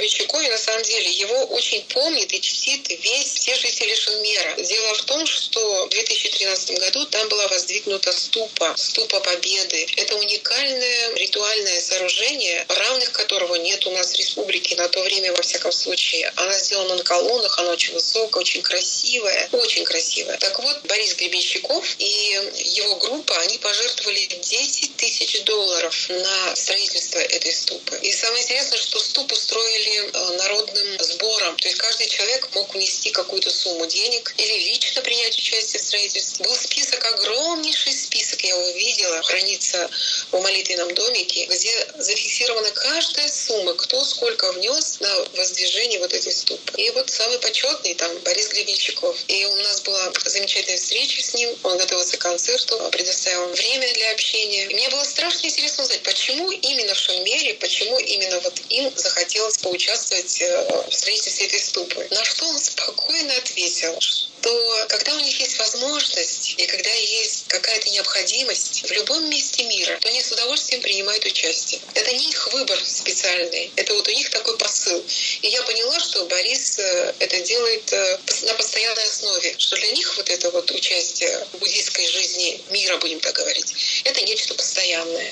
Гребенщикове. 0.05 0.49
На 0.49 0.57
самом 0.57 0.83
деле 0.83 1.09
его 1.09 1.43
очень 1.45 1.83
помнит 1.85 2.31
и 2.33 2.41
чтит 2.41 2.87
весь 2.89 3.33
все 3.33 3.55
жители 3.55 3.95
Шумера. 3.95 4.55
Дело 4.61 4.93
в 4.95 5.01
том, 5.03 5.25
что 5.25 5.85
в 5.85 5.89
2013 5.89 6.79
году 6.79 7.05
там 7.05 7.27
была 7.29 7.47
воздвигнута 7.47 8.11
ступа, 8.13 8.73
ступа 8.77 9.19
Победы. 9.19 9.87
Это 9.97 10.15
уникальное 10.15 11.15
ритуальное 11.15 11.81
сооружение, 11.81 12.65
равных 12.69 13.11
которого 13.11 13.55
нет 13.55 13.85
у 13.87 13.91
нас 13.91 14.13
в 14.13 14.17
республике 14.17 14.75
на 14.75 14.87
то 14.89 15.01
время, 15.01 15.33
во 15.33 15.41
всяком 15.41 15.71
случае. 15.71 16.31
Она 16.35 16.57
сделана 16.59 16.95
на 16.95 17.03
колоннах, 17.03 17.57
она 17.59 17.71
очень 17.71 17.93
высокая, 17.93 18.41
очень 18.41 18.61
красивая, 18.61 19.49
очень 19.51 19.83
красивая. 19.85 20.37
Так 20.37 20.59
вот, 20.59 20.81
Борис 20.83 21.15
Гребенщиков 21.15 21.95
и 21.97 22.39
его 22.75 22.95
группа, 22.97 23.37
они 23.39 23.57
пожертвовали 23.57 24.25
10 24.25 24.97
тысяч 24.97 25.43
долларов 25.43 26.09
на 26.09 26.55
строительство 26.55 27.19
этой 27.19 27.51
ступы. 27.51 27.97
И 28.01 28.11
самое 28.11 28.43
интересное, 28.43 28.77
что 28.77 28.99
ступу 28.99 29.35
строили 29.35 29.94
народным 30.37 30.99
сбором. 30.99 31.57
То 31.57 31.67
есть 31.67 31.79
каждый 31.79 32.07
человек 32.07 32.49
мог 32.53 32.73
внести 32.73 33.09
какую-то 33.11 33.49
сумму 33.49 33.85
денег 33.85 34.33
или 34.37 34.69
лично 34.69 35.01
принять 35.01 35.37
участие 35.37 35.81
в 35.81 35.85
строительстве. 35.85 36.45
Был 36.45 36.55
список, 36.55 37.03
огромнейший 37.05 37.93
список, 37.93 38.41
я 38.43 38.55
его 38.55 38.69
видела, 38.77 39.21
хранится 39.23 39.89
в 40.31 40.41
молитвенном 40.41 40.93
домике, 40.93 41.45
где 41.45 41.87
зафиксирована 41.97 42.71
каждая 42.71 43.29
сумма, 43.29 43.73
кто 43.75 44.03
сколько 44.03 44.51
внес 44.53 44.99
на 44.99 45.25
воздвижение 45.35 45.99
вот 45.99 46.13
этой 46.13 46.31
ступы. 46.31 46.81
И 46.81 46.89
вот 46.91 47.09
самый 47.09 47.39
почетный 47.39 47.93
там 47.95 48.11
Борис 48.19 48.49
Гребенщиков. 48.49 49.17
И 49.27 49.45
у 49.45 49.55
нас 49.57 49.81
была 49.81 50.11
замечательная 50.25 50.77
встреча 50.77 51.21
с 51.21 51.33
ним, 51.33 51.55
он 51.63 51.77
готовился 51.77 52.17
к 52.17 52.21
концерту, 52.21 52.77
предоставил 52.91 53.47
время 53.53 53.91
для 53.93 54.11
общения. 54.11 54.65
И 54.65 54.73
мне 54.73 54.89
было 54.89 55.03
страшно 55.03 55.47
интересно 55.47 55.83
узнать, 55.83 56.03
почему 56.03 56.51
именно 56.51 56.93
в 56.93 56.97
Шальмере, 56.99 57.53
почему 57.55 57.97
именно 57.99 58.39
вот 58.41 58.53
им 58.69 58.91
захотелось 58.95 59.57
поучаствовать 59.57 59.84
э, 59.87 60.89
в 60.89 60.93
строительстве 60.93 61.47
этой 61.47 61.59
ступы. 61.59 62.07
На 62.11 62.23
что 62.23 62.45
он 62.47 62.59
спокойно 62.59 63.35
ответил, 63.37 63.99
что 63.99 64.85
когда 64.89 65.15
у 65.15 65.19
них 65.19 65.39
есть 65.39 65.57
возможность 65.57 66.55
и 66.57 66.65
когда 66.65 66.91
есть 66.91 67.45
какая-то 67.47 67.89
необходимость 67.89 68.83
в 68.87 68.91
любом 68.91 69.29
месте 69.29 69.63
мира, 69.63 69.97
то 70.01 70.09
они 70.09 70.21
с 70.21 70.31
удовольствием 70.31 70.81
принимают 70.81 71.25
участие. 71.25 71.81
Это 71.93 72.13
не 72.13 72.29
их 72.29 72.53
выбор 72.53 72.79
специальный, 72.85 73.71
это 73.75 73.93
вот 73.93 74.07
у 74.07 74.11
них 74.11 74.29
такой 74.29 74.57
посыл. 74.57 75.03
И 75.41 75.47
я 75.47 75.61
поняла, 75.63 75.99
что 75.99 76.25
Борис 76.25 76.79
э, 76.79 77.13
это 77.19 77.39
делает 77.41 77.91
э, 77.93 78.19
на 78.43 78.53
постоянной 78.55 79.05
основе, 79.05 79.55
что 79.57 79.75
для 79.77 79.91
них 79.91 80.15
вот 80.17 80.29
это 80.29 80.51
вот 80.51 80.71
участие 80.71 81.45
в 81.53 81.57
буддийской 81.59 82.07
жизни 82.07 82.61
мира, 82.69 82.97
будем 82.97 83.19
так 83.19 83.35
говорить, 83.35 84.01
это 84.03 84.21
нечто 84.21 84.53
постоянное. 84.53 85.31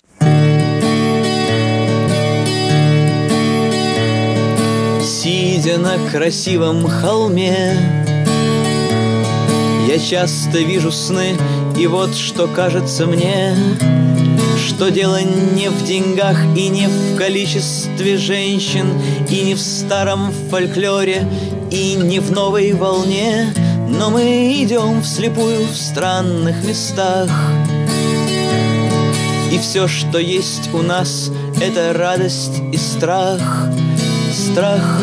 Сидя 5.64 5.78
на 5.78 5.98
красивом 6.12 6.90
холме, 6.90 7.78
я 9.88 9.98
часто 9.98 10.58
вижу 10.58 10.92
сны, 10.92 11.38
и 11.78 11.88
вот 11.88 12.14
что 12.16 12.50
кажется 12.50 13.06
мне, 13.06 13.56
что 14.58 14.92
дело 14.92 15.22
не 15.22 15.70
в 15.70 15.86
деньгах 15.86 16.38
и 16.58 16.68
не 16.68 16.88
в 16.88 17.16
количестве 17.16 18.18
женщин, 18.18 19.02
и 19.30 19.40
не 19.40 19.56
в 19.56 19.62
старом 19.62 20.34
фольклоре, 20.50 21.26
и 21.72 21.94
не 21.94 22.20
в 22.20 22.30
новой 22.30 22.74
волне, 22.74 23.54
но 23.88 24.10
мы 24.10 24.62
идем 24.62 25.02
вслепую 25.02 25.66
в 25.66 25.78
странных 25.78 26.62
местах. 26.66 27.30
И 29.50 29.58
все, 29.60 29.88
что 29.88 30.18
есть 30.18 30.74
у 30.74 30.82
нас, 30.82 31.32
это 31.62 31.94
радость 31.94 32.62
и 32.74 32.76
страх. 32.76 33.70
Страх, 34.34 35.00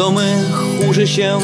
что 0.00 0.12
мы 0.12 0.24
хуже, 0.80 1.04
чем 1.04 1.42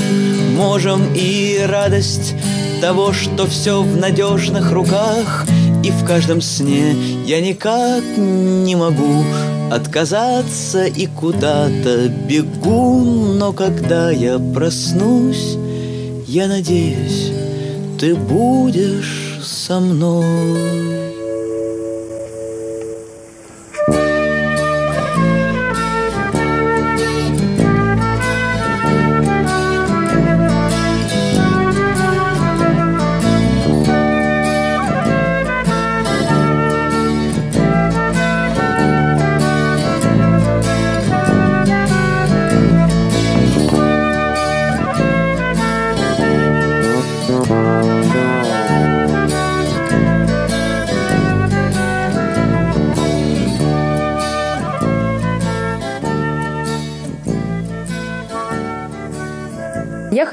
можем, 0.54 1.12
и 1.14 1.60
радость 1.68 2.34
того, 2.80 3.12
что 3.12 3.46
все 3.46 3.82
в 3.82 3.98
надежных 3.98 4.72
руках, 4.72 5.44
и 5.84 5.90
в 5.90 6.06
каждом 6.06 6.40
сне 6.40 6.94
я 7.26 7.42
никак 7.42 8.02
не 8.16 8.74
могу 8.74 9.24
отказаться 9.70 10.86
и 10.86 11.06
куда-то 11.06 12.08
бегу, 12.08 13.04
но 13.34 13.52
когда 13.52 14.10
я 14.10 14.38
проснусь, 14.38 15.58
я 16.26 16.48
надеюсь, 16.48 17.32
ты 18.00 18.14
будешь 18.14 19.38
со 19.44 19.80
мной. 19.80 20.95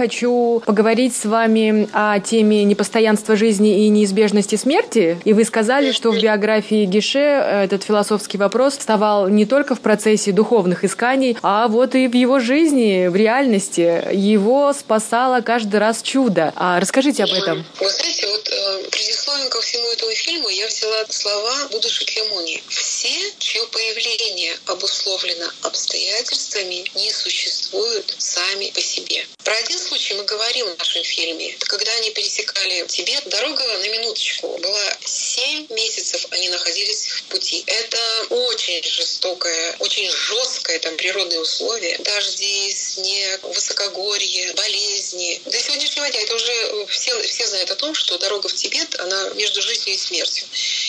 Хочу 0.04 0.43
поговорить 0.66 1.16
с 1.16 1.26
вами 1.26 1.90
о 1.94 2.20
теме 2.20 2.64
непостоянства 2.64 3.36
жизни 3.36 3.86
и 3.86 3.90
неизбежности 3.90 4.56
смерти. 4.56 5.20
И 5.26 5.34
вы 5.34 5.44
сказали, 5.46 5.92
что 5.92 6.12
в 6.12 6.20
биографии 6.20 6.86
Гише 6.86 7.20
этот 7.20 7.84
философский 7.84 8.38
вопрос 8.38 8.78
вставал 8.78 9.28
не 9.28 9.46
только 9.46 9.76
в 9.76 9.82
процессе 9.82 10.32
духовных 10.32 10.84
исканий, 10.84 11.38
а 11.42 11.68
вот 11.68 11.96
и 11.96 12.08
в 12.08 12.16
его 12.16 12.40
жизни, 12.40 13.08
в 13.08 13.16
реальности. 13.16 14.04
Его 14.14 14.74
спасало 14.74 15.42
каждый 15.42 15.80
раз 15.80 16.02
чудо. 16.02 16.54
А 16.56 16.80
расскажите 16.80 17.24
об 17.24 17.32
этом. 17.32 17.66
Вы 17.80 17.90
знаете, 17.90 18.28
вот 18.28 18.50
э, 18.50 18.90
предисловием 18.90 19.50
ко 19.50 19.62
всему 19.62 19.88
этому 19.92 20.12
фильму 20.12 20.50
я 20.50 20.68
взяла 20.68 21.06
слова 21.10 21.68
Будды 21.72 21.90
Шакьямуни. 21.90 22.64
Все, 22.68 23.34
чье 23.40 23.62
появление 23.72 24.54
обусловлено 24.68 25.46
обстоятельствами, 25.62 26.86
не 26.96 27.12
существуют 27.12 28.16
сами 28.18 28.72
по 28.72 28.82
себе. 28.82 29.26
Про 29.44 29.54
один 29.56 29.78
случай 29.78 30.14
мы 30.14 30.24
говорим 30.24 30.53
в 30.62 30.78
нашем 30.78 31.04
фильме. 31.04 31.56
Когда 31.60 31.92
они 31.94 32.12
пересекали 32.12 32.86
Тибет, 32.88 33.24
дорога 33.30 33.64
на 33.64 33.88
минуточку 33.88 34.58
была 34.58 34.98
7 35.06 35.68
месяцев 35.70 36.28
они 36.32 36.50
находились 36.50 37.08
в 37.08 37.24
пути. 37.24 37.64
Это 37.66 37.98
очень 38.30 38.84
жестокое, 38.84 39.76
очень 39.80 40.10
жесткое 40.10 40.80
там 40.80 40.96
природные 40.98 41.40
условия. 41.40 41.98
Дожди, 42.00 42.72
снег, 42.72 43.44
высокогорье, 43.44 44.54
болезни. 44.54 45.42
До 45.46 45.60
сегодняшнего 45.60 46.10
дня 46.10 46.22
это 46.22 46.36
уже 46.36 46.86
все, 46.88 47.22
все 47.24 47.48
знают 47.48 47.72
о 47.72 47.76
том, 47.76 47.96
что 47.96 48.18
дорога 48.18 48.48
в 48.48 48.54
Тибет, 48.54 49.00
она 49.00 49.30
между 49.30 49.62
жизнью 49.62 49.96
и 49.96 49.98
смертью. 49.98 50.46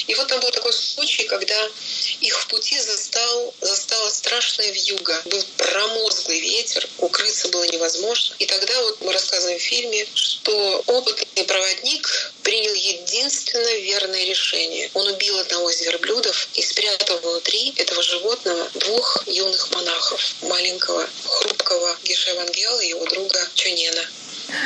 И 0.07 0.15
вот 0.15 0.29
там 0.29 0.41
был 0.41 0.51
такой 0.51 0.73
случай, 0.73 1.25
когда 1.25 1.71
их 2.21 2.39
в 2.41 2.47
пути 2.49 2.79
застал, 2.81 3.55
застала 3.61 4.11
страшная 4.11 4.71
вьюга. 4.71 5.23
Был 5.27 5.45
промозглый 5.57 6.41
ветер, 6.41 6.89
укрыться 6.99 7.49
было 7.49 7.65
невозможно. 7.65 8.37
И 8.39 8.47
тогда 8.47 8.81
вот 8.83 9.01
мы 9.01 9.12
рассказываем 9.12 9.54
в 9.59 9.63
фильме, 9.63 10.07
что 10.15 10.83
опытный 10.87 11.45
проводник 11.45 12.33
принял 12.43 12.75
единственное 12.75 13.79
верное 13.79 14.25
решение. 14.25 14.91
Он 14.95 15.07
убил 15.09 15.39
одного 15.39 15.71
из 15.71 15.81
верблюдов 15.83 16.49
и 16.55 16.63
спрятал 16.63 17.19
внутри 17.19 17.73
этого 17.77 18.03
животного 18.03 18.69
двух 18.75 19.25
юных 19.27 19.71
монахов. 19.71 20.21
Маленького, 20.43 21.09
хрупкого 21.25 21.99
Гешевангела 22.05 22.81
и 22.81 22.89
его 22.89 23.05
друга 23.07 23.49
Чунена. 23.55 24.07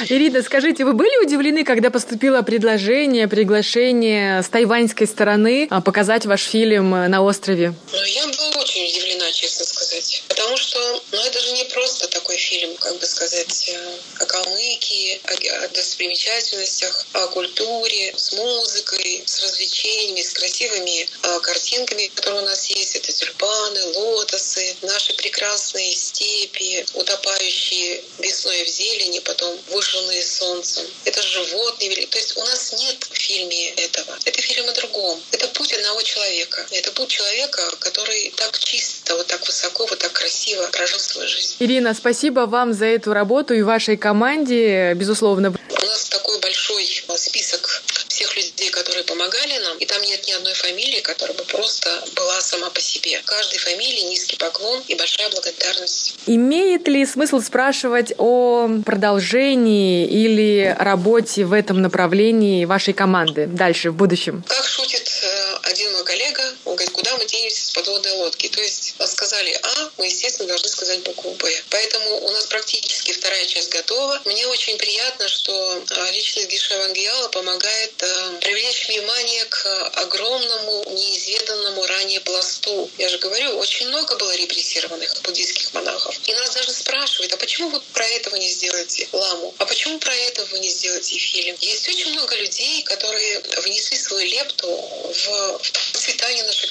Ирина, 0.08 0.42
скажите, 0.42 0.84
вы 0.84 0.92
были 0.92 1.24
удивлены, 1.24 1.64
когда 1.64 1.90
поступило 1.90 2.42
предложение, 2.42 3.28
приглашение 3.28 4.42
с 4.42 4.48
тайваньской 4.48 5.06
стороны 5.06 5.66
а, 5.70 5.80
показать 5.80 6.26
ваш 6.26 6.42
фильм 6.42 6.90
на 6.90 7.22
острове? 7.22 7.74
Ну, 7.92 8.04
я 8.04 8.26
была 8.26 8.48
очень 8.60 8.84
удивлена, 8.88 9.30
честно 9.32 9.64
сказать. 9.64 10.24
Потому 10.28 10.56
что, 10.56 11.02
ну, 11.12 11.18
это 11.24 11.40
же 11.40 11.52
не 11.52 11.64
просто 11.64 12.08
такой 12.08 12.36
фильм, 12.36 12.76
как 12.76 12.98
бы 12.98 13.06
сказать, 13.06 13.68
э, 13.68 13.98
о 14.20 14.26
Калмыкии, 14.26 15.20
о, 15.24 15.64
о 15.64 15.68
достопримечательностях, 15.68 17.06
о 17.12 17.26
культуре, 17.28 18.14
с 18.16 18.32
музыкой, 18.32 19.22
с 19.26 19.42
развлечениями, 19.42 20.22
с 20.22 20.32
красивыми 20.32 21.02
э, 21.02 21.40
картинками, 21.40 22.10
которые 22.14 22.42
у 22.42 22.46
нас 22.46 22.66
есть. 22.66 22.96
Это 22.96 23.12
тюльпаны, 23.12 23.84
лотосы, 23.96 24.76
наши 24.82 25.14
прекрасные 25.14 25.94
степи, 25.94 26.84
утопающие 26.94 28.02
весной 28.18 28.64
в 28.64 28.68
зелени, 28.68 29.18
потом 29.20 29.58
выжженные 29.78 30.24
солнцем. 30.24 30.84
Это 31.04 31.22
животные. 31.22 32.06
То 32.08 32.18
есть 32.18 32.36
у 32.36 32.40
нас 32.40 32.72
нет 32.72 32.96
в 33.10 33.16
фильме 33.16 33.70
этого. 33.70 34.18
Это 34.24 34.42
фильм 34.42 34.68
о 34.68 34.72
другом. 34.72 35.20
Это 35.30 35.46
путь 35.48 35.72
одного 35.72 36.02
человека. 36.02 36.66
Это 36.72 36.90
путь 36.92 37.08
человека, 37.08 37.62
который 37.78 38.32
так 38.36 38.58
чисто, 38.58 39.16
вот 39.16 39.28
так 39.28 39.46
высоко, 39.46 39.86
вот 39.86 39.98
так 40.00 40.12
красиво 40.12 40.68
прожил 40.72 40.98
свою 40.98 41.28
жизнь. 41.28 41.54
Ирина, 41.60 41.94
спасибо 41.94 42.40
вам 42.40 42.72
за 42.72 42.86
эту 42.86 43.12
работу 43.12 43.54
и 43.54 43.62
вашей 43.62 43.96
команде, 43.96 44.94
безусловно. 44.94 45.54
У 45.70 45.86
нас 45.86 46.08
такой 46.08 46.40
большой 46.40 47.04
список 47.16 47.82
всех 48.18 48.36
людей, 48.36 48.70
которые 48.70 49.04
помогали 49.04 49.58
нам, 49.58 49.78
и 49.78 49.86
там 49.86 50.02
нет 50.02 50.26
ни 50.26 50.32
одной 50.32 50.54
фамилии, 50.54 51.00
которая 51.00 51.36
бы 51.36 51.44
просто 51.44 52.02
была 52.16 52.40
сама 52.40 52.68
по 52.70 52.80
себе. 52.80 53.20
Каждой 53.24 53.58
фамилии 53.58 54.10
низкий 54.10 54.36
поклон 54.36 54.82
и 54.88 54.96
большая 54.96 55.30
благодарность. 55.30 56.16
Имеет 56.26 56.88
ли 56.88 57.06
смысл 57.06 57.40
спрашивать 57.40 58.12
о 58.18 58.68
продолжении 58.84 60.04
или 60.06 60.74
работе 60.80 61.44
в 61.44 61.52
этом 61.52 61.80
направлении 61.80 62.64
вашей 62.64 62.92
команды 62.92 63.46
дальше, 63.46 63.92
в 63.92 63.94
будущем? 63.94 64.42
Как 64.48 64.64
шутит 64.64 65.08
э, 65.22 65.54
один 65.70 65.92
мой 65.92 66.04
коллега, 66.04 66.42
он 66.64 66.74
говорит, 66.74 66.90
куда 66.90 67.07
денемся 67.28 67.66
с 67.66 67.70
подводной 67.70 68.12
лодки? 68.12 68.48
То 68.48 68.60
есть 68.60 68.94
сказали 69.06 69.58
А, 69.62 69.90
мы, 69.96 70.06
естественно, 70.06 70.48
должны 70.48 70.68
сказать 70.68 71.00
букву 71.00 71.30
Б. 71.32 71.62
Поэтому 71.70 72.26
у 72.26 72.30
нас 72.30 72.46
практически 72.46 73.12
вторая 73.12 73.44
часть 73.46 73.70
готова. 73.70 74.20
Мне 74.24 74.46
очень 74.46 74.76
приятно, 74.78 75.28
что 75.28 75.82
а, 75.90 76.10
личность 76.10 76.48
Гиша 76.48 76.78
Вангиала 76.78 77.28
помогает 77.28 77.92
а, 78.02 78.38
привлечь 78.40 78.88
внимание 78.88 79.44
к 79.46 79.88
огромному, 79.94 80.84
неизведанному 80.90 81.86
ранее 81.86 82.20
пласту. 82.20 82.90
Я 82.98 83.08
же 83.08 83.18
говорю, 83.18 83.58
очень 83.58 83.88
много 83.88 84.16
было 84.16 84.34
репрессированных 84.36 85.22
буддийских 85.22 85.72
монахов. 85.74 86.18
И 86.26 86.34
нас 86.34 86.54
даже 86.54 86.72
спрашивают, 86.72 87.32
а 87.32 87.36
почему 87.36 87.70
вы 87.70 87.80
про 87.92 88.06
этого 88.06 88.36
не 88.36 88.48
сделаете 88.48 89.08
ламу? 89.12 89.54
А 89.58 89.66
почему 89.66 89.98
про 89.98 90.14
это 90.14 90.44
вы 90.46 90.58
не 90.58 90.68
сделаете 90.68 91.18
фильм? 91.18 91.56
Есть 91.60 91.88
очень 91.88 92.12
много 92.12 92.36
людей, 92.36 92.82
которые 92.82 93.40
внесли 93.62 93.96
свою 93.98 94.26
лепту 94.28 94.68
в 94.68 95.60
процветание 95.92 96.44
нашей 96.44 96.68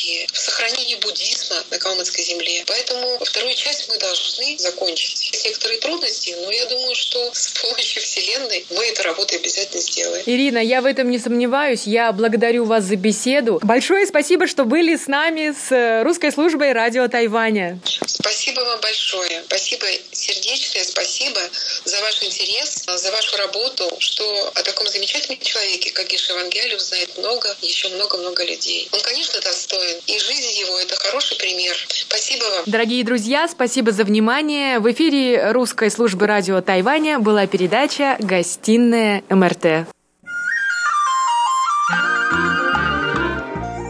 Калмыкии, 0.00 0.28
в 0.32 0.38
сохранение 0.38 0.96
буддизма 0.98 1.56
на 1.70 1.78
калмыцкой 1.78 2.24
земле. 2.24 2.64
Поэтому 2.66 3.18
вторую 3.24 3.54
часть 3.54 3.88
мы 3.88 3.98
должны 3.98 4.58
закончить. 4.58 5.30
Есть 5.32 5.44
некоторые 5.44 5.78
трудности, 5.80 6.36
но 6.40 6.50
я 6.50 6.66
думаю, 6.66 6.94
что 6.94 7.30
с 7.32 7.48
помощью 7.60 8.02
Вселенной 8.02 8.64
мы 8.70 8.86
эту 8.86 9.02
работу 9.02 9.34
обязательно 9.36 9.82
сделаем. 9.82 10.22
Ирина, 10.26 10.58
я 10.58 10.80
в 10.80 10.86
этом 10.86 11.10
не 11.10 11.18
сомневаюсь. 11.18 11.82
Я 11.84 12.12
благодарю 12.12 12.64
вас 12.64 12.84
за 12.84 12.96
беседу. 12.96 13.58
Большое 13.62 14.06
спасибо, 14.06 14.46
что 14.46 14.64
были 14.64 14.96
с 14.96 15.06
нами 15.06 15.52
с 15.52 16.02
русской 16.04 16.32
службой 16.32 16.72
радио 16.72 17.08
Тайваня. 17.08 17.80
Спасибо 18.06 18.60
вам 18.60 18.80
большое. 18.80 19.42
Спасибо 19.46 19.86
сердечное, 20.12 20.84
спасибо 20.84 21.40
за 21.84 22.00
ваш 22.00 22.22
интерес, 22.22 22.84
за 22.86 23.10
вашу 23.12 23.36
работу, 23.36 23.90
что 23.98 24.52
о 24.54 24.62
таком 24.62 24.86
замечательном 24.88 25.40
человеке, 25.40 25.90
как 25.90 26.06
Гиша 26.08 26.34
Вангелю, 26.34 26.78
знает 26.78 27.16
много, 27.18 27.56
еще 27.62 27.88
много-много 27.88 28.44
людей. 28.44 28.88
Он, 28.92 29.00
конечно, 29.00 29.40
достоин. 29.40 29.89
И 30.06 30.18
жизнь 30.18 30.60
его— 30.60 30.78
это 30.80 30.96
хороший 30.96 31.36
пример. 31.38 31.74
Спасибо 31.88 32.44
вам. 32.44 32.64
Дорогие 32.66 33.04
друзья, 33.04 33.48
спасибо 33.48 33.92
за 33.92 34.04
внимание. 34.04 34.78
В 34.78 34.90
эфире 34.92 35.52
русской 35.52 35.90
службы 35.90 36.26
радио 36.26 36.60
Тайваня 36.60 37.18
была 37.18 37.46
передача 37.46 38.16
«Гостиная 38.20 39.22
МРТ». 39.28 39.86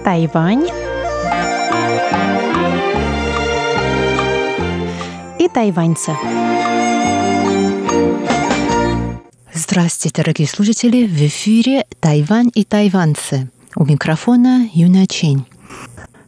Тайвань 0.05 0.68
и 5.38 5.48
тайваньцы. 5.48 6.16
Здравствуйте, 9.53 10.22
дорогие 10.22 10.48
слушатели! 10.48 11.07
В 11.07 11.26
эфире 11.26 11.86
«Тайвань 12.01 12.51
и 12.55 12.64
тайваньцы». 12.64 13.51
У 13.76 13.84
микрофона 13.84 14.68
Юна 14.72 15.07
Чень. 15.07 15.44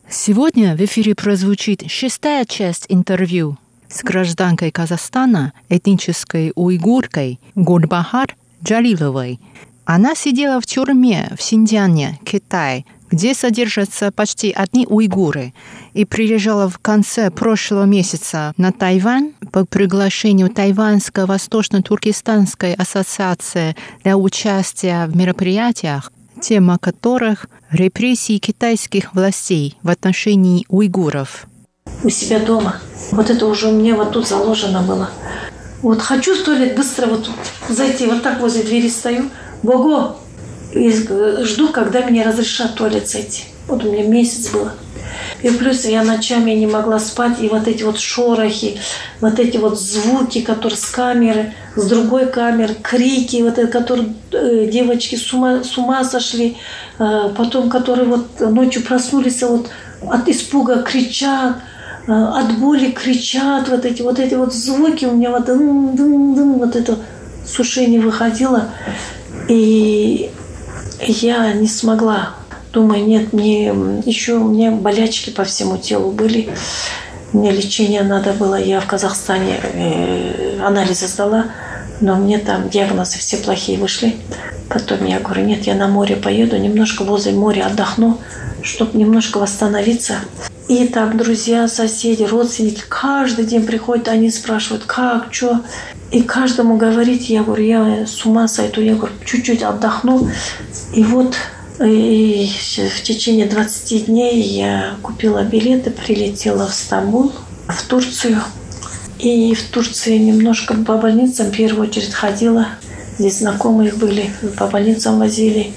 Сегодня 0.09 0.77
в 0.77 0.81
эфире 0.85 1.15
прозвучит 1.15 1.91
шестая 1.91 2.45
часть 2.45 2.87
интервью 2.89 3.57
с 3.89 4.03
гражданкой 4.03 4.71
Казахстана, 4.71 5.53
этнической 5.69 6.53
уйгуркой 6.55 7.41
Гульбахар 7.55 8.37
Джалиловой. 8.63 9.41
Она 9.85 10.15
сидела 10.15 10.61
в 10.61 10.67
тюрьме 10.67 11.33
в 11.37 11.43
Синьцзяне, 11.43 12.19
Китай, 12.25 12.87
где 13.11 13.35
содержатся 13.35 14.11
почти 14.11 14.53
одни 14.53 14.87
уйгуры, 14.89 15.53
и 15.93 16.05
приезжала 16.05 16.69
в 16.69 16.79
конце 16.79 17.31
прошлого 17.31 17.85
месяца 17.85 18.55
на 18.57 18.73
Тайвань 18.73 19.33
по 19.53 19.67
приглашению 19.67 20.49
Тайваньской 20.49 21.27
Восточно-Туркестанской 21.27 22.75
ассоциации 22.75 23.77
для 24.03 24.17
участия 24.17 25.07
в 25.07 25.17
мероприятиях, 25.17 26.11
тема 26.41 26.79
которых– 26.79 27.47
репрессии 27.73 28.39
китайских 28.39 29.15
властей 29.15 29.79
в 29.83 29.91
отношении 29.91 30.67
уйгуров. 30.69 31.47
У 32.05 32.11
себя 32.11 32.39
дома. 32.39 32.77
Вот 33.11 33.31
это 33.31 33.47
уже 33.47 33.69
у 33.69 33.73
меня 33.73 33.97
вот 33.97 34.13
тут 34.13 34.29
заложено 34.29 34.83
было. 34.83 35.11
Вот 35.81 36.01
хочу 36.01 36.35
в 36.35 36.45
туалет 36.45 36.77
быстро 36.77 37.07
вот 37.07 37.31
зайти, 37.69 38.07
вот 38.07 38.23
так 38.23 38.41
возле 38.41 38.63
двери 38.63 38.89
стою. 38.89 39.31
Бого, 39.63 40.17
и 40.73 40.91
жду, 40.91 41.69
когда 41.69 42.07
мне 42.07 42.23
разрешат 42.23 42.75
туалет 42.75 43.09
зайти. 43.09 43.45
Вот 43.69 43.85
у 43.85 43.93
меня 43.93 44.07
месяц 44.07 44.51
было. 44.51 44.73
И 45.43 45.51
плюс 45.51 45.85
я 45.85 46.03
ночами 46.05 46.53
не 46.53 46.67
могла 46.67 46.99
спать, 46.99 47.41
и 47.41 47.49
вот 47.49 47.67
эти 47.67 47.83
вот 47.83 47.99
шорохи, 47.99 48.79
вот 49.21 49.39
эти 49.39 49.57
вот 49.57 49.81
звуки, 49.81 50.41
которые 50.41 50.77
с 50.77 50.87
камеры, 50.87 51.53
с 51.77 51.87
другой 51.87 52.27
камеры, 52.27 52.75
крики, 52.83 53.43
вот 53.43 53.59
это, 53.59 53.67
которые 53.67 54.15
э, 54.33 54.69
девочки 54.71 55.17
с 55.17 55.33
ума, 55.33 55.65
с 55.65 55.77
ума 55.79 56.05
сошли, 56.05 56.57
э, 56.99 57.31
потом, 57.37 57.71
которые 57.71 58.07
вот 58.07 58.41
ночью 58.41 58.83
проснулись, 58.83 59.43
вот 59.43 59.69
от 60.09 60.29
испуга 60.29 60.83
кричат, 60.83 61.57
э, 62.07 62.13
от 62.13 62.59
боли 62.59 62.91
кричат, 62.91 63.69
вот 63.69 63.85
эти 63.85 64.03
вот 64.03 64.19
эти 64.19 64.35
вот 64.35 64.55
звуки 64.55 65.07
у 65.07 65.13
меня 65.13 65.31
вот, 65.31 65.47
дын, 65.47 65.97
дын, 65.97 66.35
дын, 66.35 66.53
вот 66.55 66.77
это 66.77 66.99
сушение 67.47 68.01
выходило. 68.01 68.69
И 69.49 70.31
я 71.01 71.53
не 71.53 71.67
смогла. 71.67 72.35
Думаю, 72.73 73.05
нет, 73.05 73.35
мне 73.35 73.67
еще 74.07 74.35
у 74.35 74.49
меня 74.49 74.71
болячки 74.71 75.29
по 75.29 75.45
всему 75.45 75.77
телу 75.77 76.11
были. 76.11 76.49
Мне 77.33 77.51
лечение 77.51 78.03
надо 78.03 78.33
было. 78.33 78.59
Я 78.59 78.81
в 78.81 78.87
Казахстане 78.87 79.61
э, 79.63 80.59
анализы 80.63 81.07
сдала, 81.07 81.47
но 82.01 82.17
мне 82.17 82.39
там 82.39 82.71
диагнозы 82.71 83.19
все 83.19 83.37
плохие 83.37 83.79
вышли. 83.79 84.17
Потом 84.71 85.05
я 85.05 85.21
говорю, 85.21 85.45
нет, 85.45 85.65
я 85.67 85.75
на 85.75 85.87
море 85.87 86.17
поеду, 86.17 86.57
немножко 86.57 87.05
возле 87.05 87.33
моря 87.33 87.67
отдохну, 87.67 88.19
чтобы 88.63 88.99
немножко 88.99 89.37
восстановиться. 89.37 90.15
И 90.69 90.89
там 90.89 91.19
друзья, 91.19 91.69
соседи, 91.69 92.23
родственники 92.23 92.83
каждый 92.89 93.45
день 93.45 93.67
приходят, 93.67 94.09
они 94.09 94.31
спрашивают, 94.31 94.85
как, 94.85 95.27
что. 95.31 95.61
И 96.11 96.23
каждому 96.23 96.77
говорить, 96.79 97.29
я 97.29 97.43
говорю, 97.43 97.65
я 97.65 98.07
с 98.07 98.25
ума 98.25 98.49
сойду, 98.49 98.81
я 98.81 98.95
говорю, 98.95 99.13
чуть-чуть 99.27 99.63
отдохну. 99.63 100.31
И 100.95 101.05
вот 101.05 101.37
и 101.81 102.51
в 102.51 103.03
течение 103.03 103.47
20 103.47 104.07
дней 104.07 104.43
я 104.43 104.97
купила 105.03 105.43
билеты, 105.43 105.91
прилетела 105.91 106.69
в 106.69 106.75
Стамбул, 106.75 107.33
в 107.69 107.83
Турцию. 107.89 108.43
И 109.19 109.55
в 109.55 109.63
Турции 109.71 110.19
немножко 110.19 110.75
по 110.75 110.99
больницам 110.99 111.47
в 111.47 111.57
первую 111.57 111.89
очередь 111.89 112.13
ходила. 112.13 112.67
Здесь 113.19 113.39
знакомые 113.39 113.93
были, 113.93 114.31
по 114.59 114.67
больницам 114.67 115.19
возили. 115.19 115.73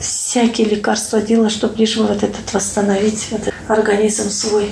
Всякие 0.00 0.68
лекарства 0.68 1.20
делала, 1.20 1.50
чтобы 1.50 1.78
лишь 1.78 1.96
вот 1.96 2.22
этот 2.22 2.52
восстановить 2.52 3.28
этот 3.30 3.52
организм 3.66 4.30
свой. 4.30 4.70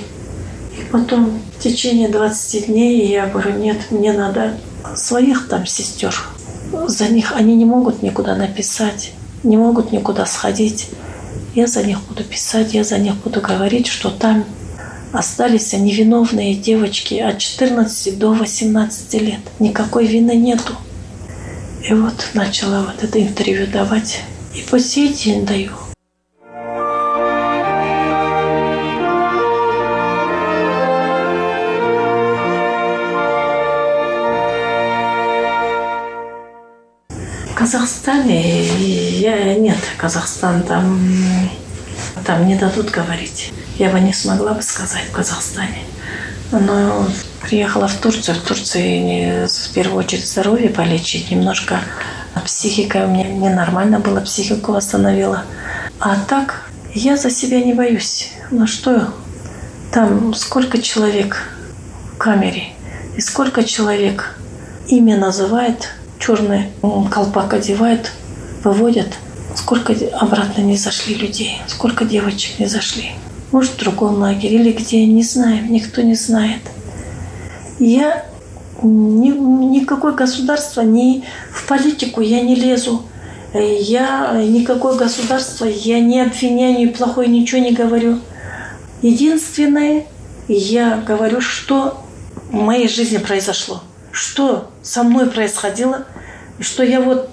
И 0.77 0.91
потом 0.91 1.41
в 1.57 1.63
течение 1.63 2.07
20 2.07 2.67
дней 2.67 3.07
я 3.07 3.27
говорю, 3.27 3.57
нет, 3.57 3.77
мне 3.91 4.13
надо 4.13 4.57
своих 4.95 5.47
там 5.49 5.65
сестер. 5.65 6.15
За 6.87 7.09
них 7.09 7.33
они 7.35 7.55
не 7.55 7.65
могут 7.65 8.01
никуда 8.01 8.35
написать 8.35 9.11
не 9.43 9.57
могут 9.57 9.91
никуда 9.91 10.25
сходить. 10.25 10.89
Я 11.53 11.67
за 11.67 11.83
них 11.83 11.99
буду 12.03 12.23
писать, 12.23 12.73
я 12.73 12.83
за 12.83 12.97
них 12.97 13.15
буду 13.15 13.41
говорить, 13.41 13.87
что 13.87 14.09
там 14.09 14.45
остались 15.13 15.73
невиновные 15.73 16.55
девочки 16.55 17.15
от 17.15 17.37
14 17.37 18.17
до 18.17 18.33
18 18.33 19.13
лет. 19.21 19.39
Никакой 19.59 20.07
вины 20.07 20.35
нету. 20.35 20.73
И 21.87 21.93
вот 21.93 22.29
начала 22.33 22.83
вот 22.83 23.03
это 23.03 23.21
интервью 23.21 23.67
давать. 23.67 24.21
И 24.53 24.61
по 24.61 24.79
сей 24.79 25.13
день 25.13 25.45
даю. 25.45 25.84
Казахстане 37.65 38.63
я, 39.17 39.55
нет, 39.55 39.79
Казахстан 39.97 40.61
там, 40.61 40.99
там 42.23 42.47
не 42.47 42.55
дадут 42.55 42.91
говорить. 42.91 43.51
Я 43.79 43.89
бы 43.89 43.99
не 43.99 44.13
смогла 44.13 44.53
бы 44.53 44.61
сказать 44.61 45.05
в 45.09 45.11
Казахстане. 45.11 45.79
Но 46.51 47.07
приехала 47.41 47.87
в 47.87 47.95
Турцию. 47.95 48.37
В 48.37 48.41
Турции 48.41 49.47
в 49.47 49.73
первую 49.73 49.97
очередь 49.97 50.27
здоровье 50.27 50.69
полечить. 50.69 51.31
Немножко 51.31 51.79
психика 52.45 53.07
у 53.07 53.07
меня 53.07 53.29
ненормально 53.29 53.99
была, 53.99 54.21
психику 54.21 54.73
восстановила. 54.73 55.43
А 55.99 56.17
так 56.29 56.69
я 56.93 57.17
за 57.17 57.31
себя 57.31 57.59
не 57.61 57.73
боюсь. 57.73 58.29
Ну 58.51 58.67
что, 58.67 59.11
там 59.91 60.35
сколько 60.35 60.79
человек 60.79 61.41
в 62.13 62.17
камере, 62.17 62.73
и 63.17 63.21
сколько 63.21 63.63
человек 63.63 64.37
имя 64.87 65.17
называет– 65.17 65.93
черный 66.25 66.69
колпак 67.11 67.53
одевают, 67.53 68.11
выводят. 68.63 69.07
Сколько 69.55 69.93
обратно 70.13 70.61
не 70.61 70.75
зашли 70.75 71.15
людей, 71.15 71.61
сколько 71.67 72.03
девочек 72.03 72.59
не 72.59 72.65
зашли. 72.65 73.11
Может, 73.51 73.73
в 73.73 73.77
другом 73.77 74.15
лагере 74.15 74.55
или 74.55 74.71
где, 74.71 75.05
не 75.05 75.23
знаем, 75.23 75.71
никто 75.71 76.01
не 76.01 76.15
знает. 76.15 76.61
Я 77.79 78.25
ни, 78.81 79.29
никакое 79.29 80.13
государство, 80.13 80.81
ни 80.81 81.23
в 81.53 81.67
политику 81.67 82.21
я 82.21 82.41
не 82.41 82.55
лезу. 82.55 83.03
Я 83.53 84.33
никакое 84.45 84.95
государство, 84.95 85.65
я 85.65 86.01
не 86.01 86.19
обвиняю, 86.19 86.91
плохое 86.91 87.29
ничего 87.29 87.61
не 87.61 87.71
говорю. 87.71 88.19
Единственное, 89.01 90.05
я 90.49 90.97
говорю, 90.97 91.39
что 91.39 92.01
в 92.49 92.55
моей 92.55 92.89
жизни 92.89 93.17
произошло, 93.17 93.81
что 94.11 94.69
со 94.85 95.03
мной 95.03 95.29
происходило, 95.29 96.05
что 96.59 96.83
я 96.83 97.01
вот 97.01 97.29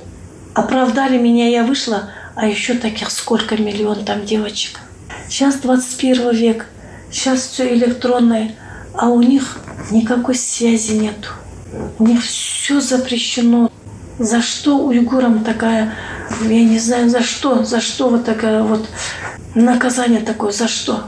оправдали 0.55 1.19
меня, 1.19 1.49
я 1.49 1.65
вышла, 1.65 2.11
а 2.35 2.47
еще 2.47 2.75
таких 2.75 3.11
сколько 3.11 3.57
миллион 3.57 4.05
там 4.05 4.25
девочек. 4.25 4.81
Сейчас 5.29 5.57
21 5.57 6.35
век, 6.35 6.67
сейчас 7.11 7.41
все 7.43 7.73
электронное, 7.75 8.55
а 8.95 9.09
у 9.11 9.21
них 9.23 9.59
никакой 9.91 10.35
связи 10.35 10.93
нету. 10.93 11.29
У 11.99 12.07
них 12.07 12.25
все 12.25 12.81
запрещено. 12.81 13.71
За 14.19 14.41
что 14.41 14.79
уйгурам 14.79 15.45
такая, 15.45 15.95
я 16.43 16.65
не 16.65 16.79
знаю, 16.79 17.11
за 17.11 17.23
что, 17.23 17.65
за 17.65 17.81
что 17.81 18.09
вот 18.09 18.25
такая 18.25 18.63
вот 18.63 18.87
наказание 19.55 20.21
такое, 20.21 20.53
за 20.53 20.69
что? 20.69 21.05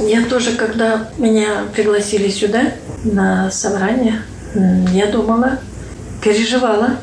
Я 0.00 0.24
тоже, 0.24 0.52
когда 0.52 1.10
меня 1.16 1.64
пригласили 1.74 2.28
сюда 2.28 2.74
на 3.02 3.50
собрание, 3.50 4.22
я 4.92 5.06
думала, 5.06 5.58
переживала. 6.22 6.96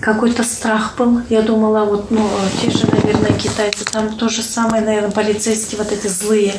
Какой-то 0.00 0.44
страх 0.44 0.94
был. 0.96 1.20
Я 1.28 1.42
думала, 1.42 1.84
вот, 1.84 2.10
ну, 2.10 2.24
те 2.62 2.70
же, 2.70 2.86
наверное, 2.86 3.32
китайцы, 3.32 3.84
там 3.84 4.16
то 4.16 4.28
же 4.28 4.42
самое, 4.42 4.82
наверное, 4.82 5.10
полицейские 5.10 5.78
вот 5.78 5.90
эти 5.90 6.06
злые. 6.06 6.54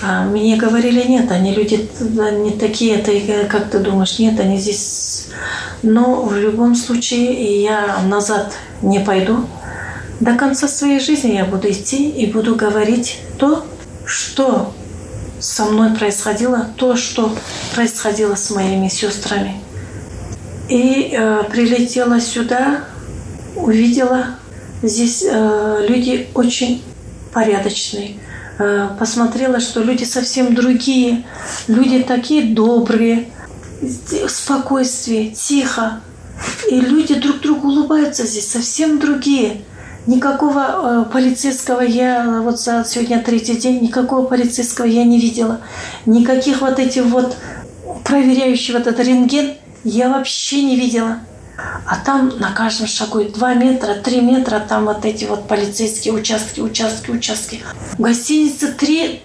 А 0.00 0.24
мне 0.24 0.56
говорили, 0.56 1.02
нет, 1.06 1.30
они 1.32 1.52
люди 1.52 1.88
не 2.00 2.52
такие, 2.52 2.98
ты, 2.98 3.46
как 3.50 3.70
ты 3.70 3.80
думаешь, 3.80 4.18
нет, 4.18 4.38
они 4.38 4.58
здесь... 4.58 5.26
Но 5.82 6.22
в 6.22 6.36
любом 6.36 6.76
случае 6.76 7.62
я 7.62 7.98
назад 8.06 8.54
не 8.80 9.00
пойду. 9.00 9.44
До 10.20 10.34
конца 10.34 10.68
своей 10.68 11.00
жизни 11.00 11.32
я 11.32 11.44
буду 11.44 11.70
идти 11.70 12.10
и 12.10 12.26
буду 12.26 12.54
говорить 12.54 13.20
то, 13.38 13.64
что 14.04 14.72
со 15.40 15.64
мной 15.64 15.94
происходило, 15.94 16.66
то, 16.76 16.96
что 16.96 17.34
происходило 17.74 18.34
с 18.34 18.50
моими 18.50 18.88
сестрами. 18.88 19.60
И 20.68 21.10
э, 21.12 21.44
прилетела 21.50 22.20
сюда, 22.20 22.84
увидела 23.56 24.26
здесь 24.82 25.24
э, 25.26 25.86
люди 25.88 26.28
очень 26.34 26.82
порядочные. 27.32 28.16
Э, 28.58 28.88
посмотрела, 28.98 29.60
что 29.60 29.82
люди 29.82 30.04
совсем 30.04 30.54
другие, 30.54 31.24
люди 31.68 32.02
такие 32.02 32.54
добрые, 32.54 33.28
спокойствие, 34.28 35.30
тихо. 35.30 36.00
И 36.70 36.80
люди 36.80 37.14
друг 37.14 37.40
другу 37.40 37.68
улыбаются 37.68 38.26
здесь, 38.26 38.50
совсем 38.50 38.98
другие. 38.98 39.62
Никакого 40.08 41.04
э, 41.04 41.12
полицейского 41.12 41.82
я 41.82 42.40
вот 42.40 42.58
за 42.58 42.82
сегодня 42.88 43.22
третий 43.22 43.56
день 43.56 43.82
никакого 43.82 44.24
полицейского 44.24 44.86
я 44.86 45.04
не 45.04 45.20
видела. 45.20 45.60
Никаких 46.06 46.62
вот 46.62 46.78
этих 46.78 47.04
вот 47.04 47.36
проверяющих 48.04 48.74
вот 48.74 48.86
этот 48.86 49.06
рентген 49.06 49.52
я 49.84 50.08
вообще 50.08 50.62
не 50.62 50.76
видела. 50.76 51.18
А 51.84 51.96
там 52.02 52.32
на 52.38 52.52
каждом 52.52 52.86
шагу 52.86 53.22
2 53.22 53.54
метра, 53.54 53.96
3 53.96 54.20
метра, 54.22 54.60
там 54.66 54.86
вот 54.86 55.04
эти 55.04 55.26
вот 55.26 55.46
полицейские 55.46 56.14
участки, 56.14 56.60
участки, 56.60 57.10
участки. 57.10 57.60
В 57.98 58.00
гостинице 58.00 58.68
3, 58.68 59.20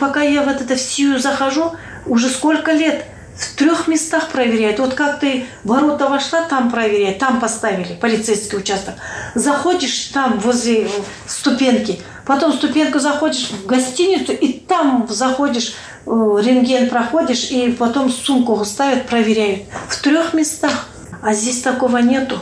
пока 0.00 0.22
я 0.22 0.44
вот 0.44 0.62
это 0.62 0.76
всю 0.76 1.18
захожу, 1.18 1.72
уже 2.06 2.30
сколько 2.30 2.72
лет– 2.72 3.04
в 3.36 3.56
трех 3.56 3.88
местах 3.88 4.28
проверяют. 4.28 4.78
Вот 4.78 4.94
как 4.94 5.20
ты 5.20 5.46
ворота 5.64 6.08
вошла, 6.08 6.42
там 6.42 6.70
проверяют, 6.70 7.18
там 7.18 7.40
поставили 7.40 7.94
полицейский 7.94 8.58
участок. 8.58 8.94
Заходишь 9.34 10.10
там 10.14 10.38
возле 10.38 10.88
ступенки, 11.26 12.00
потом 12.26 12.52
ступенку 12.52 12.98
заходишь 12.98 13.50
в 13.50 13.66
гостиницу, 13.66 14.32
и 14.32 14.52
там 14.52 15.06
заходишь, 15.08 15.74
э, 16.06 16.10
рентген 16.10 16.88
проходишь, 16.88 17.50
и 17.50 17.72
потом 17.72 18.10
сумку 18.10 18.62
ставят, 18.64 19.06
проверяют. 19.06 19.62
В 19.88 20.00
трех 20.02 20.34
местах. 20.34 20.88
А 21.22 21.34
здесь 21.34 21.62
такого 21.62 21.98
нету. 21.98 22.38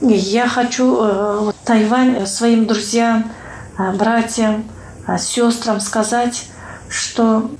Я 0.00 0.48
хочу 0.48 0.98
э, 1.00 1.52
Тайвань 1.64 2.26
своим 2.26 2.66
друзьям, 2.66 3.32
э, 3.78 3.92
братьям, 3.92 4.64
э, 5.06 5.16
сестрам 5.18 5.80
сказать, 5.80 6.44
что 6.88 7.50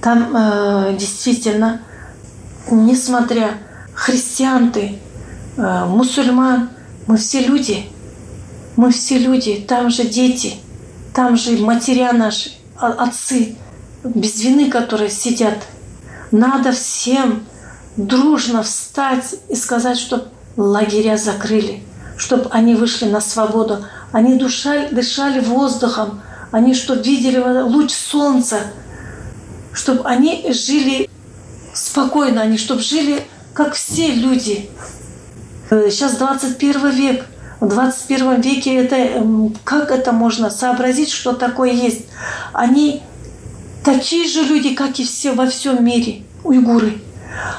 там 0.00 0.34
э, 0.34 0.96
действительно 0.96 1.82
несмотря 2.70 3.58
христиан 3.94 4.72
ты, 4.72 4.98
э, 5.56 5.84
мусульман, 5.86 6.70
мы 7.06 7.16
все 7.16 7.44
люди. 7.44 7.86
Мы 8.76 8.92
все 8.92 9.18
люди, 9.18 9.64
там 9.68 9.90
же 9.90 10.04
дети, 10.04 10.54
там 11.12 11.36
же 11.36 11.58
матеря 11.58 12.12
наши, 12.12 12.52
отцы, 12.78 13.56
без 14.04 14.42
вины, 14.42 14.70
которые 14.70 15.10
сидят. 15.10 15.58
Надо 16.30 16.72
всем 16.72 17.44
дружно 17.96 18.62
встать 18.62 19.34
и 19.48 19.56
сказать, 19.56 19.98
чтобы 19.98 20.28
лагеря 20.56 21.16
закрыли, 21.16 21.82
чтобы 22.16 22.48
они 22.50 22.74
вышли 22.74 23.06
на 23.06 23.20
свободу. 23.20 23.84
Они 24.12 24.34
дышали, 24.34 24.94
дышали 24.94 25.40
воздухом, 25.40 26.22
они 26.50 26.74
чтобы 26.74 27.02
видели 27.02 27.38
луч 27.38 27.92
солнца, 27.92 28.60
чтобы 29.72 30.04
они 30.04 30.52
жили 30.52 31.10
спокойно 31.74 32.42
они, 32.42 32.58
чтобы 32.58 32.82
жили 32.82 33.22
как 33.54 33.74
все 33.74 34.12
люди. 34.12 34.68
Э, 35.70 35.88
сейчас 35.90 36.16
21 36.16 36.90
век. 36.90 37.26
В 37.60 37.68
21 37.68 38.40
веке 38.40 38.74
это, 38.74 38.96
эм, 38.96 39.54
как 39.64 39.90
это 39.90 40.12
можно 40.12 40.48
сообразить, 40.50 41.10
что 41.10 41.34
такое 41.34 41.72
есть? 41.72 42.06
Они 42.54 43.02
такие 43.84 44.26
же 44.26 44.42
люди, 44.42 44.74
как 44.74 44.98
и 44.98 45.04
все 45.04 45.32
во 45.32 45.46
всем 45.46 45.84
мире, 45.84 46.22
уйгуры. 46.42 47.02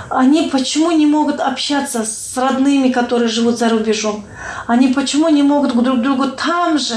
Они 0.10 0.50
почему 0.52 0.92
не 0.92 1.06
могут 1.06 1.40
общаться 1.40 2.04
с 2.04 2.36
родными, 2.36 2.90
которые 2.90 3.30
живут 3.30 3.60
за 3.60 3.70
рубежом? 3.70 4.26
Они 4.68 4.88
почему 4.88 5.30
не 5.30 5.44
могут 5.44 5.76
друг 5.82 6.02
другу 6.02 6.30
там 6.32 6.78
же, 6.80 6.96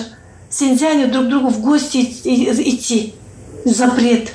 Синьцзяне, 0.51 1.07
друг 1.07 1.29
другу 1.29 1.49
в 1.49 1.61
гости 1.61 1.99
идти? 1.99 3.15
Запрет. 3.65 4.33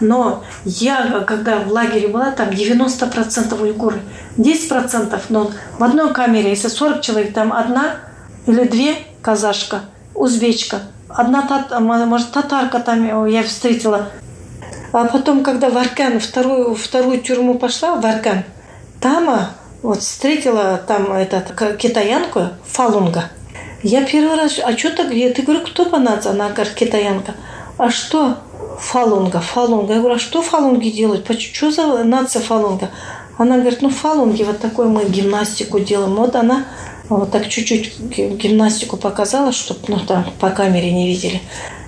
Но 0.00 0.44
я, 0.64 1.24
когда 1.26 1.58
в 1.58 1.72
лагере 1.72 2.08
была, 2.08 2.30
там 2.30 2.50
90% 2.50 3.60
уйгуры, 3.60 4.00
10%, 4.36 5.20
но 5.28 5.50
в 5.78 5.84
одной 5.84 6.12
камере, 6.12 6.50
если 6.50 6.68
40 6.68 7.00
человек, 7.00 7.34
там 7.34 7.52
одна 7.52 7.96
или 8.46 8.64
две 8.64 8.96
казашка, 9.22 9.80
узбечка, 10.14 10.82
одна, 11.08 11.42
тат, 11.42 11.80
может, 11.80 12.30
татарка 12.30 12.78
там 12.78 13.26
я 13.26 13.42
встретила. 13.42 14.08
А 14.92 15.04
потом, 15.04 15.42
когда 15.42 15.68
в 15.68 15.76
Аркан, 15.76 16.18
вторую, 16.18 16.74
вторую 16.74 17.20
тюрьму 17.20 17.58
пошла, 17.58 17.96
в 17.96 18.06
Аркан, 18.06 18.44
там 19.00 19.28
а, 19.28 19.50
вот 19.82 20.00
встретила 20.00 20.80
там 20.86 21.12
этот, 21.12 21.52
китаянку, 21.76 22.48
фалунга. 22.64 23.24
Я 23.82 24.04
первый 24.04 24.36
раз, 24.36 24.58
а 24.62 24.76
что 24.76 24.90
так, 24.90 25.12
я, 25.12 25.32
ты 25.32 25.42
говорю, 25.42 25.64
кто 25.64 25.84
по 25.84 25.98
нации? 25.98 26.30
Она 26.30 26.48
говорит, 26.48 26.74
китаянка. 26.74 27.34
А 27.76 27.90
что? 27.90 28.38
Фалунга, 28.78 29.40
фалунга. 29.40 29.94
Я 29.94 30.00
говорю, 30.00 30.16
а 30.16 30.18
что 30.18 30.42
фалунги 30.42 30.90
делают? 30.90 31.26
Что 31.40 31.70
за 31.70 32.04
нация 32.04 32.40
фалунга? 32.42 32.90
Она 33.36 33.58
говорит, 33.58 33.82
ну 33.82 33.90
фалунги, 33.90 34.42
вот 34.42 34.58
такой 34.58 34.86
мы 34.86 35.04
гимнастику 35.04 35.80
делаем. 35.80 36.14
Вот 36.14 36.34
она 36.34 36.64
вот 37.08 37.30
так 37.30 37.48
чуть-чуть 37.48 37.98
гимнастику 37.98 38.96
показала, 38.96 39.52
чтобы 39.52 39.80
ну, 39.88 39.98
там 40.00 40.26
по 40.40 40.50
камере 40.50 40.92
не 40.92 41.06
видели. 41.08 41.40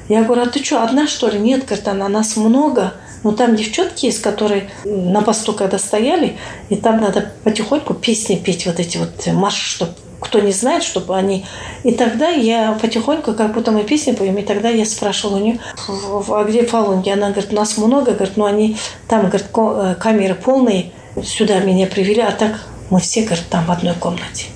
Я 0.08 0.22
говорю, 0.22 0.42
а 0.42 0.46
ты 0.46 0.62
что, 0.62 0.82
одна 0.82 1.06
что 1.06 1.28
ли? 1.28 1.38
Нет, 1.38 1.64
говорит 1.64 1.86
она, 1.88 2.08
нас 2.08 2.36
много. 2.36 2.94
Но 3.22 3.32
там 3.32 3.54
девчонки 3.54 4.06
есть, 4.06 4.22
которые 4.22 4.70
на 4.84 5.20
посту 5.20 5.52
когда 5.52 5.78
стояли, 5.78 6.38
и 6.70 6.76
там 6.76 7.00
надо 7.00 7.32
потихоньку 7.44 7.94
песни 7.94 8.36
петь, 8.36 8.66
вот 8.66 8.80
эти 8.80 8.96
вот 8.96 9.26
марши, 9.34 9.76
чтобы 9.76 9.92
кто 10.20 10.38
не 10.40 10.52
знает, 10.52 10.82
чтобы 10.82 11.16
они... 11.16 11.46
И 11.82 11.92
тогда 11.92 12.28
я 12.28 12.78
потихоньку, 12.80 13.32
как 13.32 13.52
будто 13.52 13.72
мы 13.72 13.82
песни 13.82 14.12
поем, 14.12 14.36
и 14.36 14.42
тогда 14.42 14.68
я 14.68 14.84
спрашивала 14.84 15.36
у 15.36 15.40
нее, 15.40 15.58
а 15.88 16.44
где 16.44 16.64
фалунги? 16.64 17.08
Она 17.08 17.30
говорит, 17.30 17.52
нас 17.52 17.78
много, 17.78 18.12
говорит, 18.12 18.36
но 18.36 18.44
они 18.44 18.76
там, 19.08 19.28
говорит, 19.28 19.46
э, 19.54 19.94
камеры 19.98 20.34
полные, 20.34 20.92
сюда 21.24 21.60
меня 21.60 21.86
привели, 21.86 22.20
а 22.20 22.32
так 22.32 22.60
мы 22.90 23.00
все, 23.00 23.22
говорит, 23.22 23.46
там 23.48 23.64
в 23.64 23.70
одной 23.70 23.94
комнате. 23.94 24.46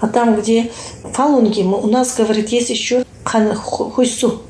А 0.00 0.06
там, 0.06 0.36
где 0.36 0.70
фалунги, 1.12 1.62
у 1.62 1.86
нас, 1.88 2.14
говорит, 2.14 2.50
есть 2.50 2.70
еще 2.70 3.04
хан 3.24 3.54
хуйсу, 3.54 4.42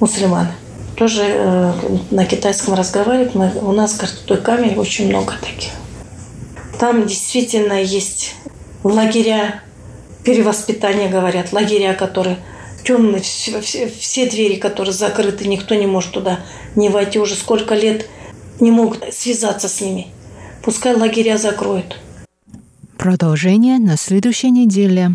мусульманы. 0.00 0.52
Тоже 0.96 1.22
э, 1.24 1.72
на 2.10 2.24
китайском 2.24 2.74
разговаривают. 2.74 3.34
Мы, 3.34 3.52
у 3.60 3.72
нас, 3.72 3.96
говорит, 3.96 4.16
в 4.16 4.24
той 4.24 4.38
камере 4.38 4.76
очень 4.76 5.08
много 5.08 5.34
таких. 5.40 5.70
Там 6.78 7.06
действительно 7.06 7.82
есть 7.82 8.34
лагеря 8.82 9.62
перевоспитание, 10.26 11.08
говорят, 11.08 11.52
лагеря, 11.52 11.94
которые 11.94 12.38
темные, 12.84 13.22
все, 13.22 13.60
все, 13.60 13.88
все 13.88 14.28
двери, 14.28 14.56
которые 14.56 14.92
закрыты, 14.92 15.46
никто 15.46 15.76
не 15.76 15.86
может 15.86 16.10
туда 16.10 16.40
не 16.74 16.88
войти. 16.88 17.20
Уже 17.20 17.36
сколько 17.36 17.76
лет 17.76 18.08
не 18.58 18.72
могут 18.72 19.04
связаться 19.14 19.68
с 19.68 19.80
ними. 19.80 20.08
Пускай 20.64 20.96
лагеря 20.96 21.38
закроют. 21.38 22.00
Продолжение 22.98 23.78
на 23.78 23.96
следующей 23.96 24.50
неделе. 24.50 25.12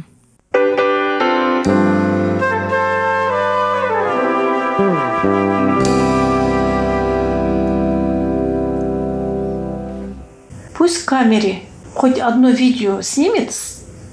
Пусть 10.77 11.01
в 11.01 11.05
камере 11.05 11.63
хоть 11.93 12.17
одно 12.17 12.49
видео 12.49 13.01
снимет 13.01 13.51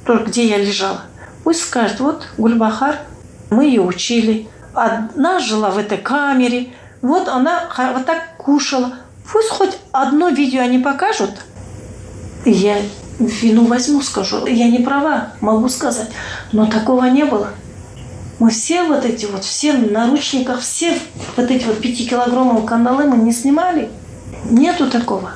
то, 0.08 0.16
где 0.16 0.48
я 0.48 0.56
лежала. 0.56 1.02
Пусть 1.44 1.60
скажет, 1.60 2.00
вот 2.00 2.26
Гульбахар, 2.38 2.96
мы 3.50 3.66
ее 3.66 3.82
учили. 3.82 4.48
Одна 4.72 5.38
жила 5.38 5.68
в 5.68 5.76
этой 5.76 5.98
камере, 5.98 6.68
вот 7.02 7.28
она 7.28 7.68
вот 7.92 8.06
так 8.06 8.38
кушала. 8.38 8.94
Пусть 9.30 9.50
хоть 9.50 9.76
одно 9.92 10.30
видео 10.30 10.62
они 10.62 10.78
покажут, 10.78 11.32
я 12.46 12.78
вину 13.18 13.66
возьму, 13.66 14.00
скажу. 14.00 14.46
Я 14.46 14.70
не 14.70 14.78
права, 14.78 15.32
могу 15.42 15.68
сказать. 15.68 16.08
Но 16.52 16.64
такого 16.64 17.04
не 17.04 17.26
было. 17.26 17.50
Мы 18.38 18.48
все 18.48 18.84
вот 18.84 19.04
эти 19.04 19.26
вот, 19.26 19.44
все 19.44 19.72
в 19.72 19.92
наручниках, 19.92 20.60
все 20.60 20.98
вот 21.36 21.50
эти 21.50 21.66
вот 21.66 21.82
пятикилограммовые 21.82 22.66
кандалы 22.66 23.04
мы 23.04 23.18
не 23.18 23.32
снимали. 23.32 23.90
Нету 24.48 24.88
такого. 24.90 25.32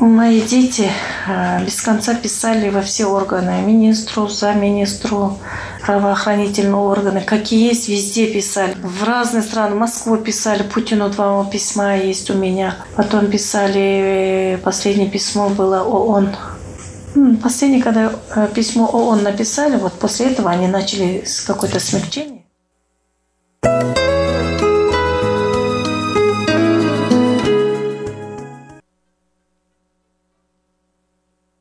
Мои 0.00 0.40
дети 0.40 0.88
э, 1.26 1.64
без 1.64 1.80
конца 1.80 2.14
писали 2.14 2.70
во 2.70 2.82
все 2.82 3.06
органы. 3.06 3.62
Министру, 3.62 4.28
замминистру, 4.28 5.38
правоохранительные 5.82 6.76
органы. 6.76 7.20
Какие 7.20 7.68
есть, 7.68 7.88
везде 7.88 8.32
писали. 8.32 8.76
В 8.80 9.02
разные 9.02 9.42
страны. 9.42 9.74
Москву 9.74 10.16
писали. 10.16 10.62
Путину 10.62 11.10
два 11.10 11.44
письма 11.46 11.96
есть 11.96 12.30
у 12.30 12.34
меня. 12.34 12.76
Потом 12.94 13.26
писали, 13.26 14.54
э, 14.54 14.58
последнее 14.58 15.10
письмо 15.10 15.48
было 15.48 15.82
ООН. 15.82 16.36
Последнее, 17.42 17.82
когда 17.82 18.12
э, 18.36 18.48
письмо 18.54 18.86
ООН 18.86 19.24
написали, 19.24 19.76
вот 19.76 19.94
после 19.94 20.26
этого 20.26 20.48
они 20.48 20.68
начали 20.68 21.24
с 21.26 21.40
какое-то 21.40 21.80
смягчение. 21.80 22.44